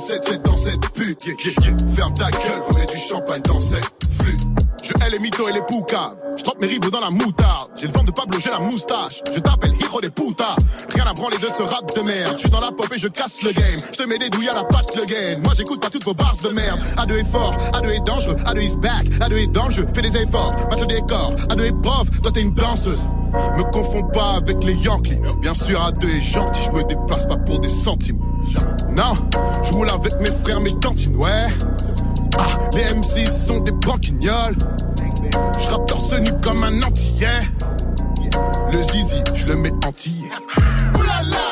c'est 0.00 0.42
dans 0.42 0.56
cette 0.56 0.90
pute. 0.92 1.22
Ferme 1.96 2.14
ta 2.14 2.30
gueule, 2.30 2.62
remets 2.68 2.86
du 2.86 2.98
champagne 2.98 3.42
dans 3.42 3.60
cette 3.60 3.97
mythos 5.28 5.48
et 5.48 5.52
les 5.52 5.62
poucaves. 5.62 6.16
Je 6.36 6.44
mes 6.60 6.66
rivaux 6.66 6.90
dans 6.90 7.00
la 7.00 7.10
moutarde. 7.10 7.68
J'ai 7.76 7.86
le 7.86 7.92
vent 7.92 8.04
de 8.04 8.10
Pablo, 8.10 8.38
j'ai 8.40 8.50
la 8.50 8.58
moustache. 8.58 9.22
Je 9.34 9.40
t'appelle 9.40 9.72
Hiro 9.80 10.00
des 10.00 10.10
putas. 10.10 10.56
Rien 10.94 11.04
à 11.04 11.12
branler 11.12 11.36
de 11.38 11.48
ce 11.48 11.62
rap 11.62 11.94
de 11.94 12.00
merde. 12.00 12.34
Je 12.34 12.40
suis 12.40 12.50
dans 12.50 12.60
la 12.60 12.72
pop 12.72 12.86
et 12.94 12.98
je 12.98 13.08
casse 13.08 13.42
le 13.42 13.52
game. 13.52 13.78
Je 13.92 14.02
te 14.02 14.08
mets 14.08 14.18
des 14.18 14.30
douilles 14.30 14.48
à 14.48 14.54
la 14.54 14.64
patte 14.64 14.96
le 14.96 15.04
gain. 15.04 15.38
Moi 15.42 15.52
j'écoute 15.56 15.80
pas 15.80 15.90
toutes 15.90 16.04
vos 16.04 16.14
bars 16.14 16.36
de 16.42 16.48
merde. 16.48 16.80
A2 16.96 17.18
est 17.18 17.30
fort, 17.30 17.54
A2 17.74 17.90
est 17.90 18.06
dangereux, 18.06 18.36
A2 18.46 18.62
is 18.62 18.76
back, 18.78 19.06
A2 19.20 19.36
est 19.36 19.46
dangereux. 19.48 19.86
Fais 19.92 20.02
des 20.02 20.16
efforts, 20.16 20.54
match 20.70 20.80
le 20.80 20.86
décor. 20.86 21.32
A2 21.50 21.62
est 21.64 21.82
prof, 21.82 22.08
toi 22.22 22.32
t'es 22.32 22.42
une 22.42 22.54
danseuse. 22.54 23.02
Me 23.56 23.62
confonds 23.70 24.08
pas 24.14 24.36
avec 24.36 24.62
les 24.64 24.74
Yankees. 24.74 25.20
Bien 25.40 25.54
sûr, 25.54 25.78
A2 25.80 26.08
est 26.08 26.22
gentil, 26.22 26.62
je 26.64 26.70
me 26.70 26.82
déplace 26.84 27.26
pas 27.26 27.36
pour 27.36 27.58
des 27.58 27.68
centimes. 27.68 28.20
Non, 28.96 29.14
je 29.64 29.72
roule 29.72 29.90
avec 29.90 30.18
mes 30.20 30.30
frères, 30.30 30.60
mes 30.60 30.74
cantines, 30.74 31.16
ouais. 31.16 31.48
Ah, 32.38 32.46
les 32.74 32.84
MC 32.94 33.28
sont 33.28 33.58
des 33.60 33.72
branquignoles. 33.72 34.56
Je 35.60 35.68
rappe 35.70 35.86
torse 35.86 36.14
nu 36.20 36.30
comme 36.42 36.62
un 36.64 36.82
antillais. 36.82 37.40
Le 38.72 38.82
zizi, 38.82 39.22
je 39.34 39.46
le 39.46 39.56
mets 39.56 39.72
entier. 39.86 40.30
Oulala, 40.94 41.47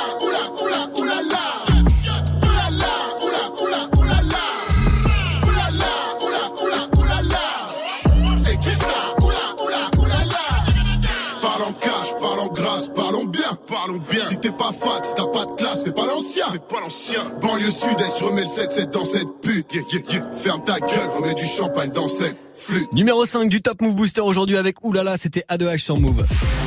pas 14.73 15.01
si 15.03 15.15
t'as 15.15 15.27
pas 15.27 15.47
de 15.47 15.55
classe, 15.57 15.85
fais 15.85 15.93
pas 15.93 16.07
l'ancien. 16.07 16.47
Fais 16.53 16.59
pas 16.59 16.81
l'ancien. 16.81 17.21
Banlieue 17.41 17.71
sud-est, 17.71 18.19
je 18.19 18.25
remets 18.25 18.43
le 18.43 18.49
7-7 18.49 18.91
dans 18.91 19.05
cette 19.05 19.29
pute? 19.43 19.73
Yeah, 19.73 19.83
yeah, 19.93 20.03
yeah. 20.11 20.31
Ferme 20.33 20.63
ta 20.63 20.79
gueule, 20.79 21.09
remets 21.17 21.35
du 21.35 21.45
champagne 21.45 21.91
dans 21.91 22.09
cette 22.09 22.37
flûte. 22.55 22.93
Numéro 22.93 23.25
5 23.27 23.49
du 23.49 23.63
Top 23.63 23.81
Move 23.81 23.95
Booster 23.95 24.21
aujourd'hui 24.21 24.57
avec 24.57 24.85
Oulala, 24.85 25.17
c'était 25.17 25.45
A2H 25.51 25.79
sur 25.79 25.99
Move. 25.99 26.25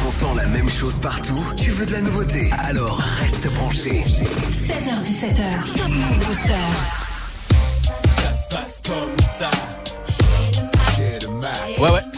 Entends 0.07 0.35
la 0.35 0.47
même 0.47 0.69
chose 0.69 0.99
partout, 0.99 1.35
tu 1.57 1.71
veux 1.71 1.85
de 1.85 1.91
la 1.91 2.01
nouveauté, 2.01 2.49
alors 2.59 2.99
reste 3.19 3.51
branché. 3.53 4.03
16h17h, 4.51 5.77
Top 5.77 5.89
Move 5.89 6.25
Booster. 6.25 7.08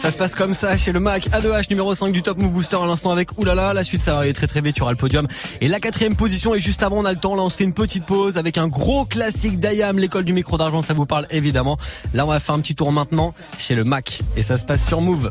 Ça 0.02 0.10
se 0.10 0.16
passe 0.16 0.34
comme 0.34 0.52
ça 0.52 0.76
chez 0.76 0.90
le 0.90 0.98
Mac 0.98 1.28
A2H 1.28 1.70
numéro 1.70 1.94
5 1.94 2.10
du 2.10 2.24
Top 2.24 2.36
Move 2.36 2.50
Booster 2.50 2.74
à 2.74 2.86
l'instant 2.86 3.12
avec 3.12 3.38
Oulala. 3.38 3.72
La 3.72 3.84
suite 3.84 4.00
ça 4.00 4.14
va 4.14 4.20
aller 4.22 4.32
très 4.32 4.48
très 4.48 4.60
vite, 4.60 4.74
tu 4.74 4.82
auras 4.82 4.90
le 4.90 4.96
podium. 4.96 5.28
Et 5.60 5.68
la 5.68 5.78
quatrième 5.78 6.16
position 6.16 6.56
et 6.56 6.60
juste 6.60 6.82
avant 6.82 6.96
on 6.96 7.04
a 7.04 7.12
le 7.12 7.18
temps, 7.18 7.36
là 7.36 7.42
on 7.42 7.48
se 7.48 7.56
fait 7.56 7.62
une 7.62 7.72
petite 7.72 8.04
pause 8.04 8.36
avec 8.36 8.58
un 8.58 8.66
gros 8.66 9.04
classique 9.04 9.60
d'Ayam, 9.60 10.00
l'école 10.00 10.24
du 10.24 10.32
micro 10.32 10.58
d'argent, 10.58 10.82
ça 10.82 10.92
vous 10.92 11.06
parle 11.06 11.28
évidemment. 11.30 11.78
Là 12.14 12.26
on 12.26 12.30
va 12.30 12.40
faire 12.40 12.56
un 12.56 12.58
petit 12.58 12.74
tour 12.74 12.90
maintenant 12.90 13.32
chez 13.58 13.76
le 13.76 13.84
Mac 13.84 14.22
et 14.36 14.42
ça 14.42 14.58
se 14.58 14.64
passe 14.64 14.84
sur 14.84 15.00
Move. 15.02 15.30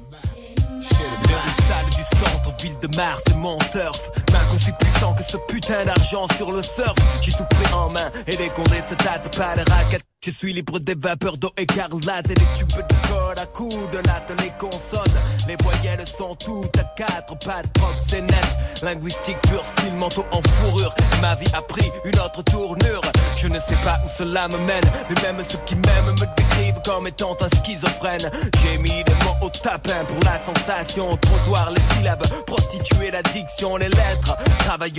Puissant 5.01 5.13
que 5.13 5.23
ce 5.23 5.37
putain 5.47 5.85
d'argent 5.85 6.27
sur 6.37 6.51
le 6.51 6.61
surf. 6.61 6.95
J'ai 7.21 7.31
tout 7.31 7.45
pris 7.49 7.73
en 7.73 7.89
main 7.89 8.11
et 8.27 8.37
les 8.37 8.49
condés 8.49 8.81
se 8.87 8.95
tâtent 8.95 9.35
pas 9.35 9.55
de 9.55 9.69
raquettes. 9.69 10.03
Je 10.23 10.29
suis 10.29 10.53
libre 10.53 10.77
des 10.77 10.93
vapeurs 10.93 11.35
d'eau 11.37 11.49
écarlate 11.57 12.29
et 12.29 12.35
des 12.35 12.45
tubes 12.55 12.67
de 12.69 13.07
code 13.07 13.39
à 13.39 13.47
coups 13.47 13.89
de 13.89 13.97
latte. 14.07 14.31
Les 14.39 14.51
consonnes, 14.59 15.19
les 15.47 15.55
voyelles 15.63 16.07
sont 16.07 16.35
toutes 16.35 16.77
à 16.77 16.83
quatre 16.95 17.39
pattes. 17.39 17.73
Proc, 17.73 17.95
c'est 18.07 18.21
net. 18.21 18.45
Linguistique 18.83 19.41
pur, 19.49 19.63
style 19.63 19.95
manteau 19.95 20.23
en 20.31 20.41
fourrure. 20.43 20.93
Ma 21.21 21.33
vie 21.33 21.49
a 21.55 21.63
pris 21.63 21.89
une 22.05 22.19
autre 22.19 22.43
tournure. 22.43 23.01
Je 23.35 23.47
ne 23.47 23.59
sais 23.59 23.75
pas 23.83 23.99
où 24.05 24.09
cela 24.15 24.47
me 24.47 24.59
mène, 24.59 24.85
mais 25.09 25.21
même 25.23 25.43
ceux 25.43 25.57
qui 25.65 25.73
m'aiment 25.73 26.13
me 26.19 26.35
décrivent 26.37 26.81
comme 26.85 27.07
étant 27.07 27.35
un 27.41 27.49
schizophrène. 27.57 28.29
J'ai 28.61 28.77
mis 28.77 29.03
des 29.03 29.13
mots 29.23 29.37
au 29.41 29.49
tapin 29.49 30.05
pour 30.07 30.19
la 30.23 30.37
sensation. 30.37 31.17
Trottoir, 31.17 31.71
les 31.71 31.81
syllabes, 31.95 32.27
prostituer 32.45 33.09
l'addiction, 33.09 33.77
les 33.77 33.89
lettres. 33.89 34.37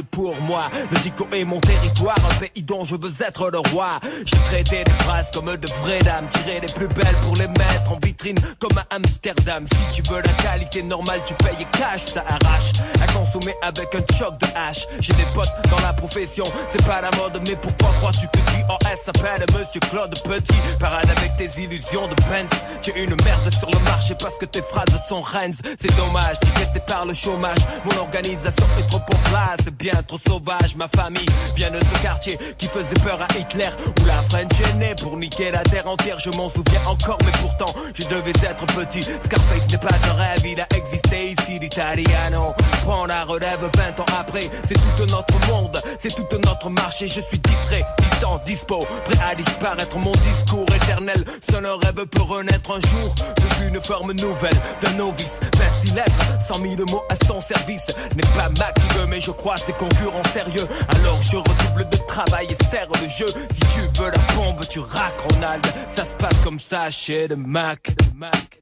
Pour 0.01 0.41
moi. 0.41 0.71
Le 0.91 0.99
dico 0.99 1.27
est 1.33 1.45
mon 1.45 1.61
territoire, 1.61 2.17
un 2.31 2.35
pays 2.35 2.63
dont 2.63 2.85
je 2.85 2.97
veux 2.97 3.13
être 3.27 3.51
le 3.51 3.59
roi. 3.59 4.01
J'ai 4.25 4.39
traité 4.47 4.85
des 4.85 4.91
phrases 5.05 5.31
comme 5.33 5.55
de 5.55 5.69
vraies 5.83 5.99
dames, 6.01 6.27
tirer 6.29 6.61
les 6.61 6.73
plus 6.73 6.89
belles 6.89 7.17
pour 7.23 7.37
les 7.37 7.49
mettre 7.49 7.93
en 7.93 7.99
vitrine 8.03 8.39
comme 8.59 8.77
à 8.79 8.95
Amsterdam. 8.95 9.65
Si 9.67 10.03
tu 10.03 10.11
veux 10.11 10.23
la 10.23 10.33
qualité 10.43 10.83
normale, 10.83 11.21
tu 11.25 11.35
payes 11.35 11.67
cash, 11.73 12.07
ça 12.07 12.25
arrache. 12.27 12.73
À 13.03 13.13
consommer 13.13 13.55
avec 13.63 13.95
un 13.95 14.17
choc 14.17 14.39
de 14.39 14.47
hache. 14.57 14.87
J'ai 15.01 15.13
des 15.15 15.27
potes 15.35 15.53
dans 15.71 15.81
la 15.81 15.93
profession, 15.93 16.45
c'est 16.69 16.85
pas 16.87 17.01
la 17.01 17.11
mode, 17.19 17.41
mais 17.47 17.57
pourquoi 17.57 17.91
crois-tu 17.99 18.27
que 18.29 18.39
JOS 18.39 19.05
s'appelle 19.05 19.45
Monsieur 19.53 19.81
Claude 19.91 20.15
Petit? 20.23 20.55
Parade 20.81 21.11
avec 21.17 21.37
tes 21.37 21.61
illusions 21.61 22.09
de 22.09 22.15
Benz. 22.31 22.51
Tu 22.81 22.91
es 22.91 23.05
une 23.05 23.17
merde 23.25 23.53
sur 23.59 23.71
le 23.71 23.79
marché 23.81 24.15
parce 24.19 24.37
que 24.39 24.47
tes 24.47 24.63
phrases 24.63 24.89
sont 25.09 25.21
Rennes. 25.21 25.55
C'est 25.81 25.95
dommage, 25.97 26.37
t'es 26.41 26.81
par 26.81 27.05
le 27.05 27.15
chômage. 27.15 27.59
Mon 27.85 27.97
organisation 27.99 28.67
est 28.79 28.87
trop 28.89 28.99
en 28.99 29.31
place, 29.31 29.61
bien 29.83 30.01
trop 30.07 30.19
sauvage. 30.19 30.77
Ma 30.77 30.87
famille 30.87 31.27
vient 31.57 31.71
de 31.71 31.79
ce 31.79 32.03
quartier 32.03 32.39
qui 32.57 32.67
faisait 32.67 32.95
peur 33.03 33.21
à 33.21 33.37
Hitler. 33.37 33.69
Où 34.01 34.07
la 34.07 34.23
French 34.23 34.61
est 34.61 34.75
née 34.75 34.95
pour 35.03 35.17
niquer 35.17 35.51
la 35.51 35.65
terre 35.65 35.89
entière. 35.89 36.19
Je 36.21 36.31
m'en 36.31 36.49
souviens 36.49 36.81
encore, 36.87 37.19
mais 37.25 37.33
pourtant, 37.41 37.75
je 37.95 38.05
devais 38.05 38.31
être 38.31 38.65
petit. 38.67 39.03
Scarface 39.03 39.69
n'est 39.71 39.79
pas 39.79 39.97
un 40.09 40.13
rêve, 40.13 40.47
il 40.47 40.61
a 40.61 40.67
existé 40.77 41.33
ici, 41.33 41.59
l'Italiano. 41.59 42.55
Prends 42.83 43.07
la 43.07 43.25
relève 43.25 43.69
20 43.77 44.01
ans 44.01 44.07
après, 44.19 44.49
c'est 44.65 44.75
tout 44.97 45.07
notre 45.11 45.47
monde, 45.49 45.83
c'est 45.99 46.15
tout 46.15 46.39
notre 46.47 46.71
marché. 46.71 47.09
Je 47.09 47.21
suis 47.21 47.39
distrait, 47.39 47.85
distant, 47.99 48.41
dispo, 48.47 48.87
prêt 49.05 49.19
à 49.25 49.35
disparaître. 49.35 49.99
Mon 49.99 50.13
discours 50.13 50.67
éternel, 50.77 51.25
seul 51.51 51.67
un 51.67 51.77
rêve 51.77 52.07
peut 52.07 52.23
renaître 52.23 52.71
un 52.71 52.81
jour. 52.81 53.15
Suis 53.57 53.67
une 53.67 53.81
forme 53.83 54.13
nouvelle 54.13 54.57
d'un 54.81 54.93
novice. 54.93 55.41
26 55.57 55.95
lettres, 55.95 56.13
100 56.47 56.55
000 56.55 56.75
mots 56.91 57.03
à 57.09 57.17
son 57.27 57.41
service. 57.41 57.89
N'est 58.15 58.23
pas 58.37 58.49
Mac 58.59 58.75
qui 58.75 58.99
veut, 58.99 59.07
mais 59.07 59.21
je 59.21 59.31
croise 59.31 59.65
des 59.73 59.79
concurrents 59.79 60.23
sérieux. 60.25 60.67
Alors 60.89 61.21
je 61.23 61.37
redouble 61.37 61.89
de 61.91 61.97
travail 62.07 62.49
et 62.51 62.65
serre 62.65 62.89
le 63.01 63.09
jeu. 63.09 63.27
Si 63.51 63.61
tu 63.75 63.81
veux 64.01 64.11
la 64.11 64.35
bombe, 64.35 64.61
tu 64.69 64.81
raques 64.81 65.21
Ronald. 65.21 65.67
Ça 65.89 66.05
se 66.05 66.15
passe 66.15 66.37
comme 66.43 66.59
ça 66.59 66.91
chez 66.91 67.29
le 67.29 67.37
Mac. 67.37 67.89
Le 67.89 68.19
Mac. 68.19 68.61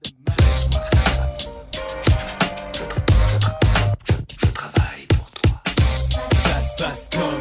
Ça 6.35 6.61
se 6.61 6.83
passe 6.83 7.09
comme 7.13 7.40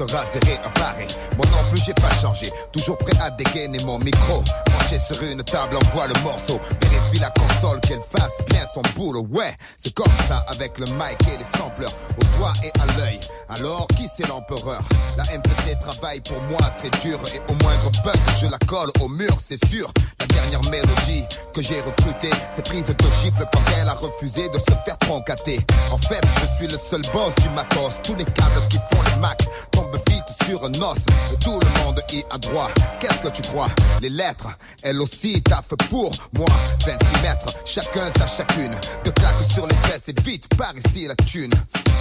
à 0.00 0.06
tête 0.06 0.16
rasée 0.16 0.40
réappareil. 0.44 1.08
Moi 1.36 1.46
non 1.52 1.70
plus, 1.70 1.82
j'ai 1.84 1.94
pas 1.94 2.12
changé. 2.20 2.50
Toujours 2.72 2.98
prêt 2.98 3.16
à 3.20 3.30
dégainer 3.30 3.82
mon 3.84 3.98
micro. 3.98 4.42
Penché 4.66 4.98
sur 4.98 5.22
une 5.22 5.42
table, 5.42 5.76
envoie 5.76 6.06
le 6.06 6.20
morceau. 6.22 6.58
Vérifie 6.80 7.20
la 7.20 7.30
console 7.30 7.80
qu'elle 7.80 8.00
fasse 8.00 8.36
bien 8.48 8.64
son 8.72 8.82
boulot. 8.94 9.26
Ouais, 9.30 9.54
c'est 9.76 9.94
comme 9.94 10.12
ça 10.28 10.44
avec 10.48 10.78
le 10.78 10.86
mic 10.86 11.18
et 11.32 11.38
les 11.38 11.58
sampleurs. 11.58 11.92
Au 12.18 12.38
doigt 12.38 12.52
et 12.64 12.72
à 12.80 12.86
l'œil. 12.98 13.20
Alors, 13.48 13.86
qui 13.96 14.08
c'est 14.08 14.26
l'empereur? 14.28 14.82
La 15.16 15.24
MPC 15.24 15.78
travaille 15.80 16.20
pour 16.20 16.40
moi 16.42 16.60
très 16.78 16.90
dur. 17.00 17.18
Et 17.34 17.40
au 17.50 17.54
moindre 17.62 17.90
bug, 18.04 18.16
je 18.40 18.46
la 18.46 18.58
colle 18.66 18.90
au 19.00 19.08
mur, 19.08 19.34
c'est 19.38 19.64
sûr. 19.66 19.90
La 20.18 20.26
dernière 20.26 20.62
mélodie 20.70 21.24
que 21.52 21.62
j'ai 21.62 21.80
recrutée, 21.80 22.30
c'est 22.50 22.64
prise 22.64 22.86
de 22.86 22.94
gifle 23.22 23.44
quand 23.52 23.60
elle 23.80 23.88
a 23.88 23.94
refusé 23.94 24.48
de 24.48 24.58
se 24.58 24.72
faire 24.84 24.96
troncater. 24.98 25.60
En 25.90 25.98
fait, 25.98 26.22
je 26.40 26.46
suis 26.56 26.66
le 26.68 26.78
seul 26.78 27.02
boss 27.12 27.34
du 27.36 27.48
matos. 27.50 28.00
Tous 28.02 28.14
les 28.14 28.24
câbles 28.24 28.66
qui 28.68 28.78
font 28.90 29.02
les 29.02 29.20
Mac 29.20 29.38
tombent 29.70 29.89
vite 29.98 30.29
sur 30.50 31.38
tout 31.38 31.60
le 31.60 31.80
monde 31.80 32.00
y 32.12 32.24
a 32.30 32.38
droit. 32.38 32.68
Qu'est-ce 32.98 33.20
que 33.20 33.28
tu 33.28 33.42
crois? 33.42 33.68
Les 34.00 34.08
lettres, 34.08 34.48
elles 34.82 35.00
aussi 35.00 35.42
taffent 35.42 35.76
pour 35.88 36.12
moi. 36.32 36.48
26 36.84 37.22
mètres, 37.22 37.54
chacun 37.64 38.10
sa 38.18 38.26
chacune. 38.26 38.74
De 39.04 39.10
claques 39.10 39.42
sur 39.42 39.66
les 39.66 39.74
fesses 39.76 40.08
et 40.08 40.20
vite 40.22 40.48
par 40.56 40.72
ici 40.76 41.06
la 41.06 41.14
thune. 41.14 41.52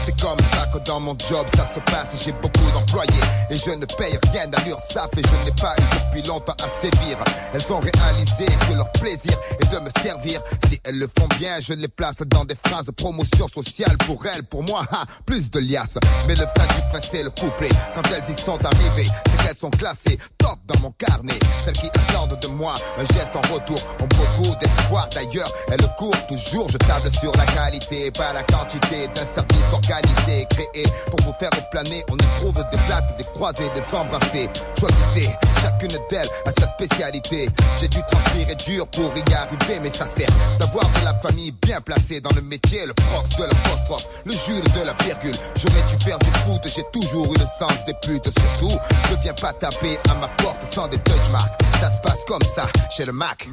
C'est 0.06 0.20
comme 0.20 0.40
ça 0.52 0.66
que 0.74 0.80
dans 0.80 1.00
mon 1.00 1.16
job 1.30 1.46
ça 1.56 1.66
se 1.66 1.80
passe. 1.92 2.24
J'ai 2.24 2.32
beaucoup 2.32 2.72
d'employés 2.74 3.12
et 3.50 3.56
je 3.56 3.72
ne 3.72 3.86
paye 3.86 4.18
rien 4.32 4.48
d'allure 4.48 4.80
saf 4.80 5.10
et 5.18 5.22
je 5.22 5.46
n'ai 5.46 5.56
pas 5.56 5.76
eu 5.78 5.84
depuis 6.06 6.28
longtemps 6.28 6.56
à 6.64 6.68
sévir. 6.68 7.18
Elles 7.54 7.74
ont 7.74 7.80
réalisé 7.80 8.46
que 8.46 8.74
leur 8.74 8.92
plaisir 8.94 9.34
est 9.60 9.72
de 9.72 9.80
me 9.80 9.90
servir. 10.02 10.42
Si 10.68 10.80
elles 10.84 10.98
le 10.98 11.08
font 11.08 11.28
bien, 11.38 11.60
je 11.60 11.74
les 11.74 11.88
place 11.88 12.22
dans 12.26 12.46
des 12.46 12.56
phrases 12.56 12.90
promotion 12.98 13.48
sociale 13.48 13.98
pour 14.08 14.26
elles, 14.26 14.44
pour 14.44 14.64
moi, 14.64 14.82
plus 15.26 15.52
de 15.52 15.60
liasses. 15.60 16.00
Mais 16.28 16.36
le 16.36 16.46
fin 16.58 16.66
du 16.66 16.82
fin 16.92 17.00
c'est 17.02 17.24
le 17.24 17.30
couplet. 17.30 17.70
Quand 17.94 18.04
elles 18.12 18.30
y 18.30 18.39
sont 18.40 18.64
arrivées, 18.66 19.10
c'est 19.30 19.38
qu'elles 19.44 19.56
sont 19.56 19.70
classées 19.70 20.18
top 20.38 20.58
dans 20.66 20.80
mon 20.80 20.92
carnet. 20.92 21.40
Celles 21.66 21.74
qui 21.76 21.88
attendent 21.88 22.40
de 22.40 22.48
moi 22.48 22.74
un 22.98 23.06
geste 23.06 23.36
en 23.36 23.42
retour 23.54 23.80
ont 24.00 24.08
beaucoup 24.08 24.56
d'espoir. 24.60 25.08
D'ailleurs, 25.14 25.52
elles 25.72 25.96
courent 25.98 26.28
toujours. 26.28 26.70
Je 26.70 26.78
table 26.78 27.12
sur 27.12 27.36
la 27.36 27.46
qualité, 27.46 28.12
pas 28.12 28.34
la 28.34 28.44
quantité 28.44 29.08
d'un 29.14 29.26
service 29.26 29.74
organisé, 29.74 30.46
créé 30.50 30.84
pour 31.10 31.20
vous 31.26 31.34
faire 31.34 31.52
On 31.82 32.18
y 32.18 32.40
trouve 32.40 32.56
des 32.72 32.78
plates, 32.88 33.18
des 33.18 33.24
croisés, 33.24 33.70
des 33.74 33.96
embrassés. 33.96 34.50
Choisissez, 34.78 35.30
chacune 35.62 35.98
d'elles 36.10 36.28
a 36.46 36.52
sa 36.52 36.68
spécialité. 36.68 37.48
J'ai 37.80 37.88
dû 37.88 38.00
transpirer 38.06 38.56
dur 38.56 38.86
pour 38.88 39.14
y 39.16 39.34
arriver, 39.34 39.80
mais 39.82 39.90
ça 39.90 40.06
sert 40.06 40.30
d'avoir 40.60 40.84
de 40.90 41.06
la 41.06 41.14
famille 41.14 41.52
bien 41.52 41.80
placée 41.80 42.20
dans 42.20 42.32
le 42.32 42.42
métier, 42.42 42.86
le 42.86 42.94
prox 42.94 43.30
de 43.38 43.44
l'apostrophe, 43.44 44.06
le 44.26 44.34
Jules 44.34 44.70
de 44.74 44.82
la 44.82 44.92
virgule. 45.06 45.36
J'aurais 45.56 45.82
dû 45.84 46.04
faire 46.04 46.20
du 46.20 46.30
foot, 46.44 46.62
j'ai 46.66 46.84
toujours 46.92 47.34
eu 47.34 47.38
le 47.38 47.46
sens 47.46 47.86
des 47.86 47.94
putes. 48.02 48.30
Surtout, 48.30 48.78
ne 49.12 49.22
viens 49.22 49.34
pas 49.34 49.54
taper 49.54 49.98
à 50.10 50.16
ma 50.16 50.28
porte 50.44 50.64
sans 50.64 50.90
des 50.90 50.98
touch 50.98 51.30
marks. 51.32 51.54
Ça 51.80 51.90
se 51.90 52.00
passe 52.02 52.26
comme 52.28 52.44
ça 52.44 52.66
chez 52.90 53.06
le 53.06 53.14
Mac. 53.14 53.48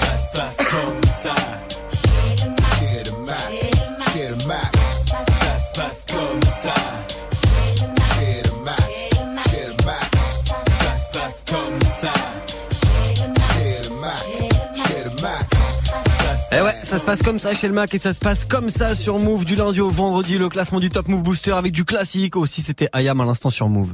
Ça 0.00 0.18
se 0.18 0.36
passe 0.36 0.56
comme 0.56 1.10
ça. 1.22 1.34
Chez 1.92 3.04
le 3.04 3.16
Mac, 3.24 3.36
chez 4.12 4.28
le 4.28 4.36
Mac. 4.46 4.72
Ça 5.06 5.58
se 5.60 5.80
passe 5.80 6.06
comme 6.08 6.42
ça. 6.42 6.47
Ça 16.88 16.98
se 16.98 17.04
passe 17.04 17.22
comme 17.22 17.38
ça 17.38 17.52
chez 17.52 17.68
le 17.68 17.74
Mac 17.74 17.92
et 17.92 17.98
ça 17.98 18.14
se 18.14 18.18
passe 18.18 18.46
comme 18.46 18.70
ça 18.70 18.94
sur 18.94 19.18
Move 19.18 19.44
du 19.44 19.56
lundi 19.56 19.78
au 19.82 19.90
vendredi, 19.90 20.38
le 20.38 20.48
classement 20.48 20.80
du 20.80 20.88
Top 20.88 21.06
Move 21.08 21.22
Booster 21.22 21.52
avec 21.52 21.70
du 21.70 21.84
classique. 21.84 22.34
Aussi, 22.34 22.62
c'était 22.62 22.88
Ayam 22.94 23.20
à 23.20 23.26
l'instant 23.26 23.50
sur 23.50 23.68
Move. 23.68 23.92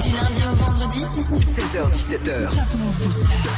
Du 0.00 0.12
lundi 0.12 0.40
au 0.48 0.54
vendredi, 0.54 1.00
16h17h. 1.40 2.50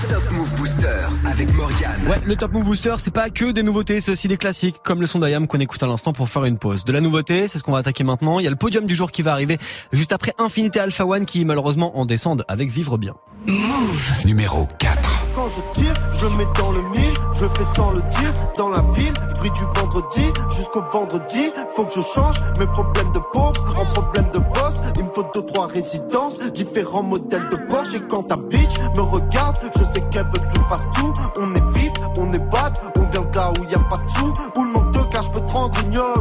Top 0.09 0.23
Move 0.33 0.57
Booster 0.57 0.87
avec 1.27 1.53
Morgane. 1.53 2.09
Ouais, 2.09 2.19
le 2.25 2.35
Top 2.35 2.55
Move 2.55 2.65
Booster, 2.65 2.95
c'est 2.97 3.13
pas 3.13 3.29
que 3.29 3.51
des 3.51 3.63
nouveautés, 3.63 4.01
c'est 4.01 4.13
aussi 4.13 4.27
des 4.27 4.39
classiques, 4.39 4.77
comme 4.83 5.03
le 5.03 5.07
son 5.07 5.19
d'Ayam 5.19 5.47
qu'on 5.47 5.61
écoute 5.61 5.83
à 5.83 5.87
l'instant 5.87 6.15
pour 6.15 6.31
faire 6.31 6.47
une 6.47 6.57
pause. 6.57 6.87
De 6.87 6.93
la 6.93 7.03
nouveauté, 7.03 7.47
c'est 7.47 7.59
ce 7.59 7.63
qu'on 7.63 7.73
va 7.73 7.79
attaquer 7.79 8.05
maintenant. 8.05 8.39
Il 8.39 8.45
y 8.45 8.47
a 8.47 8.51
le 8.51 8.57
podium 8.57 8.87
du 8.87 8.95
jour 8.95 9.13
qui 9.13 9.21
va 9.21 9.33
arriver 9.33 9.59
juste 9.93 10.15
après 10.15 10.33
Infinité 10.39 10.81
Alpha 10.81 11.05
One 11.05 11.27
qui 11.27 11.45
malheureusement 11.45 11.99
en 11.99 12.07
descendent 12.07 12.47
avec 12.49 12.71
Vivre 12.71 12.97
Bien. 12.97 13.17
Move. 13.47 14.13
Numéro 14.25 14.67
4. 14.79 15.20
Quand 15.35 15.49
je 15.49 15.61
tire, 15.81 15.95
je 16.13 16.23
le 16.23 16.31
mets 16.31 16.47
dans 16.59 16.73
le 16.73 16.83
mille, 16.91 17.15
je 17.35 17.43
le 17.43 17.49
fais 17.51 17.65
sans 17.77 17.91
le 17.91 18.01
dire, 18.01 18.33
dans 18.57 18.69
la 18.69 18.83
ville, 18.95 19.15
je 19.29 19.41
brille 19.41 19.53
du 19.53 19.65
vendredi 19.81 20.33
jusqu'au 20.49 20.83
vendredi, 20.93 21.53
faut 21.75 21.85
que 21.85 21.95
je 21.95 22.01
change 22.01 22.41
mes 22.59 22.67
problèmes 22.67 23.11
de 23.13 23.21
pauvre 23.33 23.65
en 23.79 23.85
problèmes 23.87 24.29
de 24.35 24.39
boss, 24.39 24.81
il 24.99 25.05
me 25.05 25.13
faut 25.13 25.25
deux 25.35 25.47
trois 25.47 25.67
résidences, 25.69 26.41
différents 26.53 27.05
modèles 27.05 27.49
de 27.49 27.57
Porsche. 27.69 27.95
Et 27.95 28.01
quand 28.09 28.25
ta 28.25 28.35
bitch 28.49 28.79
me 28.97 29.03
regarde, 29.03 29.57
je 29.77 29.85
sais 29.85 30.01
qu'elle 30.11 30.27
veut 30.27 30.33
que 30.33 30.57
je 30.57 30.63
fasse 30.69 30.89
tout, 30.97 31.13
on 31.41 31.55
est 31.55 31.79
vif, 31.79 31.93
on 32.19 32.33
est 32.33 32.51
bad, 32.51 32.77
on 32.99 33.03
vient 33.11 33.23
de 33.23 33.37
là 33.37 33.53
où 33.53 33.65
y 33.71 33.75
a 33.75 33.79
pas 33.79 33.97
de 33.97 34.11
sous, 34.11 34.33
où 34.59 34.65
le 34.65 34.73
manque 34.73 34.91
de 34.93 35.03
cash 35.13 35.31
peut 35.31 35.41
te 35.41 35.53
rendre 35.53 35.79
ignoble, 35.81 36.20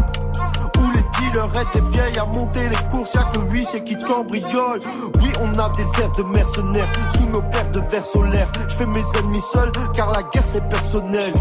arrête 1.39 1.67
des 1.73 1.81
vieilles 1.81 2.19
à 2.19 2.25
monter 2.25 2.67
les 2.69 2.89
courses, 2.91 3.13
y'a 3.13 3.23
que 3.23 3.39
lui 3.51 3.65
c'est 3.65 3.83
qui 3.83 3.97
te 3.97 4.05
cambriole. 4.05 4.79
Oui, 5.21 5.31
on 5.41 5.59
a 5.59 5.69
des 5.69 6.01
airs 6.01 6.11
de 6.17 6.23
mercenaires 6.23 6.91
sous 7.15 7.25
nos 7.25 7.41
paires 7.41 7.69
de 7.71 7.79
verres 7.91 8.05
solaires. 8.05 8.51
Je 8.67 8.75
fais 8.75 8.85
mes 8.85 9.03
ennemis 9.17 9.41
seuls 9.41 9.71
car 9.93 10.11
la 10.11 10.23
guerre 10.23 10.43
c'est 10.45 10.67
personnel. 10.69 11.31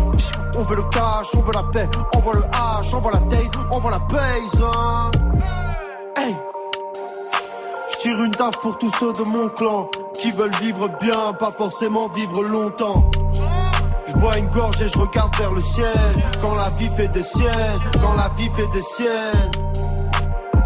On 0.57 0.63
veut 0.63 0.77
le 0.77 0.83
cash, 0.85 1.29
on 1.37 1.43
veut 1.43 1.53
la 1.55 1.63
paix, 1.65 1.89
on 2.15 2.19
veut 2.21 2.37
le 2.37 2.45
hache, 2.45 2.95
on 2.95 3.01
veut 3.01 3.13
la 3.13 3.21
taille, 3.21 3.51
on 3.73 3.79
veut 3.79 3.91
la 3.91 4.01
paise. 4.01 4.63
Hein. 4.63 5.11
Hey! 6.17 6.37
Je 7.93 7.97
tire 7.99 8.23
une 8.23 8.31
taf 8.33 8.57
pour 8.61 8.79
tous 8.79 8.91
ceux 8.91 9.13
de 9.13 9.23
mon 9.29 9.49
clan 9.49 9.89
qui 10.15 10.31
veulent 10.31 10.55
vivre 10.61 10.89
bien, 11.01 11.33
pas 11.39 11.53
forcément 11.53 12.09
vivre 12.09 12.43
longtemps. 12.43 13.05
Je 14.07 14.15
bois 14.15 14.39
une 14.39 14.49
gorge 14.49 14.81
et 14.81 14.89
je 14.89 14.99
regarde 14.99 15.35
vers 15.37 15.53
le 15.53 15.61
ciel. 15.61 15.93
Quand 16.41 16.55
la 16.55 16.71
vie 16.71 16.89
fait 16.89 17.09
des 17.09 17.23
siennes, 17.23 17.81
quand 18.01 18.15
la 18.15 18.29
vie 18.37 18.49
fait 18.51 18.67
des 18.69 18.83
siennes. 18.83 19.88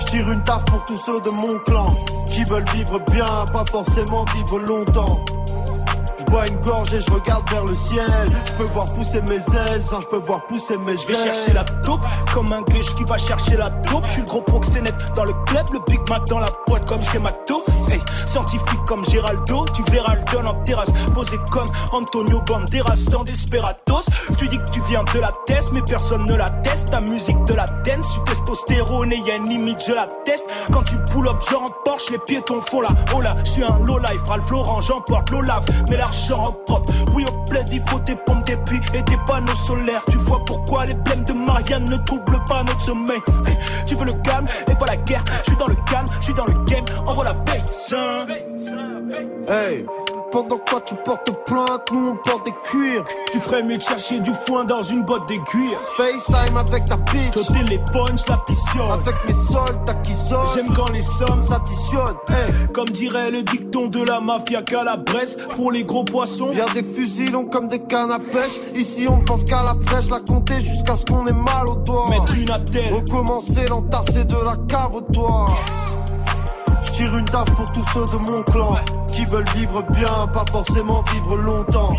Je 0.03 0.07
tire 0.09 0.33
une 0.33 0.43
taf 0.43 0.65
pour 0.65 0.85
tous 0.85 0.97
ceux 0.97 1.21
de 1.21 1.31
mon 1.31 1.59
clan 1.61 1.87
qui 2.27 2.43
veulent 2.45 2.69
vivre 2.75 2.99
bien, 3.13 3.45
pas 3.53 3.65
forcément 3.71 4.25
vivre 4.35 4.59
longtemps. 4.67 5.21
Je 6.33 6.37
bois 6.39 6.49
une 6.49 6.61
gorge 6.61 6.95
et 6.95 7.01
je 7.03 7.11
regarde 7.11 7.47
vers 7.51 7.65
le 7.67 7.75
ciel. 7.75 8.07
Je 8.47 8.53
peux 8.55 8.65
voir 8.65 8.87
pousser 8.95 9.21
mes 9.29 9.35
ailes, 9.35 9.85
je 9.85 10.07
peux 10.07 10.17
voir 10.17 10.47
pousser 10.47 10.79
mes 10.79 10.93
ailes. 10.93 10.99
Je 10.99 11.09
vais 11.09 11.15
chercher 11.15 11.53
la 11.53 11.65
taupe 11.85 12.01
comme 12.33 12.51
un 12.55 12.63
gueche 12.63 12.95
qui 12.95 13.05
va 13.05 13.19
chercher 13.19 13.59
la 13.59 13.67
taupe. 13.69 14.07
Je 14.07 14.13
suis 14.13 14.23
le 14.23 14.27
gros 14.27 14.41
proxénète 14.41 14.95
dans 15.15 15.25
le 15.25 15.35
club, 15.45 15.67
le 15.75 15.81
Big 15.87 16.01
Mac 16.09 16.25
dans 16.29 16.39
la 16.39 16.47
boîte 16.67 16.89
comme 16.89 17.03
chez 17.03 17.19
McDo. 17.19 17.63
Hey, 17.91 18.01
scientifique 18.25 18.81
comme 18.87 19.05
Géraldo, 19.05 19.67
tu 19.75 19.83
verras 19.93 20.15
le 20.15 20.23
don 20.33 20.51
en 20.51 20.55
terrasse. 20.65 20.91
Posé 21.13 21.37
comme 21.51 21.69
Antonio 21.93 22.41
Banderas 22.47 23.11
dans 23.11 23.25
Desperados. 23.25 24.07
Tu 24.39 24.47
dis 24.47 24.57
que 24.57 24.71
tu 24.71 24.81
viens 24.89 25.05
de 25.13 25.19
la 25.19 25.29
test, 25.45 25.73
mais 25.75 25.83
personne 25.83 26.25
ne 26.25 26.35
la 26.35 26.47
teste. 26.47 26.93
Ta 26.93 27.03
musique 27.03 27.45
de 27.45 27.53
la 27.53 27.67
dance, 27.85 28.15
tu 28.15 28.21
testostérone 28.25 29.13
et 29.13 29.19
y 29.19 29.31
a 29.33 29.35
une 29.35 29.51
limite, 29.51 29.85
je 29.87 29.93
la 29.93 30.09
teste. 30.25 30.47
Quand 30.73 30.83
tu 30.85 30.97
pull 31.13 31.29
up, 31.29 31.43
genre 31.47 31.61
en 31.61 31.85
Porsche, 31.85 32.11
les 32.11 32.19
piétons 32.19 32.63
font 32.63 32.81
la 32.81 32.89
oh 33.15 33.21
là. 33.21 33.37
Je 33.45 33.51
suis 33.51 33.65
un 33.65 33.79
low 33.85 33.99
life, 33.99 34.23
Ralph 34.27 34.51
Lauren, 34.51 34.81
j'emporte 34.81 35.29
l'Olaf. 35.29 35.67
Mais 35.91 35.99
l'argent 35.99 36.22
en 36.31 36.45
propre, 36.45 36.93
oui, 37.15 37.25
au 37.29 37.45
plaid, 37.51 37.69
il 37.73 37.81
faut 37.89 37.99
des 38.01 38.15
pompes, 38.15 38.45
des 38.45 38.57
puits 38.57 38.81
et 38.95 39.03
des 39.03 39.17
panneaux 39.27 39.55
solaires. 39.55 40.05
Tu 40.11 40.17
vois 40.19 40.41
pourquoi 40.47 40.85
les 40.85 40.95
blèmes 40.95 41.25
de 41.25 41.33
Marianne 41.33 41.85
ne 41.87 41.97
troublent 41.97 42.45
pas 42.47 42.63
notre 42.63 42.81
sommeil. 42.81 43.21
Tu 43.87 43.97
veux 43.97 44.05
le 44.05 44.13
calme 44.23 44.45
et 44.71 44.75
pas 44.75 44.87
la 44.87 44.97
guerre. 44.99 45.25
Je 45.45 45.51
suis 45.51 45.57
dans 45.57 45.67
le 45.67 45.77
calme, 45.91 46.07
je 46.21 46.25
suis 46.27 46.35
dans 46.35 46.45
le 46.45 46.65
game, 46.65 46.85
envoie 47.09 47.25
la 47.25 47.35
paix. 47.35 47.63
Hey, 49.49 49.85
pendant 50.33 50.59
quoi 50.59 50.81
tu 50.81 50.95
portes 51.05 51.31
plainte, 51.45 51.83
nous 51.93 52.11
on 52.13 52.17
porte 52.29 52.45
des 52.47 52.55
cuirs. 52.65 53.05
Tu 53.31 53.39
ferais 53.39 53.63
mieux 53.63 53.77
de 53.77 53.83
chercher 53.83 54.19
du 54.21 54.33
foin 54.33 54.65
dans 54.65 54.83
une 54.83 55.03
botte 55.03 55.29
d'aiguille. 55.29 55.77
FaceTime 55.97 56.57
avec 56.57 56.87
ta 56.87 56.97
bitch. 56.97 57.37
Au 57.37 57.53
téléphone, 57.53 58.17
je 58.17 58.33
l'additionne. 58.33 58.91
Avec 58.91 59.15
mes 59.29 59.35
soldats 59.35 59.95
qui. 60.03 60.13
J'aime 60.55 60.73
quand 60.75 60.91
les 60.93 61.03
sommes 61.03 61.43
s'additionnent. 61.43 62.17
Hey, 62.31 62.69
Comme 62.73 62.89
dirait 62.89 63.31
le 63.31 63.43
dicton 63.43 63.89
de 63.89 64.03
la 64.03 64.21
mafia 64.21 64.63
calabrese, 64.63 65.37
pour 65.57 65.73
les 65.73 65.85
gros 65.85 66.05
poissons. 66.05 66.53
y'a 66.53 66.65
des 66.73 66.83
fusils 66.83 67.31
longs 67.31 67.45
comme 67.45 67.69
des 67.69 67.81
cannes 67.81 68.11
à 68.11 68.19
pêche. 68.19 68.61
Ici 68.75 69.05
on 69.11 69.21
pense 69.21 69.45
qu'à 69.45 69.63
la 69.63 69.75
fraîche, 69.87 70.11
la 70.11 70.21
compter 70.21 70.61
jusqu'à 70.61 70.95
ce 70.95 71.05
qu'on 71.05 71.27
ait 71.27 71.33
mal 71.33 71.69
au 71.71 71.77
doigt. 71.77 72.07
Mettre 72.09 72.35
une 72.35 72.51
attelle. 72.51 72.93
Recommencer, 72.93 73.67
l'entasser 73.69 74.25
de 74.25 74.37
la 74.37 74.57
cave 74.69 74.95
au 74.95 75.01
toit. 75.01 75.47
Je 76.83 76.91
tire 76.91 77.17
une 77.17 77.25
taf 77.25 77.51
pour 77.53 77.71
tous 77.73 77.85
ceux 77.93 78.05
de 78.05 78.23
mon 78.31 78.43
clan 78.43 78.77
qui 79.09 79.25
veulent 79.27 79.49
vivre 79.57 79.83
bien, 79.91 80.27
pas 80.33 80.45
forcément 80.51 81.03
vivre 81.13 81.37
longtemps. 81.37 81.95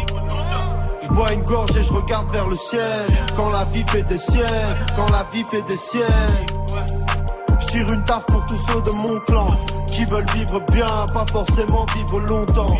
Je 1.01 1.07
bois 1.09 1.33
une 1.33 1.43
gorge 1.43 1.75
et 1.77 1.83
je 1.83 1.93
regarde 1.93 2.29
vers 2.31 2.47
le 2.47 2.55
ciel. 2.55 3.05
Quand 3.35 3.49
la 3.49 3.65
vie 3.65 3.83
fait 3.83 4.03
des 4.03 4.17
siennes, 4.17 4.75
quand 4.95 5.09
la 5.11 5.23
vie 5.31 5.43
fait 5.43 5.61
des 5.63 5.77
siennes. 5.77 6.03
Je 7.59 7.67
tire 7.67 7.91
une 7.91 8.03
taf 8.03 8.25
pour 8.25 8.43
tous 8.45 8.57
ceux 8.57 8.81
de 8.81 8.91
mon 8.91 9.19
clan 9.27 9.47
qui 9.87 10.05
veulent 10.05 10.29
vivre 10.35 10.59
bien, 10.71 11.05
pas 11.13 11.25
forcément 11.31 11.85
vivre 11.95 12.19
longtemps. 12.21 12.75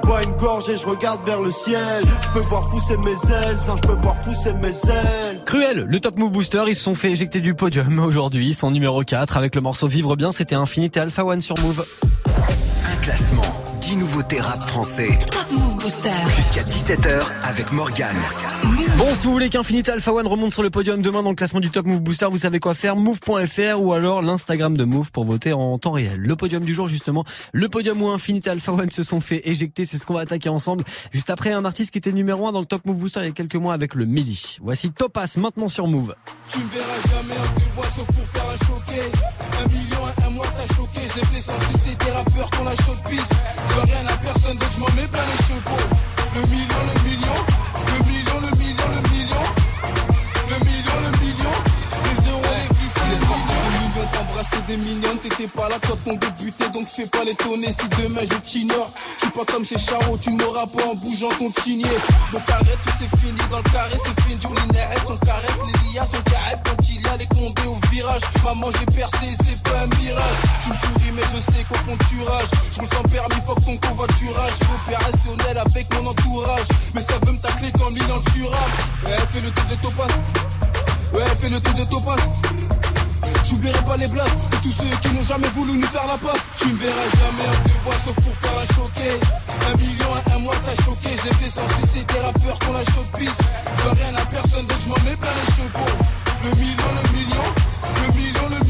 Je 0.00 0.06
bois 0.06 0.22
une 0.22 0.32
gorge 0.34 0.68
et 0.68 0.76
je 0.76 0.86
regarde 0.86 1.24
vers 1.24 1.40
le 1.40 1.50
ciel. 1.50 2.04
Je 2.22 2.28
peux 2.28 2.46
voir 2.46 2.68
pousser 2.70 2.96
mes 2.98 3.34
ailes, 3.34 3.58
sans 3.60 3.76
je 3.76 3.82
peux 3.82 3.94
voir 3.94 4.20
pousser 4.20 4.52
mes 4.54 4.68
ailes. 4.68 5.40
Cruel, 5.44 5.86
le 5.88 6.00
Top 6.00 6.16
Move 6.18 6.30
Booster, 6.30 6.62
ils 6.68 6.76
se 6.76 6.82
sont 6.84 6.94
fait 6.94 7.10
éjecter 7.10 7.40
du 7.40 7.54
podium 7.54 7.98
aujourd'hui. 8.06 8.48
Ils 8.48 8.54
sont 8.54 8.70
numéro 8.70 9.02
4 9.02 9.36
avec 9.36 9.56
le 9.56 9.60
morceau 9.60 9.88
Vivre 9.88 10.14
bien, 10.14 10.30
c'était 10.30 10.54
Infinité 10.54 11.00
Alpha 11.00 11.24
One 11.24 11.40
sur 11.40 11.58
Move. 11.58 11.84
Un 12.26 12.96
classement, 13.02 13.42
10 13.88 13.96
nouveautés 13.96 14.38
rap 14.38 14.60
français. 14.68 15.18
Top 15.30 15.50
Move 15.50 15.76
Booster. 15.76 16.12
Jusqu'à 16.36 16.62
17h 16.62 17.22
avec 17.42 17.72
Morgane. 17.72 18.20
Bon, 18.98 19.14
si 19.14 19.26
vous 19.26 19.32
voulez 19.32 19.48
qu'Infinité 19.48 19.92
Alpha 19.92 20.12
One 20.12 20.26
remonte 20.26 20.52
sur 20.52 20.62
le 20.62 20.68
podium 20.68 21.00
demain 21.00 21.22
dans 21.22 21.30
le 21.30 21.34
classement 21.34 21.60
du 21.60 21.70
Top 21.70 21.86
Move 21.86 22.02
Booster, 22.02 22.26
vous 22.30 22.36
savez 22.36 22.60
quoi 22.60 22.74
faire, 22.74 22.96
move.fr 22.96 23.80
ou 23.80 23.94
alors 23.94 24.20
l'Instagram 24.20 24.76
de 24.76 24.84
Move 24.84 25.10
pour 25.10 25.24
voter 25.24 25.54
en 25.54 25.78
temps 25.78 25.92
réel. 25.92 26.20
Le 26.20 26.36
podium 26.36 26.66
du 26.66 26.74
jour, 26.74 26.86
justement, 26.86 27.24
le 27.52 27.70
podium 27.70 28.02
où 28.02 28.08
Infinité 28.08 28.50
Alpha 28.50 28.72
One 28.72 28.90
se 28.90 29.02
sont 29.02 29.20
fait 29.20 29.48
éjecter, 29.48 29.86
c'est 29.86 29.96
ce 29.96 30.04
qu'on 30.04 30.14
va 30.14 30.20
attaquer 30.20 30.50
ensemble. 30.50 30.84
Juste 31.12 31.30
après, 31.30 31.52
un 31.52 31.64
artiste 31.64 31.90
qui 31.90 31.96
était 31.96 32.12
numéro 32.12 32.46
1 32.46 32.52
dans 32.52 32.60
le 32.60 32.66
Top 32.66 32.84
Move 32.84 32.98
Booster 32.98 33.20
il 33.20 33.26
y 33.26 33.30
a 33.30 33.32
quelques 33.32 33.56
mois 33.56 33.72
avec 33.72 33.94
le 33.94 34.04
Midi. 34.04 34.58
Voici 34.60 34.90
Topaz, 34.90 35.38
maintenant 35.38 35.68
sur 35.68 35.86
Move. 35.86 36.14
Tu 36.50 36.58
me 36.58 36.68
verras 36.68 36.86
jamais 37.10 37.40
en 37.40 37.58
deux 37.58 37.74
bois 37.74 37.86
sauf 37.96 38.06
pour 38.06 38.26
faire 38.26 38.44
un 38.50 38.66
choqué. 38.66 39.00
Un 39.64 39.68
million 39.68 40.04
à 40.04 40.26
un 40.26 40.30
mois 40.30 40.46
t'as 40.54 40.74
choqué. 40.74 40.87
L'ai 41.18 41.24
fait 41.24 41.40
sans 41.40 41.58
sucer 41.58 41.96
des 41.96 42.10
rappeurs 42.12 42.48
qu'on 42.50 42.62
la 42.62 42.76
chaude 42.76 43.02
piste. 43.10 43.34
Je 43.70 43.80
rien 43.80 44.06
à 44.06 44.16
personne 44.18 44.56
donc 44.56 44.68
je 44.72 44.78
m'en 44.78 44.86
mets 44.94 45.08
plein 45.08 45.26
les 45.26 45.44
chevaux. 45.46 45.88
Le 46.36 46.42
million, 46.46 46.78
le 46.94 47.10
million, 47.10 47.34
millions, 54.38 54.44
t'embrasser 54.44 54.62
des 54.66 54.76
mignonnes. 54.76 55.18
T'étais 55.18 55.48
pas 55.48 55.68
là 55.68 55.76
quand 55.86 55.98
on 56.06 56.14
débutait 56.14 56.70
donc 56.70 56.86
fais 56.86 57.06
pas 57.06 57.24
l'étonner 57.24 57.72
si 57.72 57.88
demain 58.02 58.22
je 58.22 58.38
t'ignore. 58.38 58.90
Je 59.16 59.24
suis 59.24 59.30
pas 59.30 59.44
comme 59.44 59.64
chez 59.64 59.78
Charo, 59.78 60.16
tu 60.18 60.30
m'auras 60.30 60.66
pas 60.66 60.84
en 60.84 60.94
bougeant 60.94 61.28
ton 61.38 61.50
chigné. 61.62 61.88
Donc 62.32 62.42
arrête, 62.50 62.78
tout 62.84 62.92
c'est 62.98 63.20
fini 63.20 63.38
dans 63.50 63.58
le 63.58 63.62
carré, 63.70 63.96
c'est 64.04 64.22
fini. 64.22 64.40
Jolie 64.40 64.54
on 65.08 65.16
caresse 65.16 65.58
les 65.66 65.92
lias, 65.92 66.06
son 66.06 66.22
carré 66.22 66.54
quand 66.64 66.88
il 66.88 67.02
y 67.02 67.08
a 67.08 67.16
les 67.16 67.26
condés 67.26 67.66
au 67.66 67.78
virage. 67.90 68.22
Maman, 68.44 68.68
j'ai 68.78 68.86
percé, 68.86 69.26
c'est 69.44 69.62
pas 69.62 69.80
un 69.80 69.86
mirage. 70.00 70.36
Tu 70.62 70.68
me 70.70 70.74
souris, 70.74 71.12
mais 71.14 71.22
je 71.32 71.38
sais 71.40 71.64
qu'au 71.64 71.74
fond 71.74 71.96
tu 72.08 72.22
rages. 72.22 72.50
Je 72.74 72.82
me 72.82 72.86
sens 72.86 73.02
permis, 73.10 73.42
fuck 73.46 73.64
ton 73.64 73.76
covoiturage. 73.76 74.52
Opérationnel 74.86 75.58
avec 75.58 75.94
mon 75.94 76.10
entourage. 76.10 76.68
Mais 76.94 77.00
ça 77.00 77.14
veut 77.24 77.32
me 77.32 77.38
tacler 77.38 77.72
comme 77.72 77.94
Milan 77.94 78.20
Turam. 78.34 78.70
Ouais, 79.04 79.16
fais 79.32 79.40
le 79.40 79.50
tour 79.50 79.64
de 79.66 79.74
Topaz. 79.76 80.12
Ouais, 81.12 81.24
fais 81.40 81.48
le 81.48 81.60
tour 81.60 81.74
de 81.74 81.84
Topaz. 81.84 82.18
J'oublierai 83.44 83.82
pas 83.84 83.96
les 83.96 84.08
blagues 84.08 84.36
de 84.50 84.56
tous 84.62 84.72
ceux 84.72 84.96
qui 85.02 85.14
n'ont 85.14 85.24
jamais 85.24 85.48
voulu 85.48 85.78
nous 85.78 85.86
faire 85.86 86.06
la 86.06 86.18
passe. 86.18 86.42
Tu 86.58 86.68
me 86.68 86.78
verras 86.78 87.08
jamais 87.20 87.48
en 87.48 87.68
deux 87.68 87.78
bois 87.84 87.94
sauf 88.04 88.14
pour 88.14 88.34
faire 88.36 88.58
un 88.58 88.66
choqué. 88.74 89.10
Un 89.70 89.76
million 89.76 90.10
à 90.14 90.34
un 90.34 90.38
mois 90.38 90.54
t'as 90.64 90.84
choqué. 90.84 91.10
Je 91.18 91.28
l'ai 91.28 91.34
fait 91.36 91.50
sans 91.50 91.68
sucer 91.80 92.04
des 92.04 92.20
rappeurs 92.20 92.58
qu'on 92.60 92.72
la 92.72 92.84
chaude 92.84 93.10
piste. 93.18 93.42
Je 93.78 93.88
rien 93.88 94.14
à 94.14 94.24
personne 94.26 94.66
donc 94.66 94.78
je 94.80 94.88
m'en 94.88 95.00
mets 95.04 95.16
plein 95.16 95.34
les 95.40 95.52
chevaux. 95.56 95.94
Le 96.44 96.50
million, 96.54 96.90
le 96.98 97.18
million, 97.18 97.46
le 97.98 98.12
million, 98.14 98.48
le 98.50 98.58
million. 98.64 98.67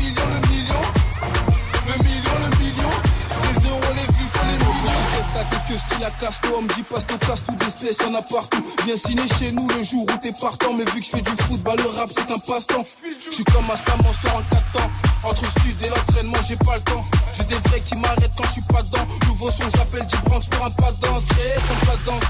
Millions. 5.39 5.59
Tu 5.67 5.73
restes 5.73 6.03
à 6.03 6.11
casse-toi. 6.11 6.51
On 6.59 6.63
me 6.63 6.69
dit 6.69 6.83
passe 6.83 7.07
ton 7.07 7.19
casse 7.19 7.45
tout 7.45 7.57
d'espèces, 7.57 7.99
y'en 8.05 8.15
a 8.15 8.23
partout. 8.23 8.65
Viens 8.85 8.97
signer 8.97 9.29
chez 9.39 9.53
nous 9.53 9.69
le 9.69 9.83
jour 9.83 10.05
où 10.05 10.17
t'es 10.19 10.33
partant. 10.33 10.73
Mais 10.75 10.85
vu 10.85 11.01
que 11.01 11.07
je 11.07 11.11
fais 11.11 11.23
du 11.23 11.31
foot, 11.43 11.61
bah 11.63 11.75
le 11.77 11.89
rap 11.99 12.11
c'est 12.15 12.31
un 12.31 12.39
passe-temps. 12.39 12.85
Je 13.27 13.35
suis 13.35 13.45
comme 13.45 13.71
un 13.71 13.77
Sam, 13.77 14.01
on 14.01 14.13
sort 14.13 14.37
en 14.37 14.43
4 14.43 14.73
temps. 14.73 14.91
Entre 15.25 15.51
stud 15.51 15.83
et 15.83 15.89
l'entraînement, 15.89 16.39
j'ai 16.47 16.57
pas 16.57 16.77
le 16.77 16.83
temps. 16.83 17.05
J'ai 17.37 17.45
des 17.45 17.69
vrais 17.69 17.81
qui 17.81 17.97
m'arrêtent 17.97 18.33
quand 18.37 18.45
je 18.45 18.53
suis 18.53 18.63
pas 18.63 18.83
dedans. 18.83 19.07
Nouveau 19.27 19.51
son, 19.51 19.65
j'appelle 19.75 20.07
du 20.07 20.17
Bronx 20.25 20.47
pour 20.51 20.67
un 20.67 20.71
pas 20.71 20.93
de 20.93 21.01
danse. 21.01 21.25
Crée 21.27 21.55
ton 21.69 21.87
pas 21.87 21.97
de 21.97 22.05
danse, 22.07 22.25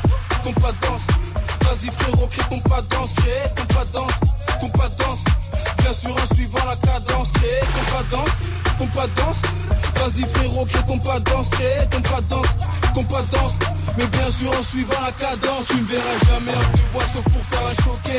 ton 0.45 0.53
pas 0.53 0.73
de 0.73 0.79
danse. 0.81 1.03
Vas-y 1.63 1.91
frérot, 1.91 2.27
crée 2.27 2.43
ton 2.51 2.61
pas 2.61 2.81
de 2.83 2.89
danse. 2.89 3.11
Crée 3.15 3.51
ton 3.57 3.75
pas 3.75 3.85
de 3.85 3.93
danse, 3.93 4.13
ton 4.61 4.69
pas 4.71 4.89
de 4.89 4.97
danse. 4.97 5.19
Bien 5.79 5.93
sûr, 5.93 6.11
en 6.11 6.35
suivant 6.35 6.65
la 6.67 6.77
cadence. 6.77 7.31
Crée 7.33 7.61
ton 7.61 7.93
pas 7.93 8.03
de 8.03 8.11
danse, 8.11 8.31
ton 8.79 8.87
pas 8.87 9.07
de 9.07 9.15
danse. 9.15 9.37
Vas-y 9.99 10.23
frérot, 10.33 10.65
crée 10.65 10.87
ton 10.87 10.99
pas 10.99 11.21
danse. 11.21 11.49
Crée 11.51 11.89
ton 11.91 12.01
pas 12.01 12.21
danse, 12.31 12.47
ton 12.95 13.05
pas 13.05 13.23
danse. 13.33 13.55
Mais 13.97 14.07
bien 14.07 14.31
sûr, 14.31 14.51
en 14.57 14.63
suivant 14.63 15.03
la 15.05 15.13
cadence. 15.13 15.67
Tu 15.69 15.77
me 15.77 15.87
verras 15.87 16.19
jamais 16.31 16.53
en 16.53 16.77
deux 16.77 16.89
bois 16.93 17.03
sauf 17.13 17.25
pour 17.25 17.43
faire 17.51 17.67
un 17.67 17.75
choqué. 17.83 18.19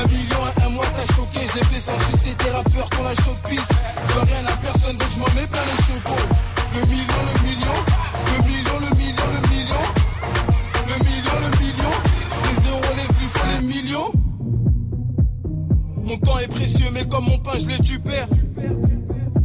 Un 0.00 0.06
million 0.08 0.42
à 0.48 0.66
un 0.66 0.68
mois 0.70 0.86
t'as 0.96 1.14
choqué. 1.14 1.40
J'ai 1.54 1.64
fait 1.64 1.80
sans 1.80 1.98
sucer 2.10 2.34
des 2.42 2.50
rappeurs 2.50 2.88
qu'on 2.90 3.02
la 3.04 3.14
piste. 3.48 3.72
Je 4.08 4.14
veux 4.14 4.20
rien 4.20 4.46
à 4.46 4.56
personne 4.56 4.96
donc 4.96 5.08
je 5.12 5.18
m'en 5.18 5.30
mets 5.34 5.46
plein 5.46 5.64
les 5.70 5.82
chevaux. 5.84 6.24
Le 6.74 6.86
million, 6.86 7.20
le 7.28 7.42
million, 7.44 7.76
le 8.32 8.38
million, 8.48 8.76
le 8.80 8.96
million, 8.96 9.26
le 9.34 9.48
million. 9.50 9.82
Le 10.88 10.96
million, 11.04 11.36
le 11.44 11.50
million. 11.60 11.92
Les 12.46 12.70
euros, 12.70 12.94
les 12.96 13.14
vifs, 13.18 13.38
les 13.52 13.66
millions. 13.66 14.12
Mon 16.02 16.16
temps 16.16 16.38
est 16.38 16.48
précieux, 16.48 16.90
mais 16.92 17.06
comme 17.06 17.26
mon 17.26 17.38
pain, 17.38 17.58
je 17.60 17.66
l'ai 17.66 17.78
du 17.78 17.98
père. 18.00 18.26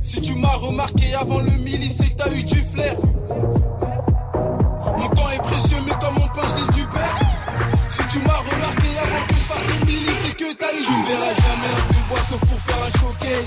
Si 0.02 0.22
tu 0.22 0.36
m'as 0.36 0.56
remarqué 0.56 1.14
avant 1.16 1.40
le 1.40 1.52
mili, 1.64 1.90
c'est 1.90 2.10
que 2.10 2.16
t'as 2.16 2.32
eu 2.32 2.44
du 2.44 2.62
flair. 2.74 2.96
Mon 4.98 5.10
temps 5.10 5.30
est 5.30 5.42
précieux, 5.42 5.78
mais 5.86 5.94
comme 6.00 6.16
mon 6.16 6.28
pain, 6.28 6.48
je 6.50 6.66
l'ai 6.66 6.72
du 6.74 6.88
père. 6.88 7.18
Si 7.90 8.04
tu 8.10 8.20
m'as 8.20 8.38
remarqué 8.52 8.88
avant 9.04 9.26
que 9.28 9.34
je 9.36 9.40
fasse 9.40 9.66
le 9.68 9.86
mili, 9.86 10.12
c'est 10.24 10.36
que 10.36 10.54
t'as 10.54 10.74
eu 10.74 10.80
du 10.80 10.86
Tu 10.86 11.04
verras 11.12 11.34
jamais 11.34 11.72
un 11.74 11.94
plus 11.94 12.04
bois 12.10 12.24
sauf 12.30 12.40
pour 12.40 12.60
faire 12.60 12.82
un 12.84 13.00
showcase. 13.00 13.46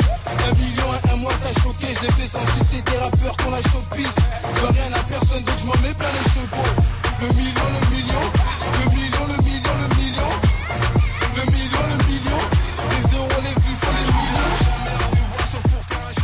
Un 0.49 0.55
million 0.55 0.89
et 0.95 1.11
un 1.13 1.17
mois, 1.17 1.33
t'as 1.43 1.61
choqué. 1.63 1.87
J'ai 2.01 2.13
fait 2.13 2.29
sans 2.29 2.47
sucer 2.59 2.83
des 2.83 2.99
rappeurs 2.99 3.37
qu'on 3.37 3.51
la 3.51 3.63
showpiece. 3.63 4.17
Je 4.57 4.67
rien 4.67 4.93
à 4.95 5.03
personne, 5.05 5.43
donc 5.43 5.57
je 5.59 5.67
m'en 5.67 5.79
mets 5.83 5.95
plein 5.95 6.13
les 6.13 6.31
chevaux. 6.31 6.78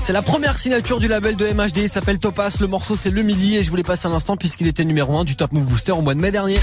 C'est 0.05 0.13
la 0.13 0.21
première 0.21 0.59
signature 0.59 1.01
du 1.01 1.09
label 1.09 1.35
de 1.35 1.47
MHD, 1.47 1.79
il 1.79 1.89
s'appelle 1.89 2.19
Topaz, 2.19 2.61
le 2.61 2.67
morceau 2.67 2.95
c'est 2.95 3.09
Le 3.09 3.23
Milli 3.23 3.57
et 3.57 3.65
je 3.65 3.71
voulais 3.71 3.83
passer 3.83 4.07
un 4.07 4.13
instant 4.13 4.37
puisqu'il 4.37 4.67
était 4.67 4.85
numéro 4.85 5.17
1 5.17 5.25
du 5.25 5.35
Top 5.35 5.53
Move 5.53 5.65
Booster 5.65 5.93
au 5.93 6.03
mois 6.03 6.13
de 6.13 6.21
mai 6.21 6.31
dernier. 6.31 6.59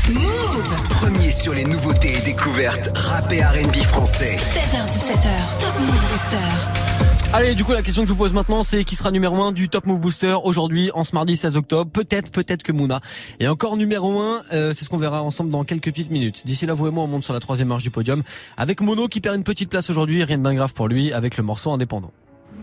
Premier 0.91 1.31
sur 1.31 1.51
les 1.51 1.63
nouveautés 1.63 2.19
et 2.19 2.21
découvertes 2.21 2.91
rap 2.93 3.33
et 3.33 3.41
R&B 3.41 3.77
français. 3.77 4.35
16h17h, 4.35 5.59
Top 5.59 5.73
Move 5.79 6.11
Booster. 6.11 7.33
Allez, 7.33 7.55
du 7.55 7.63
coup, 7.63 7.71
la 7.71 7.81
question 7.81 8.03
que 8.03 8.09
je 8.09 8.13
vous 8.13 8.19
pose 8.19 8.31
maintenant, 8.31 8.63
c'est 8.63 8.83
qui 8.83 8.95
sera 8.95 9.09
numéro 9.09 9.35
1 9.41 9.53
du 9.53 9.69
Top 9.69 9.87
Move 9.87 10.01
Booster 10.01 10.35
aujourd'hui, 10.43 10.91
en 10.93 11.03
ce 11.03 11.15
mardi 11.15 11.35
16 11.35 11.55
octobre? 11.55 11.89
Peut-être, 11.89 12.29
peut-être 12.29 12.61
que 12.61 12.71
Mouna. 12.71 13.01
Et 13.39 13.47
encore 13.47 13.75
numéro 13.75 14.19
1, 14.19 14.41
euh, 14.53 14.73
c'est 14.75 14.85
ce 14.85 14.89
qu'on 14.89 14.97
verra 14.97 15.23
ensemble 15.23 15.49
dans 15.49 15.63
quelques 15.63 15.85
petites 15.85 16.11
minutes. 16.11 16.45
D'ici 16.45 16.67
là, 16.67 16.73
vous 16.73 16.85
et 16.85 16.91
moi, 16.91 17.05
on 17.05 17.07
monte 17.07 17.23
sur 17.23 17.33
la 17.33 17.39
troisième 17.39 17.69
marche 17.69 17.81
du 17.81 17.89
podium. 17.89 18.21
Avec 18.55 18.81
Mono 18.81 19.07
qui 19.07 19.19
perd 19.19 19.35
une 19.35 19.43
petite 19.43 19.71
place 19.71 19.89
aujourd'hui, 19.89 20.23
rien 20.23 20.37
de 20.37 20.43
bien 20.43 20.53
grave 20.53 20.75
pour 20.75 20.87
lui, 20.87 21.11
avec 21.11 21.37
le 21.37 21.43
morceau 21.43 21.71
indépendant. 21.71 22.11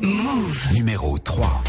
Move. 0.01 0.73
Numéro 0.73 1.19
3. 1.19 1.63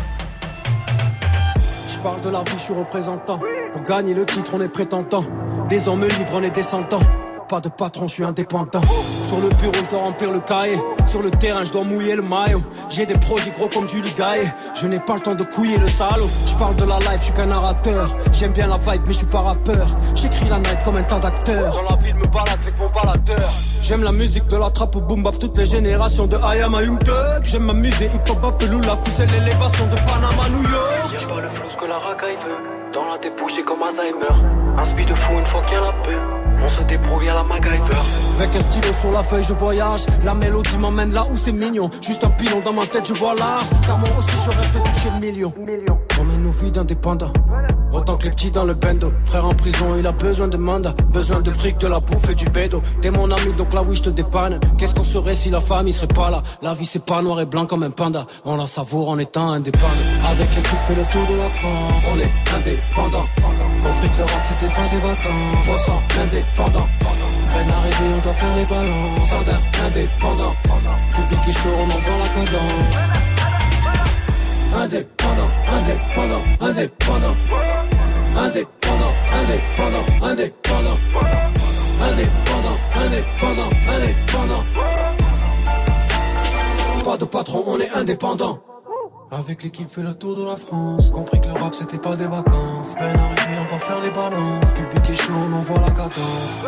Je 1.88 1.98
parle 2.00 2.22
de 2.22 2.30
la 2.30 2.44
vie, 2.44 2.52
je 2.58 2.62
suis 2.62 2.74
représentant. 2.74 3.40
Pour 3.72 3.82
gagner 3.84 4.14
le 4.14 4.24
titre, 4.26 4.52
on 4.54 4.62
est 4.62 4.70
prétentant. 4.70 5.24
Des 5.68 5.88
hommes 5.88 6.04
libres, 6.04 6.34
on 6.34 6.44
est 6.44 6.52
descendants. 6.52 7.02
Pas 7.50 7.60
de 7.62 7.70
patron, 7.70 8.08
je 8.08 8.14
suis 8.14 8.24
indépendant. 8.24 8.82
Sur 9.24 9.40
le 9.40 9.50
bureau, 9.50 9.74
je 9.84 9.90
dois 9.90 10.02
remplir 10.02 10.30
le 10.30 10.40
cahier. 10.40 10.78
Sur 11.08 11.24
le 11.24 11.32
terrain, 11.32 11.64
je 11.64 11.72
dois 11.72 11.84
mouiller 11.84 12.16
le 12.16 12.22
maillot. 12.22 12.62
J'ai 12.90 13.08
des 13.08 13.18
projets 13.18 13.50
gros 13.58 13.68
comme 13.68 13.90
Julie 13.90 14.14
Gaillet. 14.16 14.54
Je 14.76 14.86
n'ai 14.86 15.00
pas 15.00 15.16
le 15.16 15.22
temps 15.22 15.34
de 15.34 15.44
couiller 15.44 15.78
le 15.80 15.88
salaud. 15.88 16.30
Je 16.46 16.56
parle 16.58 16.76
de 16.76 16.84
la 16.84 17.00
life, 17.00 17.18
je 17.18 17.24
suis 17.24 17.34
qu'un 17.34 17.48
narrateur. 17.48 18.14
J'aime 18.34 18.54
bien 18.54 18.68
la 18.68 18.78
vibe, 18.78 19.02
mais 19.08 19.14
je 19.14 19.18
suis 19.18 19.26
pas 19.26 19.42
rappeur. 19.42 19.88
J'écris 20.14 20.48
la 20.48 20.60
night 20.60 20.78
comme 20.86 20.98
un 20.98 21.02
tas 21.02 21.20
d'acteurs. 21.20 21.74
Dans 21.74 21.90
la 21.90 21.96
ville, 21.96 22.16
me 22.16 22.28
balade 22.28 22.60
avec 22.62 22.80
mon 22.80 22.90
baladeur. 22.90 23.50
J'aime 23.82 24.04
la 24.04 24.12
musique 24.12 24.46
de 24.46 24.56
la 24.56 24.70
trappe 24.70 24.96
au 24.96 25.02
boom 25.02 25.24
bap, 25.24 25.40
toutes 25.40 25.58
les 25.58 25.66
générations 25.66 26.28
de 26.28 26.36
I 26.38 26.62
am 26.62 26.76
a 26.76 26.84
Young 26.84 27.00
Thug. 27.00 27.46
J'aime 27.46 27.64
m'amuser, 27.64 28.12
hip 28.14 28.30
hop, 28.30 28.46
Apelou, 28.46 28.80
la 28.82 28.96
poussée, 28.96 29.26
l'élévation 29.26 29.88
de 29.88 29.96
Panama, 29.96 30.50
New 30.52 30.70
York. 30.70 31.14
Y'a 31.14 31.28
pas 31.28 31.42
le 31.42 31.50
flou 31.50 31.80
que 31.82 31.86
la 31.86 31.98
racaille 31.98 32.38
veut. 32.46 32.94
Dans 32.94 33.06
la 33.06 33.18
débouche, 33.18 33.54
j'ai 33.56 33.64
comme 33.64 33.82
Alzheimer. 33.82 34.38
Un 34.78 34.86
speed 34.86 35.10
de 35.10 35.16
fou 35.16 35.34
une 35.34 35.48
fois 35.48 35.64
qu'il 35.64 35.74
y 35.74 35.78
a 35.78 35.82
la 35.82 35.94
paix. 36.04 36.39
On 36.62 36.70
se 36.70 36.84
débrouille 36.84 37.30
à 37.30 37.36
la 37.36 37.44
MacGyver. 37.44 37.98
Avec 38.38 38.56
un 38.56 38.62
stylo 38.62 38.94
sur 38.94 39.12
la 39.12 39.24
feuille, 39.24 39.44
je 39.44 39.54
voyage. 39.54 40.06
La 40.26 40.34
mélodie 40.34 40.78
m'emmène 40.78 41.14
là 41.14 41.24
où 41.32 41.38
c'est 41.38 41.52
mignon. 41.52 41.90
Juste 42.02 42.24
un 42.24 42.30
pilon 42.30 42.62
dans 42.64 42.74
ma 42.74 42.86
tête, 42.86 43.08
je 43.08 43.14
vois 43.14 43.36
large. 43.36 43.70
Car 43.86 43.98
moi 43.98 44.10
aussi, 44.18 44.38
je 44.46 44.50
rêve 44.50 44.72
de 44.74 44.80
toucher 44.80 45.10
le 45.14 45.20
million. 45.20 45.54
On 46.20 46.24
mène 46.24 46.44
nos 46.44 46.52
vies 46.52 46.72
d'indépendants. 46.72 47.34
Autant 48.00 48.16
que 48.16 48.24
les 48.24 48.30
petits 48.30 48.50
dans 48.50 48.64
le 48.64 48.76
bendo. 48.76 49.12
Frère 49.26 49.46
en 49.46 49.54
prison, 49.54 49.98
il 49.98 50.08
a 50.08 50.14
besoin 50.14 50.48
de 50.48 50.56
mandat. 50.56 50.94
Besoin 51.14 51.42
de 51.42 51.52
fric, 51.52 51.78
de 51.80 51.88
la 51.88 52.00
bouffe 52.00 52.30
et 52.30 52.36
du 52.36 52.46
bédo. 52.46 52.82
T'es 53.02 53.12
mon 53.12 53.30
ami, 53.30 53.52
donc 53.58 53.74
là 53.74 53.82
oui, 53.86 53.98
je 53.98 54.04
te 54.04 54.10
dépanne. 54.10 54.58
Qu'est-ce 54.78 54.94
qu'on 54.94 55.04
serait 55.04 55.36
si 55.36 55.50
la 55.50 55.60
famille 55.60 55.92
serait 55.92 56.08
pas 56.08 56.30
là? 56.30 56.42
La 56.62 56.74
vie, 56.74 56.86
c'est 56.86 57.04
pas 57.04 57.22
noir 57.22 57.42
et 57.42 57.46
blanc 57.46 57.66
comme 57.66 57.84
un 57.84 57.90
panda. 57.90 58.26
On 58.46 58.56
la 58.56 58.68
savoure 58.68 59.10
en 59.10 59.20
étant 59.20 59.50
indépendant. 59.50 59.86
Avec 60.32 60.48
l'équipe, 60.56 60.80
fait 60.88 60.96
le 60.96 61.04
tour 61.12 61.28
de 61.30 61.38
la 61.38 61.50
France. 61.50 62.04
On 62.14 62.20
est 62.20 62.32
indépendant. 62.56 63.26
Compris 63.84 64.10
que 64.10 64.18
l'Europe, 64.18 64.44
c'était 64.44 64.74
pas 64.74 64.88
des 64.88 65.02
vacances. 65.02 65.68
On 65.68 65.78
sent 65.78 66.22
indépendant. 66.22 66.88
Peine 67.54 67.70
arrivée, 67.70 68.14
on 68.16 68.24
doit 68.24 68.34
faire 68.34 68.56
les 68.56 68.66
balances. 68.66 69.30
Sardin, 69.30 69.60
indépendant. 69.86 70.56
Public 70.64 71.40
est 71.50 71.52
chaud, 71.52 71.76
on 71.78 71.84
envoie 71.84 72.18
la 72.18 72.46
cadence. 72.46 73.29
Indépendant, 74.72 75.48
indépendant, 75.72 76.44
indépendant. 76.62 77.36
Indépendant, 78.36 79.14
indépendant, 79.34 80.26
indépendant. 80.26 81.00
Indépendant, 82.02 82.78
indépendant, 82.96 83.70
indépendant. 83.90 84.64
Pas 87.04 87.18
de 87.18 87.26
patron, 87.26 87.64
on 87.66 87.80
est 87.80 87.90
indépendant. 87.90 88.60
Avec 89.32 89.64
l'équipe 89.64 89.90
fait 89.90 90.02
le 90.02 90.14
tour 90.16 90.36
de 90.36 90.44
la 90.44 90.56
France 90.56 91.10
Compris 91.12 91.40
que 91.40 91.48
le 91.48 91.54
rap 91.54 91.76
c'était 91.76 92.00
pas 92.00 92.16
des 92.16 92.26
vacances 92.26 92.96
Peine 92.98 93.16
arrivée 93.16 93.60
on 93.62 93.72
va 93.72 93.78
faire 93.78 94.02
les 94.02 94.10
balances 94.10 94.74
Cubic 94.74 95.08
est 95.08 95.16
chaud 95.16 95.34
on 95.48 95.54
envoie 95.54 95.80
la 95.82 95.92
cadence 95.92 96.60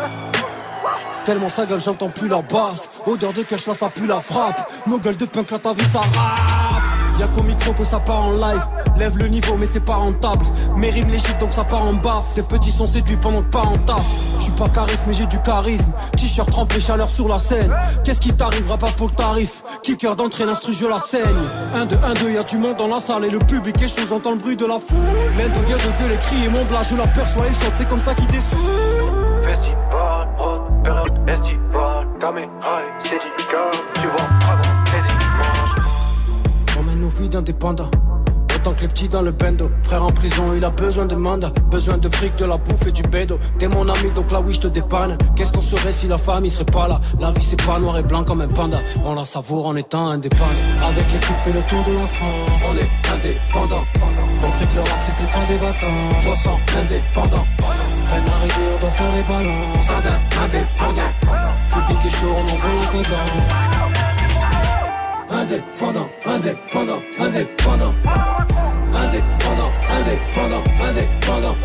Tellement 1.24 1.48
sa 1.48 1.66
gueule 1.66 1.82
j'entends 1.82 2.10
plus 2.10 2.28
la 2.28 2.40
basse 2.40 2.88
Odeur 3.04 3.32
de 3.32 3.42
cash 3.42 3.66
là 3.66 3.74
ça 3.74 3.88
pue 3.88 4.06
la 4.06 4.20
frappe 4.20 4.70
Nos 4.86 5.00
gueules 5.00 5.16
de 5.16 5.24
punk 5.24 5.50
là 5.50 5.58
ta 5.58 5.72
vie 5.72 5.82
ça 5.82 5.98
rappe 5.98 6.61
Y'a 7.18 7.26
qu'au 7.28 7.42
micro 7.42 7.72
que 7.72 7.84
ça 7.84 8.00
part 8.00 8.26
en 8.26 8.32
live. 8.32 8.66
Lève 8.96 9.16
le 9.16 9.28
niveau 9.28 9.56
mais 9.58 9.66
c'est 9.66 9.84
pas 9.84 9.96
rentable. 9.96 10.44
Mes 10.76 10.90
rimes 10.90 11.10
les 11.10 11.18
chiffres 11.18 11.38
donc 11.38 11.52
ça 11.52 11.64
part 11.64 11.82
en 11.82 11.94
baffe. 11.94 12.34
Tes 12.34 12.42
petits 12.42 12.70
sont 12.70 12.86
séduits 12.86 13.16
pendant 13.16 13.42
que 13.42 13.50
pas 13.50 13.60
en 13.62 13.78
taf. 13.78 14.04
Je 14.38 14.44
suis 14.44 14.52
pas 14.52 14.68
charisme 14.68 15.04
mais 15.06 15.14
j'ai 15.14 15.26
du 15.26 15.40
charisme. 15.42 15.92
T-shirt 16.16 16.50
trempé 16.50 16.80
chaleur 16.80 17.10
sur 17.10 17.28
la 17.28 17.38
scène. 17.38 17.74
Qu'est-ce 18.04 18.20
qui 18.20 18.32
t'arrivera 18.32 18.78
pas 18.78 18.90
pour 18.96 19.08
le 19.08 19.14
tarif? 19.14 19.62
Kicker 19.82 20.16
d'entrée 20.16 20.44
l'instru 20.44 20.72
je 20.72 20.86
la 20.86 20.98
saigne. 20.98 21.22
1 21.74 21.86
2 21.86 21.96
1 22.04 22.14
2 22.14 22.30
y'a 22.32 22.42
du 22.42 22.58
monde 22.58 22.76
dans 22.76 22.88
la 22.88 23.00
salle. 23.00 23.24
Et 23.24 23.30
le 23.30 23.38
public 23.38 23.80
est 23.82 23.88
chaud 23.88 24.06
j'entends 24.08 24.32
le 24.32 24.38
bruit 24.38 24.56
de 24.56 24.66
la 24.66 24.78
foule. 24.78 24.96
L'Inde 25.38 25.56
vient 25.66 25.76
de 25.76 25.98
gueuler 25.98 26.16
crier 26.18 26.48
mon 26.48 26.64
blas 26.64 26.82
Je 26.82 26.96
l'aperçois 26.96 27.46
il 27.48 27.54
saute. 27.54 27.72
C'est 27.74 27.88
comme 27.88 28.00
ça 28.00 28.14
qu'il 28.14 28.26
descend. 28.26 28.58
Festival, 29.44 30.28
road, 30.38 30.62
c'est 33.04 33.41
d'indépendants. 37.32 37.90
Autant 38.54 38.74
que 38.74 38.82
les 38.82 38.88
petits 38.88 39.08
dans 39.08 39.22
le 39.22 39.32
bendo. 39.32 39.70
Frère 39.82 40.04
en 40.04 40.12
prison, 40.12 40.52
il 40.54 40.64
a 40.64 40.70
besoin 40.70 41.06
de 41.06 41.14
mandat. 41.14 41.50
Besoin 41.70 41.96
de 41.96 42.08
fric, 42.14 42.36
de 42.36 42.44
la 42.44 42.58
bouffe 42.58 42.86
et 42.86 42.92
du 42.92 43.02
bédo. 43.02 43.38
T'es 43.58 43.66
mon 43.66 43.88
ami, 43.88 44.10
donc 44.14 44.30
là 44.30 44.40
oui, 44.40 44.52
je 44.52 44.60
te 44.60 44.68
dépanne. 44.68 45.16
Qu'est-ce 45.34 45.50
qu'on 45.50 45.62
serait 45.62 45.92
si 45.92 46.06
la 46.06 46.18
famille 46.18 46.50
serait 46.50 46.66
pas 46.66 46.86
là? 46.86 47.00
La 47.18 47.30
vie, 47.30 47.42
c'est 47.42 47.60
pas 47.64 47.78
noir 47.78 47.98
et 47.98 48.02
blanc 48.02 48.22
comme 48.22 48.42
un 48.42 48.48
panda. 48.48 48.78
On 49.04 49.14
la 49.14 49.24
savoure 49.24 49.66
en 49.66 49.74
étant 49.76 50.08
indépendant. 50.08 50.44
Avec 50.86 51.10
l'équipe, 51.12 51.36
fait 51.44 51.52
le 51.52 51.62
tour 51.62 51.82
de 51.84 51.92
la 51.98 52.06
France. 52.06 52.62
On 52.70 52.76
est 52.76 52.90
indépendant. 53.14 53.84
Compris 54.40 54.66
que 54.68 54.74
le 54.74 54.80
rap, 54.82 55.00
c'était 55.00 55.32
pas 55.32 55.46
des 55.48 55.58
vacances. 55.58 56.24
300 56.24 56.60
indépendant. 56.82 57.46
Peine 57.56 58.28
arrivée, 58.36 58.68
on 58.76 58.80
doit 58.80 58.90
faire 58.90 59.12
les 59.16 59.22
balances. 59.22 59.90
Indépendant. 60.44 61.12
Public 61.72 62.06
est 62.06 62.10
chaud, 62.10 62.34
on 62.36 62.44
envoie 62.52 62.92
cadence. 62.92 64.01
Indépendant, 65.32 66.08
indépendant, 66.26 67.00
indépendant. 67.18 67.94
Indépendant, 68.92 69.72
indépendant, 69.90 70.64
indépendant. 70.78 71.56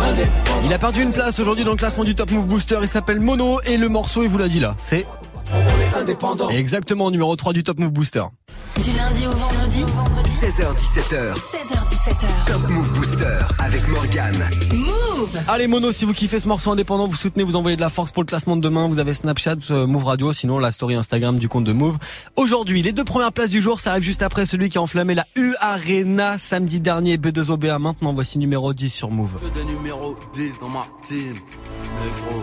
Indépendant. 0.00 0.62
Il 0.64 0.72
a 0.72 0.78
perdu 0.78 1.02
une 1.02 1.12
place 1.12 1.38
aujourd'hui 1.38 1.64
dans 1.64 1.70
le 1.70 1.76
classement 1.76 2.02
du 2.02 2.16
Top 2.16 2.32
Move 2.32 2.46
Booster. 2.46 2.78
Il 2.82 2.88
s'appelle 2.88 3.20
Mono 3.20 3.60
et 3.62 3.76
le 3.76 3.88
morceau, 3.88 4.24
il 4.24 4.28
vous 4.28 4.38
l'a 4.38 4.48
dit 4.48 4.58
là, 4.58 4.74
c'est 4.78 5.06
indépendant. 5.96 6.48
exactement 6.48 7.10
numéro 7.12 7.36
3 7.36 7.52
du 7.52 7.62
Top 7.62 7.78
Move 7.78 7.92
Booster. 7.92 8.24
Du 8.82 8.92
lundi 8.92 9.26
au 9.26 9.30
vendredi, 9.30 9.84
16h17h. 10.26 11.34
16h17h. 11.34 12.46
Top 12.46 12.68
Move 12.68 12.90
Booster 12.92 13.38
avec 13.60 13.86
Morgane. 13.88 14.48
Move. 14.74 15.40
Allez 15.48 15.68
Mono, 15.68 15.92
si 15.92 16.04
vous 16.04 16.12
kiffez 16.12 16.40
ce 16.40 16.48
morceau 16.48 16.72
indépendant, 16.72 17.06
vous 17.06 17.14
soutenez, 17.14 17.44
vous 17.44 17.56
envoyez 17.56 17.76
de 17.76 17.80
la 17.80 17.88
force 17.88 18.10
pour 18.10 18.22
le 18.22 18.26
classement 18.26 18.56
de 18.56 18.60
demain. 18.60 18.88
Vous 18.88 18.98
avez 18.98 19.14
Snapchat, 19.14 19.56
euh, 19.70 19.86
Move 19.86 20.04
Radio, 20.04 20.32
sinon 20.32 20.58
la 20.58 20.72
story 20.72 20.96
Instagram 20.96 21.38
du 21.38 21.48
compte 21.48 21.64
de 21.64 21.72
Move. 21.72 21.98
Aujourd'hui, 22.36 22.82
les 22.82 22.92
deux 22.92 23.04
premières 23.04 23.32
places 23.32 23.50
du 23.50 23.62
jour, 23.62 23.80
ça 23.80 23.92
arrive 23.92 24.02
juste 24.02 24.22
après 24.22 24.44
celui 24.44 24.68
qui 24.68 24.78
a 24.78 24.82
enflammé 24.82 25.14
la 25.14 25.26
U 25.36 25.54
Arena 25.60 26.36
samedi 26.36 26.80
dernier, 26.80 27.16
B2OBA. 27.16 27.78
Maintenant, 27.78 28.12
voici 28.12 28.38
numéro 28.38 28.74
10 28.74 28.90
sur 28.90 29.10
Move. 29.10 29.36
Que 29.40 29.58
des 29.58 29.64
numéros 29.64 30.16
10 30.34 30.58
dans 30.60 30.68
ma 30.68 30.86
team. 31.02 31.32
Négro. 31.32 32.42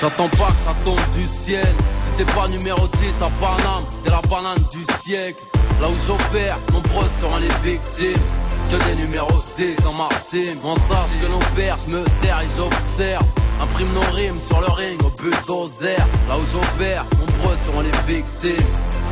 J'attends 0.00 0.28
pas 0.28 0.52
que 0.52 0.60
ça 0.60 0.74
tombe 0.84 1.00
du 1.12 1.26
ciel. 1.26 1.66
Si 1.96 2.12
t'es 2.16 2.32
pas 2.32 2.46
numéro 2.46 2.86
10 2.86 3.14
à 3.20 3.30
Paname, 3.40 3.84
t'es 4.04 4.10
la 4.10 4.20
banane 4.20 4.62
du 4.70 4.84
siècle. 5.02 5.42
Là 5.80 5.88
où 5.88 5.94
j'opère, 6.06 6.56
nombreuses 6.72 7.10
seront 7.20 7.38
les 7.38 7.68
victimes. 7.68 8.22
Que 8.70 8.76
des 8.84 8.94
numéros 8.94 9.42
10 9.56 9.76
dans. 9.76 9.92
On 10.62 10.74
sache 10.76 11.18
que 11.20 11.26
nos 11.26 11.56
pères, 11.56 11.78
je 11.84 11.90
me 11.90 12.04
sers 12.22 12.40
et 12.40 12.46
j'observe. 12.56 13.24
Imprime 13.60 13.92
nos 13.92 14.14
rimes 14.14 14.40
sur 14.40 14.60
le 14.60 14.70
ring 14.70 15.02
au 15.02 15.10
but 15.20 15.34
d'oser. 15.48 15.96
Là 16.28 16.38
où 16.40 16.46
j'opère, 16.46 17.04
nombreuses 17.18 17.58
seront 17.58 17.80
les 17.80 18.14
victimes. 18.14 18.66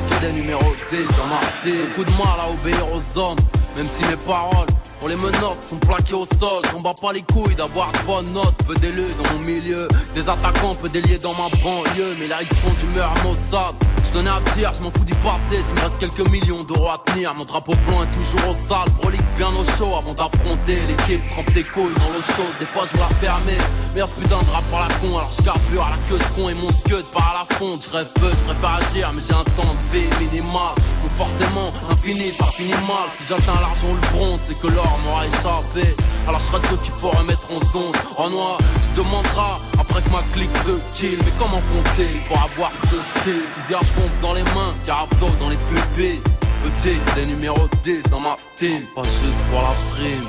Que 0.08 0.26
des 0.26 0.32
numéros 0.34 0.72
10 0.88 0.98
dans 1.16 1.26
ma. 1.26 1.40
Beaucoup 1.88 2.04
de 2.04 2.12
mal 2.12 2.38
à 2.38 2.48
obéir 2.48 2.86
aux 2.94 3.18
hommes, 3.18 3.38
même 3.76 3.88
si 3.88 4.04
mes 4.04 4.16
paroles 4.16 4.68
pour 4.98 5.08
les 5.08 5.16
menottes 5.16 5.62
sont 5.62 5.76
plaquées 5.76 6.14
au 6.14 6.24
sol. 6.24 6.62
J'en 6.72 6.80
bats 6.80 6.94
pas 7.00 7.12
les 7.12 7.22
couilles 7.22 7.54
d'avoir 7.54 7.90
de 7.92 7.98
bonnes 8.06 8.32
notes. 8.32 8.56
Peu 8.66 8.74
d'élus 8.74 9.12
dans 9.22 9.32
mon 9.34 9.44
milieu. 9.44 9.88
Des 10.14 10.28
attaquants, 10.28 10.74
peu 10.74 10.88
déliés 10.88 11.18
dans 11.18 11.32
ma 11.32 11.48
banlieue. 11.62 12.16
Mais 12.18 12.26
ils 12.26 12.56
sont 12.56 12.72
d'humeur 12.74 13.12
Mossad. 13.24 13.74
Je 14.04 14.12
donnais 14.12 14.30
à 14.30 14.40
dire, 14.54 14.72
je 14.72 14.82
m'en 14.82 14.90
fous 14.90 15.04
du 15.04 15.14
passé. 15.14 15.62
S'il 15.66 15.74
me 15.74 15.80
reste 15.80 15.98
quelques 15.98 16.30
millions 16.30 16.64
d'euros 16.64 16.88
à 16.88 17.02
tenir, 17.06 17.34
mon 17.34 17.44
drapeau 17.44 17.74
blanc 17.86 18.02
est 18.02 18.16
toujours 18.16 18.50
au 18.50 18.54
sale. 18.54 18.88
Brolique 19.00 19.26
bien 19.36 19.48
au 19.48 19.64
chaud 19.64 19.94
avant 19.96 20.14
d'affronter 20.14 20.78
l'équipe. 20.88 21.28
Trempe 21.30 21.52
des 21.52 21.64
couilles 21.64 21.94
dans 21.98 22.10
l'eau 22.10 22.22
chaude. 22.34 22.54
Des 22.60 22.66
fois, 22.66 22.84
je 22.92 22.98
la 22.98 23.08
fermer. 23.10 23.58
Merde, 23.94 24.10
putain 24.20 24.38
de 24.38 24.50
rap 24.50 24.64
par 24.70 24.88
la 24.88 24.94
con. 24.96 25.18
Alors 25.18 25.30
je 25.36 25.42
carbure 25.42 25.84
à 25.84 25.90
la 25.90 25.96
queue 26.08 26.18
ce 26.18 26.40
con 26.40 26.48
et 26.48 26.54
mon 26.54 26.70
scud 26.70 27.04
par 27.12 27.34
à 27.34 27.44
la 27.44 27.56
fonte. 27.56 27.84
Je 27.84 27.96
rêve 27.96 28.10
peu, 28.14 28.30
je 28.30 28.42
préfère 28.42 28.78
agir, 28.80 29.12
mais 29.14 29.22
j'ai 29.26 29.34
un 29.34 29.44
temps 29.44 29.74
de 29.74 29.98
vie 29.98 30.08
minimal. 30.20 30.74
Forcément 31.16 31.72
infini, 31.90 32.30
ça 32.30 32.46
finit 32.54 32.72
mal. 32.86 33.08
Si 33.16 33.24
j'atteins 33.26 33.58
l'argent 33.60 33.88
ou 33.90 33.94
le 33.94 34.18
bronze, 34.18 34.40
c'est 34.46 34.58
que 34.58 34.66
l'or 34.66 34.98
m'aura 35.04 35.26
échappé. 35.26 35.96
Alors 36.28 36.40
je 36.40 36.44
serai 36.44 36.60
de 36.60 36.66
ceux 36.66 36.76
qu'il 36.76 36.92
faut 36.92 37.08
remettre 37.08 37.50
en 37.50 37.60
zone. 37.72 37.92
En 38.18 38.28
noir, 38.28 38.58
tu 38.82 38.88
demanderas 39.02 39.58
après 39.78 40.02
que 40.02 40.10
ma 40.10 40.22
clique 40.34 40.52
de 40.66 40.78
kill. 40.92 41.18
Mais 41.24 41.32
comment 41.38 41.60
font-ils 41.60 42.20
pour 42.24 42.38
avoir 42.42 42.70
ce 42.72 43.20
style? 43.20 43.42
Fusil 43.54 43.74
à 43.74 43.78
pompe 43.78 44.20
dans 44.20 44.34
les 44.34 44.42
mains, 44.42 44.74
carabdo 44.84 45.28
dans 45.40 45.48
les 45.48 45.56
pupilles. 45.56 46.20
Petit, 46.62 46.98
des 47.14 47.26
numéros 47.26 47.68
10 47.82 48.02
dans 48.10 48.20
ma 48.20 48.36
team, 48.56 48.82
pas 48.94 49.02
juste 49.02 49.42
pour 49.50 49.62
la 49.62 49.74
prime. 49.92 50.28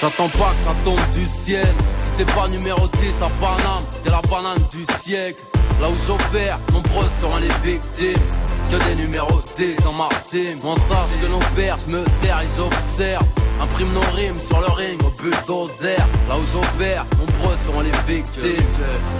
J'attends 0.00 0.28
pas 0.28 0.50
que 0.50 0.56
ça 0.56 0.74
tombe 0.84 1.10
du 1.14 1.24
ciel. 1.24 1.74
Si 2.02 2.10
t'es 2.18 2.32
pas 2.32 2.48
numéro 2.48 2.86
10 2.86 3.22
à 3.22 3.28
Paname, 3.40 3.84
t'es 4.02 4.10
la 4.10 4.20
banane 4.22 4.62
du 4.70 4.84
siècle. 5.00 5.42
Là 5.80 5.88
où 5.88 5.94
j'opère, 6.06 6.58
nombreux 6.72 7.08
seront 7.20 7.36
les 7.38 7.70
victimes. 7.70 8.22
Que 8.70 8.76
des 8.88 9.02
numéros 9.02 9.42
10 9.56 9.76
dans 9.84 9.92
ma 9.92 10.08
team. 10.26 10.58
On 10.64 10.74
sache 10.74 11.18
que 11.20 11.26
nos 11.26 11.38
pères, 11.54 11.78
je 11.78 11.90
me 11.90 12.04
sers 12.20 12.40
et 12.40 12.46
j'observe. 12.56 13.26
Imprime 13.60 13.92
nos 13.92 14.16
rimes 14.16 14.38
sur 14.40 14.60
le 14.60 14.70
ring 14.72 15.00
au 15.04 15.10
bulldozer. 15.10 15.96
Là 16.28 16.36
où 16.36 16.46
j'opère, 16.46 17.06
nombreux 17.18 17.56
seront 17.56 17.80
les 17.80 18.12
victimes. 18.12 18.66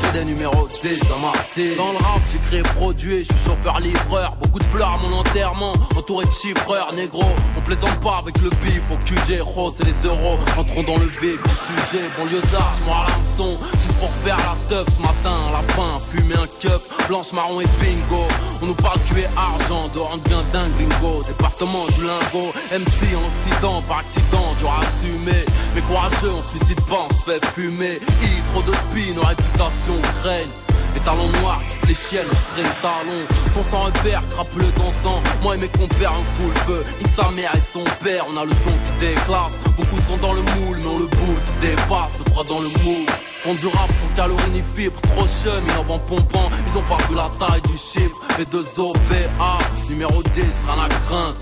Que 0.03 0.18
des 0.18 0.24
numéros 0.24 0.68
10 0.82 0.99
dans 1.09 1.18
ma 1.18 1.32
team. 1.53 1.76
Dans 1.76 1.93
le 1.93 1.99
rap, 1.99 2.20
j'ai 2.30 2.39
créé 2.39 2.62
produit, 2.62 3.24
je 3.24 3.32
suis 3.32 3.51
chauffeur-livreur. 3.51 4.37
Beaucoup 4.37 4.59
de 4.59 4.64
fleurs 4.64 4.95
à 4.95 4.99
mon 4.99 5.12
enterrement, 5.18 5.72
entouré 5.97 6.26
de 6.26 6.30
chiffreurs, 6.30 6.93
négro. 6.95 7.24
On 7.57 7.61
plaisante 7.61 8.01
pas 8.01 8.18
avec 8.20 8.39
le 8.39 8.51
bif 8.51 8.82
au 8.91 8.97
QG, 8.97 9.41
rose 9.41 9.74
et 9.80 9.85
les 9.85 10.09
euros. 10.09 10.39
Entrons 10.57 10.82
dans 10.82 10.99
le 10.99 11.07
vif 11.07 11.43
du 11.43 11.55
sujet. 11.55 12.05
Banlieusard, 12.18 12.72
je 12.78 12.91
à 12.91 13.07
l'hameçon. 13.09 13.59
Juste 13.74 13.97
pour 13.99 14.11
faire 14.24 14.37
la 14.37 14.57
teuf 14.68 14.87
ce 14.95 15.01
matin. 15.01 15.37
Lapin, 15.53 16.01
fumer 16.11 16.37
un 16.37 16.47
keuf, 16.61 16.82
blanche, 17.09 17.32
marron 17.32 17.61
et 17.61 17.66
bingo. 17.80 18.24
On 18.62 18.66
nous 18.66 18.74
parle 18.74 19.03
tuer 19.05 19.26
argent, 19.37 19.89
dehors 19.93 20.12
on 20.14 20.18
devient 20.18 20.43
dingue 20.53 20.72
gringo. 20.72 21.22
Département 21.22 21.87
du 21.87 22.03
lingot, 22.03 22.53
MC 22.70 23.14
en 23.14 23.24
Occident, 23.28 23.82
par 23.82 23.99
accident, 23.99 24.23
dur 24.30 24.70
à. 24.70 24.84
Mais 25.74 25.80
courageux, 25.82 26.32
on 26.32 26.42
suicide 26.42 26.80
pas, 26.82 27.06
on 27.08 27.14
se 27.14 27.22
fait 27.24 27.44
fumer. 27.46 28.00
Trop 28.52 28.62
de 28.62 28.72
spin, 28.72 29.14
nos 29.14 29.22
réputations 29.22 30.00
craignent. 30.20 30.48
Les 30.94 31.00
talons 31.00 31.28
noirs 31.40 31.60
qui 31.82 31.88
les 31.88 31.94
chiennes, 31.94 32.26
le 32.30 32.36
string 32.36 32.74
talon. 32.80 33.20
Son 33.52 33.62
sans 33.64 33.82
repère, 33.84 34.22
crapuleux 34.30 34.70
dansant 34.76 35.20
Moi 35.42 35.56
et 35.56 35.58
mes 35.58 35.68
compères, 35.68 36.12
un 36.12 36.22
full 36.36 36.54
feu. 36.66 36.84
Nique 37.00 37.08
sa 37.08 37.30
mère 37.32 37.50
et 37.54 37.60
son 37.60 37.82
père, 38.02 38.24
on 38.32 38.36
a 38.36 38.44
le 38.44 38.52
son 38.52 38.70
qui 38.70 39.06
déclasse. 39.06 39.58
Beaucoup 39.76 40.00
sont 40.06 40.16
dans 40.18 40.32
le 40.32 40.42
moule, 40.42 40.78
mais 40.78 40.86
on 40.86 40.98
le 40.98 41.06
boule 41.06 41.40
qui 41.46 41.66
dépasse. 41.66 42.18
Se 42.18 42.30
croit 42.30 42.44
dans 42.44 42.60
le 42.60 42.68
moule. 42.68 43.06
Font 43.40 43.54
du 43.54 43.66
rap 43.66 43.88
sans 43.88 44.16
calories 44.16 44.50
ni 44.52 44.62
fibres 44.74 44.98
Trop 45.02 45.26
chum, 45.26 45.62
ils 45.68 45.92
en 45.92 45.98
pompant 45.98 46.48
Ils 46.66 46.78
ont 46.78 46.82
pas 46.82 46.96
vu 47.08 47.14
la 47.14 47.28
taille 47.38 47.60
du 47.62 47.76
chiffre. 47.76 48.20
Les 48.38 48.44
deux 48.46 48.64
OBA, 48.78 49.58
numéro 49.90 50.22
10, 50.22 50.42
rien 50.66 50.84
à 50.84 50.88
craindre 50.88 51.36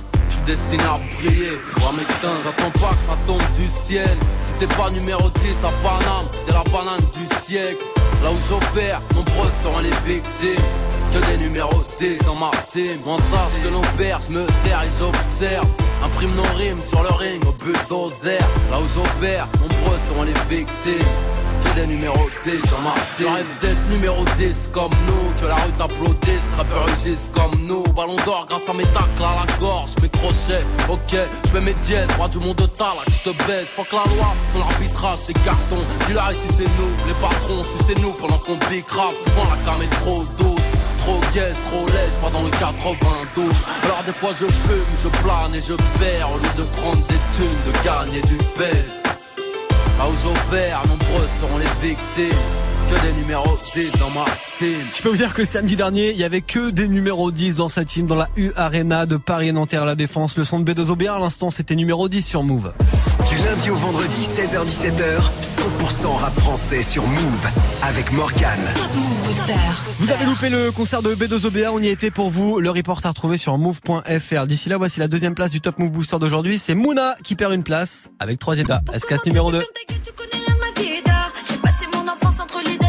destiné 0.46 0.82
à 0.84 0.98
briller. 1.16 1.58
Ouais, 1.78 1.96
mes 1.96 2.06
j'attends 2.44 2.70
pas 2.78 2.94
que 2.94 3.04
ça 3.06 3.16
tombe 3.26 3.42
du 3.56 3.68
ciel. 3.68 4.16
Si 4.38 4.52
t'es 4.58 4.74
pas 4.74 4.90
numéro 4.90 5.28
10 5.30 5.56
à 5.64 5.70
Paname, 5.82 6.26
t'es 6.46 6.52
la 6.52 6.64
banane 6.64 7.00
du 7.12 7.26
siècle. 7.44 7.84
Là 8.22 8.30
où 8.30 8.38
j'opère, 8.48 9.00
nombreux 9.14 9.50
sont 9.62 9.78
les 9.80 10.12
victimes. 10.12 10.64
Que 11.12 11.18
des 11.26 11.44
numéros 11.44 11.84
10 11.98 12.18
dans 12.24 12.34
ma 12.36 12.50
team. 12.68 12.98
On 13.06 13.18
sache 13.18 13.60
que 13.62 13.68
nos 13.68 13.82
pères, 13.98 14.20
me 14.30 14.46
sers 14.64 14.82
et 14.82 14.90
j'observe. 14.98 15.68
Imprime 16.02 16.34
nos 16.34 16.56
rimes 16.56 16.80
sur 16.88 17.02
le 17.02 17.12
ring 17.12 17.42
au 17.46 17.52
bulldozer. 17.52 18.38
Là 18.70 18.78
où 18.80 18.88
j'opère, 18.88 19.46
nombreux 19.60 19.98
sont 19.98 20.22
les 20.22 20.56
victimes 20.56 21.08
des 21.74 21.86
numéros 21.86 22.28
10 22.44 22.60
dans 22.70 22.80
ma 22.80 22.94
team. 23.16 23.26
J'arrive 23.26 23.50
d'être 23.60 23.88
numéro 23.90 24.24
10 24.36 24.70
comme 24.72 24.90
nous. 25.06 25.40
Que 25.40 25.46
la 25.46 25.54
rue 25.54 25.72
t'applaudisse, 25.78 26.50
trappeur 26.52 26.86
rugissent 26.86 27.30
comme 27.34 27.52
nous. 27.66 27.82
Ballon 27.94 28.16
d'or 28.24 28.46
grâce 28.48 28.68
à 28.68 28.74
mes 28.74 28.84
tacles 28.84 29.22
à 29.22 29.44
la 29.44 29.58
gorge. 29.58 29.90
Mes 30.02 30.08
crochets, 30.08 30.64
ok, 30.88 31.16
je 31.46 31.52
mets 31.54 31.60
mes 31.60 31.74
dièses. 31.74 32.08
Roi 32.16 32.28
du 32.28 32.38
monde 32.38 32.56
de 32.56 32.66
ta 32.66 32.94
là, 32.96 33.02
je 33.06 33.30
te 33.30 33.36
baisse. 33.46 33.68
Faut 33.68 33.84
que 33.84 33.96
la 33.96 34.16
loi, 34.16 34.34
son 34.52 34.60
arbitrage, 34.60 35.18
c'est 35.18 35.32
carton. 35.44 35.78
Dis 36.06 36.14
là, 36.14 36.30
ici 36.30 36.48
c'est 36.56 36.70
nous, 36.78 36.92
les 37.06 37.14
patrons, 37.14 37.62
c'est 37.86 37.98
nous 38.00 38.12
pendant 38.12 38.38
qu'on 38.38 38.56
bicrave. 38.70 39.14
Souvent 39.24 39.48
la 39.50 39.56
cam 39.64 39.82
est 39.82 39.90
trop 40.00 40.24
douce. 40.38 40.60
Trop 40.98 41.18
gaze, 41.34 41.56
trop 41.68 41.84
lèche, 41.86 42.14
pas 42.20 42.30
dans 42.30 42.44
le 42.44 42.50
92 42.50 43.50
Alors 43.82 44.04
des 44.06 44.12
fois 44.12 44.30
je 44.38 44.46
fume, 44.46 44.86
je 45.02 45.08
plane 45.20 45.52
et 45.52 45.60
je 45.60 45.74
perds 45.98 46.30
Au 46.30 46.36
lieu 46.36 46.52
de 46.56 46.62
prendre 46.76 47.04
des 47.08 47.18
thunes, 47.32 47.48
de 47.66 47.84
gagner 47.84 48.22
du 48.22 48.36
baisse 48.56 49.01
Là 49.98 50.08
où 50.08 50.88
nombreux 50.88 51.26
seront 51.40 51.58
les 51.58 51.88
victimes. 51.88 52.38
Que 52.88 53.06
des 53.06 53.12
numéros 53.14 53.58
10 53.74 53.92
dans. 53.92 54.08
Je 54.60 55.02
peux 55.02 55.08
vous 55.08 55.16
dire 55.16 55.32
que 55.32 55.44
samedi 55.44 55.76
dernier, 55.76 56.10
il 56.10 56.16
y 56.16 56.24
avait 56.24 56.40
que 56.40 56.70
des 56.70 56.88
numéros 56.88 57.30
10 57.30 57.56
dans 57.56 57.68
sa 57.68 57.84
team 57.84 58.06
dans 58.06 58.16
la 58.16 58.28
U 58.36 58.50
Arena 58.56 59.06
de 59.06 59.16
Paris 59.16 59.52
Nanterre 59.52 59.84
La 59.84 59.94
Défense. 59.94 60.36
Le 60.36 60.44
son 60.44 60.60
de 60.60 60.72
B2OBR 60.72 61.12
à 61.12 61.18
l'instant, 61.18 61.50
c'était 61.50 61.74
numéro 61.74 62.08
10 62.08 62.22
sur 62.22 62.42
Move. 62.42 62.72
Du 63.32 63.44
lundi 63.44 63.70
au 63.70 63.76
vendredi, 63.76 64.22
16h-17h, 64.22 65.18
100% 65.40 66.16
rap 66.16 66.38
français 66.38 66.82
sur 66.82 67.06
Move 67.06 67.46
avec 67.82 68.12
Morgan. 68.12 68.58
Vous 69.98 70.10
avez 70.10 70.24
loupé 70.26 70.50
le 70.50 70.70
concert 70.70 71.00
de 71.00 71.14
B2OBA, 71.14 71.68
on 71.72 71.80
y 71.80 71.88
était 71.88 72.10
pour 72.10 72.28
vous. 72.28 72.58
Le 72.60 72.70
report 72.70 73.00
à 73.04 73.08
retrouver 73.08 73.38
sur 73.38 73.56
move.fr. 73.56 74.46
D'ici 74.46 74.68
là, 74.68 74.76
voici 74.76 75.00
la 75.00 75.08
deuxième 75.08 75.34
place 75.34 75.50
du 75.50 75.62
Top 75.62 75.78
Move 75.78 75.92
Booster 75.92 76.18
d'aujourd'hui. 76.18 76.58
C'est 76.58 76.74
Mouna 76.74 77.14
qui 77.24 77.34
perd 77.34 77.54
une 77.54 77.64
place 77.64 78.10
avec 78.18 78.38
troisième 78.38 78.66
place. 78.66 78.82
Elle 78.92 79.00
se 79.00 79.06
casse 79.06 79.24
numéro 79.24 79.50
2. 79.50 79.62
J'ai 80.76 81.56
passé 81.58 81.86
mon 81.94 82.06
enfance 82.08 82.38
entre 82.38 82.60
l'idéal 82.60 82.81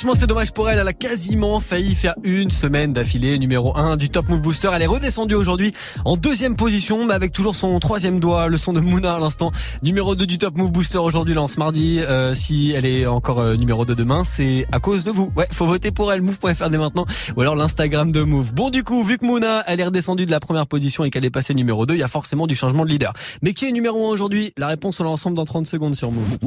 franchement 0.00 0.14
c'est 0.14 0.26
dommage 0.26 0.52
pour 0.52 0.70
elle, 0.70 0.78
elle 0.78 0.88
a 0.88 0.94
quasiment 0.94 1.60
failli 1.60 1.94
faire 1.94 2.14
une 2.22 2.50
semaine 2.50 2.94
d'affilée 2.94 3.38
numéro 3.38 3.76
1 3.76 3.98
du 3.98 4.08
Top 4.08 4.30
Move 4.30 4.40
Booster. 4.40 4.70
Elle 4.74 4.80
est 4.80 4.86
redescendue 4.86 5.34
aujourd'hui 5.34 5.74
en 6.06 6.16
deuxième 6.16 6.56
position 6.56 7.04
mais 7.04 7.12
avec 7.12 7.32
toujours 7.32 7.54
son 7.54 7.78
troisième 7.80 8.18
doigt, 8.18 8.48
le 8.48 8.56
son 8.56 8.72
de 8.72 8.80
Mouna 8.80 9.16
à 9.16 9.18
l'instant. 9.18 9.52
Numéro 9.82 10.14
2 10.14 10.24
du 10.24 10.38
Top 10.38 10.56
Move 10.56 10.72
Booster 10.72 10.96
aujourd'hui 10.96 11.34
lance 11.34 11.58
mardi. 11.58 12.00
Euh, 12.00 12.32
si 12.32 12.72
elle 12.74 12.86
est 12.86 13.04
encore 13.04 13.40
euh, 13.40 13.56
numéro 13.56 13.84
2 13.84 13.94
demain, 13.94 14.24
c'est 14.24 14.64
à 14.72 14.80
cause 14.80 15.04
de 15.04 15.10
vous. 15.10 15.30
Ouais, 15.36 15.46
faut 15.52 15.66
voter 15.66 15.90
pour 15.90 16.10
elle, 16.10 16.22
move.fr 16.22 16.70
dès 16.70 16.78
maintenant 16.78 17.04
ou 17.36 17.42
alors 17.42 17.54
l'Instagram 17.54 18.10
de 18.10 18.22
Move. 18.22 18.54
Bon 18.54 18.70
du 18.70 18.82
coup, 18.82 19.02
vu 19.02 19.18
que 19.18 19.26
Mouna 19.26 19.64
elle 19.66 19.80
est 19.80 19.84
redescendue 19.84 20.24
de 20.24 20.30
la 20.30 20.40
première 20.40 20.66
position 20.66 21.04
et 21.04 21.10
qu'elle 21.10 21.26
est 21.26 21.30
passée 21.30 21.52
numéro 21.52 21.84
2, 21.84 21.92
il 21.92 22.00
y 22.00 22.02
a 22.02 22.08
forcément 22.08 22.46
du 22.46 22.56
changement 22.56 22.86
de 22.86 22.90
leader. 22.90 23.12
Mais 23.42 23.52
qui 23.52 23.66
est 23.66 23.72
numéro 23.72 24.08
1 24.08 24.12
aujourd'hui? 24.12 24.54
La 24.56 24.68
réponse 24.68 24.98
on 25.00 25.04
l'ensemble 25.04 25.36
dans 25.36 25.44
30 25.44 25.66
secondes 25.66 25.94
sur 25.94 26.10
Move. 26.10 26.38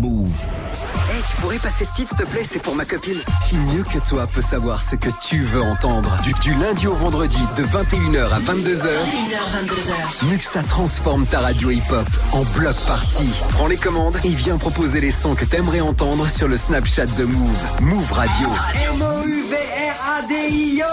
Move. 0.00 0.46
Pourrais 1.42 1.58
passer 1.58 1.84
ce 1.84 1.92
titre, 1.92 2.10
s'il 2.10 2.18
te 2.18 2.30
plaît, 2.30 2.44
c'est 2.44 2.60
pour 2.60 2.76
ma 2.76 2.84
copine. 2.84 3.18
Qui 3.48 3.56
mieux 3.56 3.82
que 3.82 3.98
toi 4.08 4.28
peut 4.28 4.40
savoir 4.40 4.80
ce 4.80 4.94
que 4.94 5.08
tu 5.20 5.42
veux 5.42 5.60
entendre 5.60 6.16
du, 6.22 6.32
du 6.34 6.54
lundi 6.54 6.86
au 6.86 6.94
vendredi, 6.94 7.40
de 7.56 7.64
21h 7.64 8.30
à 8.30 8.38
22h. 8.38 8.86
21h, 8.86 9.64
22h. 9.66 10.30
Muxa 10.30 10.62
transforme 10.62 11.26
ta 11.26 11.40
radio 11.40 11.72
hip-hop 11.72 12.06
en 12.30 12.44
bloc 12.56 12.76
party. 12.86 13.28
Prends 13.50 13.66
les 13.66 13.76
commandes 13.76 14.18
et 14.22 14.28
viens 14.28 14.56
proposer 14.56 15.00
les 15.00 15.10
sons 15.10 15.34
que 15.34 15.44
t'aimerais 15.44 15.80
entendre 15.80 16.28
sur 16.28 16.46
le 16.46 16.56
Snapchat 16.56 17.06
de 17.06 17.24
Move. 17.24 17.58
Move 17.80 18.12
Radio. 18.12 18.46
M-O-U-V-R-A-D-I-O. 18.92 20.84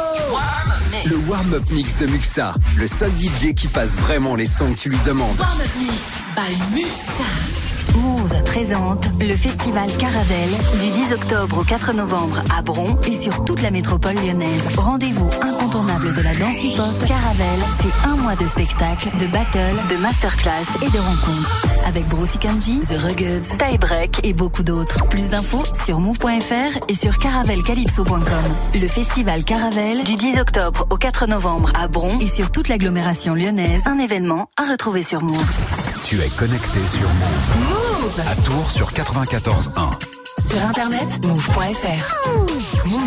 Le 1.06 1.16
warm-up 1.30 1.70
mix 1.70 1.96
de 1.98 2.08
Muxa. 2.08 2.56
Le 2.80 2.88
seul 2.88 3.12
DJ 3.12 3.54
qui 3.54 3.68
passe 3.68 3.98
vraiment 3.98 4.34
les 4.34 4.48
sons 4.48 4.74
que 4.74 4.80
tu 4.80 4.90
lui 4.90 4.98
demandes. 5.06 5.38
Warm 5.40 5.62
Up 5.62 5.68
Mix 5.80 5.94
by 6.36 6.58
Muxa. 6.74 7.59
Move 7.96 8.44
présente 8.44 9.08
le 9.20 9.36
festival 9.36 9.90
Caravelle 9.98 10.50
du 10.80 10.92
10 10.92 11.14
octobre 11.14 11.60
au 11.60 11.64
4 11.64 11.94
novembre 11.94 12.42
à 12.56 12.62
Bron 12.62 12.96
et 13.08 13.14
sur 13.14 13.44
toute 13.44 13.62
la 13.62 13.72
métropole 13.72 14.16
lyonnaise. 14.16 14.64
Rendez-vous 14.78 15.30
incontournable 15.42 15.89
de 16.08 16.22
la 16.22 16.34
danse 16.34 16.64
hip-hop. 16.64 17.08
Caravelle, 17.08 17.60
c'est 17.82 18.08
un 18.08 18.16
mois 18.16 18.36
de 18.36 18.48
spectacles, 18.48 19.10
de 19.20 19.26
battles, 19.28 19.88
de 19.90 19.98
masterclass 19.98 20.66
et 20.82 20.90
de 20.90 20.98
rencontres. 20.98 21.66
Avec 21.86 22.08
Brucey 22.08 22.40
Kanji, 22.40 22.80
The 22.80 22.98
Ruggeds, 22.98 23.58
Tie 23.58 23.78
Break 23.78 24.26
et 24.26 24.34
beaucoup 24.34 24.64
d'autres. 24.64 25.06
Plus 25.08 25.30
d'infos 25.30 25.64
sur 25.86 26.00
move.fr 26.00 26.78
et 26.88 26.94
sur 26.94 27.18
caravelcalypso.com. 27.18 28.80
Le 28.82 28.88
festival 28.88 29.44
Caravelle 29.44 30.04
du 30.04 30.16
10 30.16 30.40
octobre 30.40 30.86
au 30.90 30.96
4 30.96 31.28
novembre 31.28 31.72
à 31.78 31.88
Bron 31.88 32.18
et 32.20 32.28
sur 32.28 32.52
toute 32.52 32.70
l'agglomération 32.70 33.36
lyonnaise. 33.36 33.84
Un 33.86 34.00
événement 34.00 34.48
à 34.58 34.72
retrouver 34.72 35.02
sur 35.02 35.22
Move. 35.22 35.76
Tu 36.06 36.22
es 36.22 36.30
connecté 36.30 36.80
sur 36.86 37.08
Move. 37.10 37.70
Move. 37.70 38.20
À 38.26 38.36
Tours 38.36 38.72
sur 38.72 38.94
94.1. 38.94 40.19
Sur 40.40 40.62
internet, 40.66 41.26
move.fr. 41.26 42.88
Move. 42.88 43.02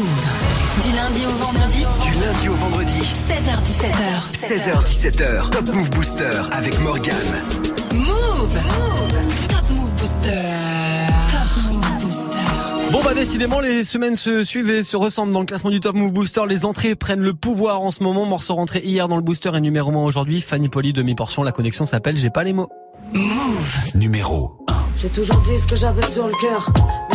Du 0.82 0.92
lundi 0.92 1.22
au 1.24 1.30
vendredi, 1.30 1.86
Du 2.02 2.20
lundi 2.20 2.48
au 2.48 2.54
vendredi, 2.54 3.00
16h17h. 3.00 4.32
16h17h. 4.34 5.50
Top 5.50 5.72
Move 5.72 5.90
Booster 5.90 6.30
avec 6.52 6.78
Morgane. 6.80 7.14
Move. 7.94 8.60
Top 9.48 9.70
Move 9.70 9.90
Booster. 9.98 10.42
Top 11.32 11.72
Move 11.72 12.02
Booster. 12.04 12.92
Bon 12.92 13.00
bah 13.02 13.14
décidément 13.14 13.60
les 13.60 13.84
semaines 13.84 14.16
se 14.16 14.44
suivent 14.44 14.68
et 14.68 14.82
se 14.82 14.96
ressemblent 14.98 15.32
dans 15.32 15.40
le 15.40 15.46
classement 15.46 15.70
du 15.70 15.80
Top 15.80 15.96
Move 15.96 16.12
Booster. 16.12 16.42
Les 16.46 16.66
entrées 16.66 16.94
prennent 16.96 17.22
le 17.22 17.32
pouvoir 17.32 17.80
en 17.80 17.90
ce 17.90 18.02
moment. 18.02 18.26
Morceau 18.26 18.56
rentré 18.56 18.80
hier 18.80 19.08
dans 19.08 19.16
le 19.16 19.22
booster 19.22 19.52
et 19.56 19.60
numéro 19.62 19.90
1 19.90 20.04
aujourd'hui. 20.04 20.42
Fanny 20.42 20.68
Poli, 20.68 20.92
demi-portion. 20.92 21.42
La 21.42 21.52
connexion 21.52 21.86
s'appelle 21.86 22.18
J'ai 22.18 22.30
pas 22.30 22.44
les 22.44 22.52
mots. 22.52 22.68
Move. 23.14 23.78
Numéro 23.94 24.58
1. 24.68 24.72
J'ai 24.98 25.08
toujours 25.08 25.40
dit 25.40 25.58
ce 25.58 25.66
que 25.66 25.74
j'avais 25.74 26.02
sur 26.02 26.28
le 26.28 26.34
cœur, 26.40 26.72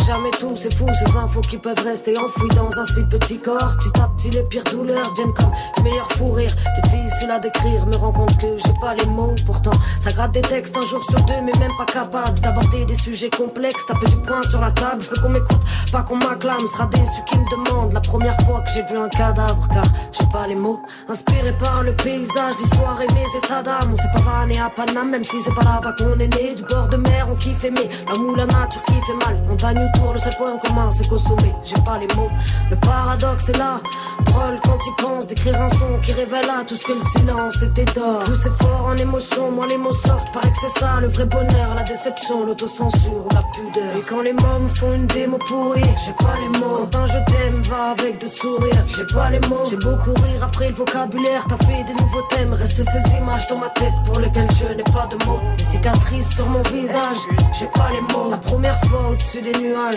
jamais 0.08 0.30
tout, 0.30 0.56
c'est 0.56 0.72
fou, 0.72 0.86
ces 0.94 1.16
infos 1.16 1.42
qui 1.42 1.58
peuvent 1.58 1.84
rester 1.84 2.16
enfouies 2.16 2.48
dans 2.56 2.70
un 2.80 2.84
si 2.86 3.04
petit 3.04 3.38
corps. 3.38 3.76
Petit 3.78 4.00
à 4.00 4.08
petit, 4.08 4.30
les 4.30 4.42
pires 4.44 4.64
douleurs 4.64 5.12
viennent 5.14 5.34
comme 5.34 5.52
les 5.76 5.82
meilleurs 5.82 6.10
fous 6.12 6.32
rires. 6.32 6.54
Difficile 6.82 7.30
à 7.30 7.38
décrire, 7.38 7.86
me 7.86 7.94
rends 7.94 8.12
compte 8.12 8.36
que 8.38 8.56
j'ai 8.56 8.72
pas 8.80 8.94
les 8.94 9.06
mots. 9.06 9.34
Pourtant, 9.44 9.78
ça 10.00 10.10
gratte 10.10 10.32
des 10.32 10.40
textes 10.40 10.76
un 10.76 10.80
jour 10.80 11.04
sur 11.10 11.20
deux, 11.26 11.40
mais 11.44 11.52
même 11.60 11.76
pas 11.76 11.84
capable 11.84 12.40
d'aborder 12.40 12.86
des 12.86 12.94
sujets 12.94 13.28
complexes. 13.28 13.84
Taper 13.86 14.06
du 14.06 14.16
poing 14.16 14.42
sur 14.44 14.62
la 14.62 14.70
table, 14.70 15.02
je 15.02 15.10
veux 15.10 15.20
qu'on 15.20 15.28
m'écoute, 15.28 15.60
pas 15.92 16.02
qu'on 16.02 16.16
m'acclame. 16.16 16.66
Sera 16.72 16.86
déçu 16.86 17.20
qui 17.26 17.38
me 17.38 17.50
demande 17.50 17.92
la 17.92 18.00
première 18.00 18.36
fois 18.42 18.60
que 18.60 18.70
j'ai 18.72 18.84
vu 18.84 18.98
un 18.98 19.10
cadavre, 19.10 19.68
car 19.74 19.84
j'ai 20.12 20.26
pas 20.32 20.46
les 20.46 20.56
mots. 20.56 20.80
Inspiré 21.08 21.52
par 21.58 21.82
le 21.82 21.94
paysage, 21.94 22.54
l'histoire 22.58 22.98
et 23.02 23.12
mes 23.12 23.28
états 23.36 23.62
d'âme. 23.62 23.92
On 23.92 23.96
s'est 23.96 24.12
pas 24.14 24.22
vanné 24.22 24.58
à 24.58 24.70
Paname, 24.70 25.10
même 25.10 25.24
si 25.24 25.38
c'est 25.42 25.54
pas 25.54 25.64
là-bas 25.64 25.94
qu'on 25.98 26.18
est 26.18 26.34
né. 26.34 26.54
Du 26.54 26.62
bord 26.62 26.88
de 26.88 26.96
mer, 26.96 27.26
on 27.30 27.34
kiffe 27.34 27.64
aimer. 27.64 27.88
L'amour, 28.08 28.36
la 28.36 28.46
nature 28.46 28.82
qui 28.84 28.94
fait 28.94 29.26
mal. 29.26 29.42
Montagne 29.46 29.90
le 30.12 30.18
seul 30.18 30.34
point 30.36 30.56
commun, 30.58 30.90
c'est 30.90 31.08
qu'au 31.08 31.18
sommet, 31.18 31.54
j'ai 31.64 31.80
pas 31.82 31.98
les 31.98 32.06
mots. 32.14 32.30
Le 32.70 32.76
paradoxe 32.76 33.48
est 33.48 33.58
là. 33.58 33.80
Drôle 34.24 34.58
quand 34.62 34.78
il 34.86 35.04
pense 35.04 35.26
d'écrire 35.26 35.60
un 35.60 35.68
son 35.68 35.98
qui 36.02 36.12
révèle 36.12 36.48
à 36.50 36.64
tout 36.64 36.74
ce 36.74 36.84
que 36.86 36.92
le 36.92 37.00
silence 37.00 37.62
était 37.62 37.84
d'or. 37.94 38.22
Tout 38.24 38.34
c'est 38.34 38.62
fort 38.62 38.86
en 38.86 38.96
émotion, 38.96 39.50
moi 39.50 39.66
les 39.66 39.78
mots 39.78 39.92
sortent. 39.92 40.32
Paraît 40.32 40.50
que 40.50 40.58
c'est 40.60 40.78
ça 40.80 40.98
le 41.00 41.08
vrai 41.08 41.26
bonheur, 41.26 41.74
la 41.74 41.82
déception, 41.82 42.44
l'autocensure, 42.44 43.26
la 43.32 43.42
pudeur. 43.54 43.96
Et 43.96 44.02
quand 44.02 44.22
les 44.22 44.32
mômes 44.32 44.68
font 44.68 44.92
une 44.92 45.06
démo 45.06 45.38
pourrie, 45.38 45.80
j'ai 46.04 46.12
pas 46.12 46.34
les 46.40 46.58
mots. 46.58 46.88
Quand 46.90 46.98
un 46.98 47.06
je 47.06 47.18
t'aime 47.26 47.60
va 47.62 47.90
avec 47.90 48.20
de 48.20 48.26
sourires, 48.26 48.84
j'ai 48.86 49.14
pas 49.14 49.30
les 49.30 49.40
mots. 49.48 49.64
J'ai 49.68 49.76
beau 49.76 49.96
courir 49.96 50.42
après 50.42 50.68
le 50.68 50.74
vocabulaire, 50.74 51.46
t'as 51.48 51.64
fait 51.66 51.84
des 51.84 51.94
nouveaux 51.94 52.22
thèmes. 52.30 52.52
Reste 52.52 52.82
ces 52.82 53.16
images 53.16 53.48
dans 53.48 53.58
ma 53.58 53.68
tête 53.70 53.94
pour 54.04 54.18
lesquelles 54.20 54.50
je 54.60 54.74
n'ai 54.74 54.82
pas 54.84 55.08
de 55.10 55.24
mots. 55.26 55.40
Les 55.56 55.64
cicatrices 55.64 56.30
sur 56.34 56.48
mon 56.48 56.62
visage, 56.62 57.18
j'ai 57.58 57.66
pas 57.66 57.90
les 57.92 58.00
mots. 58.12 58.30
La 58.30 58.38
première 58.38 58.78
fois 58.84 59.10
au-dessus 59.10 59.42
des 59.42 59.52
nuages, 59.60 59.87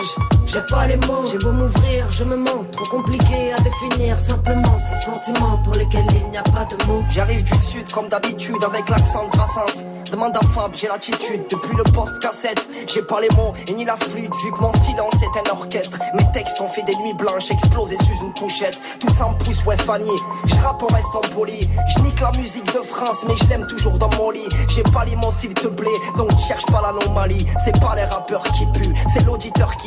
j'ai 0.46 0.60
pas 0.62 0.86
les 0.86 0.96
mots. 0.96 1.26
J'ai 1.30 1.38
beau 1.38 1.52
m'ouvrir, 1.52 2.10
je 2.10 2.24
me 2.24 2.36
mens. 2.36 2.64
Trop 2.72 2.84
compliqué 2.84 3.52
à 3.52 3.60
définir 3.60 4.18
simplement 4.18 4.76
ces 4.76 5.04
sentiments 5.04 5.58
pour 5.64 5.74
lesquels 5.74 6.06
il 6.14 6.30
n'y 6.30 6.38
a 6.38 6.42
pas 6.42 6.64
de 6.64 6.84
mots. 6.86 7.02
J'arrive 7.10 7.42
du 7.42 7.58
sud 7.58 7.90
comme 7.92 8.08
d'habitude 8.08 8.62
avec 8.64 8.88
l'accent 8.88 9.24
de 9.24 9.30
Brassens. 9.30 9.86
Demande 10.10 10.36
à 10.36 10.40
Fab, 10.54 10.72
j'ai 10.74 10.88
l'attitude 10.88 11.44
depuis 11.50 11.76
le 11.76 11.84
poste 11.84 12.18
cassette. 12.20 12.68
J'ai 12.86 13.02
pas 13.02 13.20
les 13.20 13.30
mots 13.30 13.54
et 13.66 13.72
ni 13.72 13.84
la 13.84 13.96
flûte 13.96 14.34
vu 14.44 14.52
que 14.52 14.60
mon 14.60 14.72
silence 14.84 15.14
est 15.22 15.38
un 15.38 15.52
orchestre. 15.52 15.98
Mes 16.14 16.30
textes 16.32 16.60
ont 16.60 16.68
fait 16.68 16.82
des 16.82 16.96
nuits 16.96 17.14
blanches 17.14 17.50
explosées 17.50 17.98
sous 17.98 18.24
une 18.24 18.34
couchette. 18.34 18.78
Tout 19.00 19.10
ça 19.10 19.28
me 19.28 19.44
pousse, 19.44 19.64
ouais 19.64 19.76
Fanny. 19.78 20.10
Je 20.44 20.54
rappe 20.56 20.82
en 20.82 20.86
restant 20.86 21.22
poli. 21.34 21.68
Je 21.88 22.02
la 22.22 22.30
musique 22.38 22.66
de 22.66 22.82
France 22.82 23.24
mais 23.26 23.34
je 23.36 23.48
l'aime 23.48 23.66
toujours 23.66 23.98
dans 23.98 24.10
mon 24.16 24.30
lit. 24.30 24.48
J'ai 24.68 24.84
pas 24.84 25.04
les 25.04 25.16
mots 25.16 25.32
s'il 25.32 25.52
te 25.52 25.66
plaît 25.66 25.90
donc 26.16 26.30
cherche 26.38 26.64
pas 26.66 26.80
l'anomalie. 26.80 27.46
C'est 27.64 27.78
pas 27.80 27.94
les 27.96 28.04
rappeurs 28.04 28.44
qui 28.44 28.64
puent, 28.66 28.94
c'est 29.12 29.24
l'auditeur 29.26 29.76
qui 29.76 29.81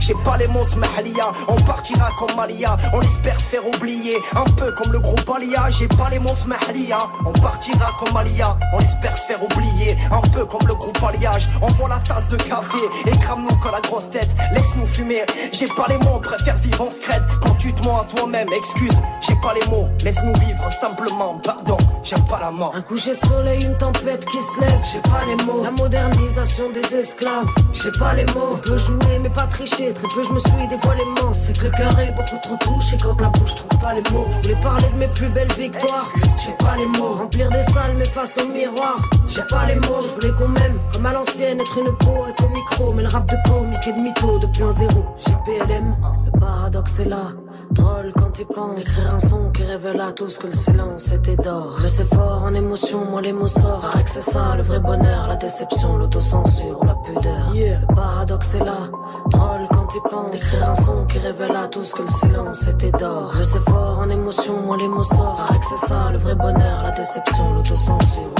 J'ai 0.00 0.14
pas 0.24 0.36
les 0.36 0.48
mots 0.48 0.64
smahlia, 0.64 1.32
on 1.48 1.54
partira 1.62 2.10
comme 2.18 2.34
Malia. 2.36 2.76
On 2.92 3.00
espère 3.00 3.38
se 3.38 3.46
faire 3.46 3.66
oublier, 3.66 4.16
un 4.34 4.44
peu 4.52 4.72
comme 4.72 4.92
le 4.92 4.98
groupe 4.98 5.30
Alia. 5.34 5.70
J'ai 5.70 5.88
pas 5.88 6.10
les 6.10 6.18
mots 6.18 6.34
smahlia, 6.34 6.98
on 7.24 7.32
partira 7.32 7.92
comme 7.98 8.12
Malia. 8.12 8.56
On 8.72 8.80
espère 8.80 9.16
se 9.16 9.24
faire 9.24 9.42
oublier, 9.42 9.96
un 10.10 10.20
peu 10.30 10.44
comme 10.44 10.66
le 10.66 10.74
groupe 10.74 10.98
Alliage. 11.02 11.48
On 11.60 11.68
voit 11.68 11.88
la 11.88 11.98
tasse 11.98 12.28
de 12.28 12.36
café 12.36 12.78
et 13.06 13.16
crame-nous 13.18 13.56
comme 13.56 13.72
la 13.72 13.80
grosse 13.80 14.10
tête. 14.10 14.30
Laisse-nous 14.52 14.86
fumer, 14.86 15.24
j'ai 15.52 15.68
pas 15.68 15.86
les 15.88 15.98
mots, 15.98 16.16
on 16.16 16.20
préfère 16.20 16.56
vivre 16.58 16.82
en 16.82 16.90
secrète. 16.90 17.22
Quand 17.40 17.54
tu 17.54 17.72
te 17.72 17.84
mens 17.84 18.00
à 18.00 18.04
toi-même, 18.04 18.48
excuse, 18.52 18.98
j'ai 19.20 19.36
pas 19.36 19.54
les 19.54 19.66
mots. 19.70 19.88
Laisse-nous 20.04 20.34
vivre 20.34 20.72
simplement, 20.80 21.38
pardon, 21.44 21.78
j'aime 22.02 22.24
pas 22.26 22.40
la 22.40 22.50
mort. 22.50 22.72
Un 22.74 22.82
coucher 22.82 23.12
de 23.12 23.26
soleil, 23.26 23.64
une 23.64 23.76
tempête 23.76 24.24
qui 24.26 24.42
se 24.42 24.60
lève, 24.60 24.80
j'ai 24.92 25.00
pas 25.00 25.24
les 25.26 25.44
mots. 25.44 25.62
La 25.62 25.70
modernisation 25.70 26.70
des 26.70 26.96
esclaves, 26.96 27.46
j'ai 27.72 27.92
pas 27.92 28.14
les 28.14 28.26
mots. 28.26 28.54
On 28.54 28.58
peut 28.58 28.78
jouer 28.78 29.18
mais 29.22 29.30
pas 29.30 29.46
tricher, 29.46 29.92
très 29.92 30.08
peu 30.08 30.22
je 30.22 30.32
me 30.32 30.38
suis 30.38 30.68
dévoilé 30.68 31.02
immense. 31.02 31.38
C'est 31.46 31.58
que 31.58 31.64
le 31.64 31.70
cœur 31.70 31.92
beaucoup 32.16 32.36
trop 32.42 32.56
touché 32.56 32.96
quand 33.02 33.20
la 33.20 33.28
bouche 33.28 33.54
trouve 33.54 33.80
pas 33.80 33.94
les 33.94 34.02
mots. 34.12 34.26
Je 34.30 34.48
voulais 34.48 34.60
parler 34.60 34.88
de 34.92 34.98
mes 34.98 35.08
plus 35.08 35.28
belles 35.28 35.52
victoires, 35.52 36.12
j'ai 36.36 36.52
pas 36.64 36.76
les 36.76 36.86
mots. 36.86 37.14
Remplir 37.14 37.50
des 37.50 37.62
salles 37.62 37.94
mais 37.96 38.04
face 38.04 38.36
au 38.38 38.48
miroir, 38.48 39.08
j'ai 39.28 39.42
pas 39.42 39.66
les 39.66 39.76
mots. 39.76 40.02
Je 40.02 40.08
voulais 40.14 40.32
qu'on 40.38 40.48
m'aime 40.48 40.78
comme 40.92 41.06
à 41.06 41.12
l'ancienne, 41.12 41.60
être 41.60 41.78
une 41.78 41.96
peau, 41.96 42.26
être 42.28 42.44
au 42.44 42.48
micro. 42.48 42.92
Mais 42.92 43.02
le 43.02 43.08
rap 43.08 43.26
de 43.30 43.36
comique 43.48 43.86
et 43.86 43.92
de 43.92 43.98
mytho 43.98 44.38
2.0, 44.38 44.88
j'ai 45.24 45.34
PLM, 45.44 45.96
paradoxe 46.42 46.98
est 47.00 47.04
là. 47.08 47.26
Drôle 47.70 48.12
quand 48.16 48.38
il 48.38 48.46
pense. 48.46 48.78
Écrire 48.78 49.14
un 49.14 49.18
son 49.20 49.50
qui 49.50 49.62
révèle 49.62 50.00
à 50.00 50.12
tous 50.12 50.36
que 50.38 50.48
le 50.48 50.54
silence 50.54 51.12
était 51.12 51.36
d'or. 51.36 51.76
Je 51.78 51.88
sais 51.88 52.04
fort 52.04 52.42
en 52.44 52.52
émotion, 52.52 53.04
moi 53.10 53.22
les 53.22 53.32
mots 53.32 53.48
sortent. 53.48 53.90
Paraît 53.90 54.04
que 54.04 54.10
c'est 54.10 54.28
ça 54.34 54.54
le 54.56 54.62
vrai 54.62 54.80
bonheur, 54.80 55.28
la 55.28 55.36
déception, 55.36 55.96
l'autocensure 55.96 56.84
la 56.84 56.94
pudeur. 57.04 57.46
Le 57.54 57.94
paradoxe 57.94 58.54
est 58.56 58.64
là, 58.64 58.90
drôle 59.30 59.66
quand 59.70 59.88
il 59.94 60.10
pense. 60.10 60.34
Écrire 60.34 60.70
un 60.70 60.74
son 60.74 61.06
qui 61.06 61.18
révèle 61.18 61.56
à 61.56 61.68
tous 61.68 61.92
que 61.92 62.02
le 62.02 62.08
silence 62.08 62.68
était 62.68 62.92
d'or. 62.92 63.32
Je 63.36 63.42
sais 63.42 63.60
fort 63.60 64.00
en 64.00 64.08
émotion, 64.08 64.60
moi 64.66 64.76
les 64.76 64.88
mots 64.88 65.02
sortent. 65.04 65.46
Paraît 65.46 65.60
que 65.60 65.66
c'est 65.66 65.86
ça 65.86 66.10
le 66.12 66.18
vrai 66.18 66.34
bonheur, 66.34 66.82
la 66.82 66.92
déception, 66.92 67.54
l'autocensure 67.54 68.32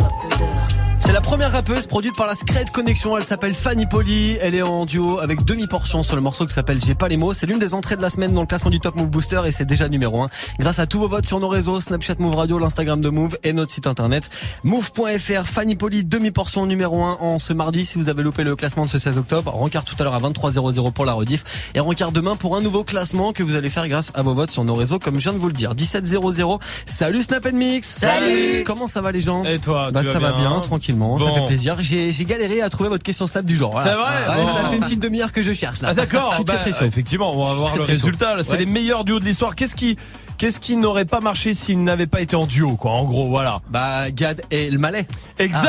C'est 1.04 1.10
la 1.10 1.20
première 1.20 1.50
rappeuse 1.50 1.88
produite 1.88 2.14
par 2.14 2.28
la 2.28 2.36
Secret 2.36 2.64
Connection. 2.72 3.18
Elle 3.18 3.24
s'appelle 3.24 3.56
Fanny 3.56 3.86
Poli. 3.86 4.38
Elle 4.40 4.54
est 4.54 4.62
en 4.62 4.86
duo 4.86 5.18
avec 5.18 5.44
demi 5.44 5.66
portion 5.66 6.04
sur 6.04 6.14
le 6.14 6.22
morceau 6.22 6.46
qui 6.46 6.54
s'appelle 6.54 6.78
J'ai 6.80 6.94
pas 6.94 7.08
les 7.08 7.16
mots. 7.16 7.34
C'est 7.34 7.46
l'une 7.46 7.58
des 7.58 7.74
entrées 7.74 7.96
de 7.96 8.02
la 8.02 8.08
semaine 8.08 8.32
dans 8.32 8.42
le 8.42 8.46
classement 8.46 8.70
du 8.70 8.78
Top 8.78 8.94
Move 8.94 9.10
Booster 9.10 9.42
et 9.44 9.50
c'est 9.50 9.64
déjà 9.64 9.88
numéro 9.88 10.22
1 10.22 10.28
grâce 10.60 10.78
à 10.78 10.86
tous 10.86 11.00
vos 11.00 11.08
votes 11.08 11.26
sur 11.26 11.40
nos 11.40 11.48
réseaux 11.48 11.80
Snapchat 11.80 12.14
Move 12.20 12.36
Radio, 12.36 12.56
l'Instagram 12.56 13.00
de 13.00 13.08
Move 13.08 13.36
et 13.42 13.52
notre 13.52 13.72
site 13.72 13.88
internet 13.88 14.30
move.fr. 14.62 15.44
Fanny 15.44 15.74
Poli 15.74 16.04
demi 16.04 16.30
portion 16.30 16.66
numéro 16.66 17.02
1 17.02 17.16
en 17.18 17.40
ce 17.40 17.52
mardi. 17.52 17.84
Si 17.84 17.98
vous 17.98 18.08
avez 18.08 18.22
loupé 18.22 18.44
le 18.44 18.54
classement 18.54 18.86
de 18.86 18.90
ce 18.90 19.00
16 19.00 19.18
octobre, 19.18 19.50
rencard 19.50 19.84
tout 19.84 19.96
à 19.98 20.04
l'heure 20.04 20.14
à 20.14 20.20
23h00 20.20 20.92
pour 20.92 21.04
la 21.04 21.14
rediff 21.14 21.72
et 21.74 21.80
rencard 21.80 22.12
demain 22.12 22.36
pour 22.36 22.54
un 22.54 22.60
nouveau 22.60 22.84
classement 22.84 23.32
que 23.32 23.42
vous 23.42 23.56
allez 23.56 23.70
faire 23.70 23.88
grâce 23.88 24.12
à 24.14 24.22
vos 24.22 24.34
votes 24.34 24.52
sur 24.52 24.62
nos 24.62 24.76
réseaux 24.76 25.00
comme 25.00 25.16
je 25.16 25.22
viens 25.28 25.32
de 25.32 25.38
vous 25.38 25.48
le 25.48 25.52
dire. 25.52 25.74
17.00. 25.74 26.60
Salut 26.86 27.22
Snap 27.24 27.50
Mix. 27.52 27.88
Salut. 27.88 28.62
Comment 28.64 28.86
ça 28.86 29.00
va 29.00 29.10
les 29.10 29.20
gens? 29.20 29.42
Et 29.42 29.58
toi, 29.58 29.90
bah, 29.90 30.02
tu 30.02 30.06
ça 30.06 30.20
vas 30.20 30.30
va 30.30 30.38
bien 30.38 30.60
bien, 30.60 30.60
tranquillement, 30.96 31.18
ça 31.18 31.40
fait 31.40 31.46
plaisir. 31.46 31.76
J'ai 31.80 32.24
galéré 32.24 32.60
à 32.62 32.70
trouver 32.70 32.88
votre 32.88 33.02
question 33.02 33.26
Snap 33.26 33.44
du 33.44 33.56
jour. 33.56 33.70
voilà. 33.70 33.90
C'est 33.90 33.96
vrai 33.96 34.36
Ouais, 34.36 34.44
Bon. 34.44 34.52
Ça 34.54 34.68
fait 34.68 34.76
une 34.76 34.82
petite 34.82 35.00
demi-heure 35.00 35.32
que 35.32 35.42
je 35.42 35.52
cherche 35.52 35.80
là. 35.82 35.88
Ah 35.90 35.94
d'accord, 35.94 36.30
très 36.30 36.44
bah, 36.44 36.56
très 36.56 36.86
effectivement, 36.86 37.32
on 37.36 37.44
va 37.46 37.54
voir 37.54 37.70
très, 37.70 37.78
le 37.78 37.84
résultat. 37.84 38.36
C'est 38.42 38.52
Ouais. 38.52 38.58
les 38.58 38.66
meilleurs 38.66 39.04
duos 39.04 39.18
de 39.20 39.24
l'histoire. 39.24 39.54
Qu'est-ce 39.56 39.74
qui, 39.74 39.96
qu'est-ce 40.38 40.60
qui 40.60 40.76
n'aurait 40.76 41.04
pas 41.04 41.20
marché 41.20 41.54
s'ils 41.54 41.82
n'avaient 41.82 42.06
pas 42.06 42.20
été 42.20 42.36
en 42.36 42.46
duo, 42.46 42.76
quoi 42.76 42.92
En 42.92 43.04
gros, 43.04 43.28
voilà. 43.28 43.60
Bah 43.70 44.10
Gad 44.10 44.42
et 44.50 44.70
le 44.70 44.78
Malais. 44.78 45.06
Exact. 45.38 45.68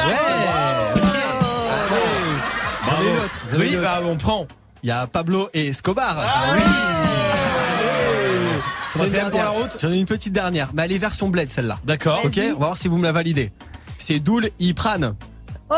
Ah 2.86 3.00
ouais. 3.02 3.56
Ai 3.56 3.58
Oui, 3.60 3.78
bah, 3.82 4.02
on 4.06 4.16
prend. 4.18 4.46
Il 4.84 4.90
y 4.90 4.92
a 4.92 5.08
Pablo 5.08 5.50
et 5.54 5.68
Escobar. 5.68 6.16
Ah 6.20 6.56
oui. 6.56 6.62
Dernière. 9.10 9.54
route. 9.54 9.78
J'en 9.82 9.92
ai 9.92 9.98
une 9.98 10.06
petite 10.06 10.34
dernière, 10.34 10.70
mais 10.74 10.84
elle 10.84 10.92
est 10.92 10.98
version 11.00 11.30
bled 11.30 11.50
celle-là. 11.52 11.80
D'accord. 11.84 12.22
Ok, 12.26 12.38
on 12.38 12.60
va 12.60 12.66
voir 12.68 12.78
si 12.78 12.88
vous 12.88 12.98
me 12.98 13.04
la 13.04 13.12
validez. 13.12 13.52
C'est 13.98 14.20
Doul 14.20 14.50
Ipran. 14.60 15.14
Oh 15.70 15.76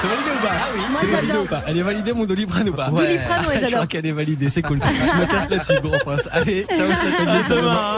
C'est 0.00 0.08
validé 0.08 0.30
ou 0.30 0.42
pas 0.42 0.50
Ah 0.52 0.68
oui. 0.74 0.80
Moi, 0.90 1.00
C'est 1.00 1.06
validé 1.06 1.26
j'adore. 1.28 1.44
ou 1.44 1.46
pas 1.48 1.62
Elle 1.66 1.76
est 1.78 1.82
validée 1.82 2.12
mon 2.12 2.24
Doliprane 2.24 2.68
ou 2.68 2.72
pas 2.72 2.88
Doliprane, 2.90 3.46
ouais, 3.46 3.54
Je 3.54 3.58
crois 3.58 3.68
j'adore. 3.70 3.88
qu'elle 3.88 4.06
est 4.06 4.12
validée, 4.12 4.48
c'est 4.48 4.62
cool. 4.62 4.80
Je 4.82 5.20
me 5.20 5.26
casse 5.26 5.48
là-dessus, 5.50 5.80
gros 5.82 5.98
prince. 6.04 6.28
Allez, 6.32 6.64
ciao 6.74 6.88
À 6.90 7.48
demain. 7.48 7.96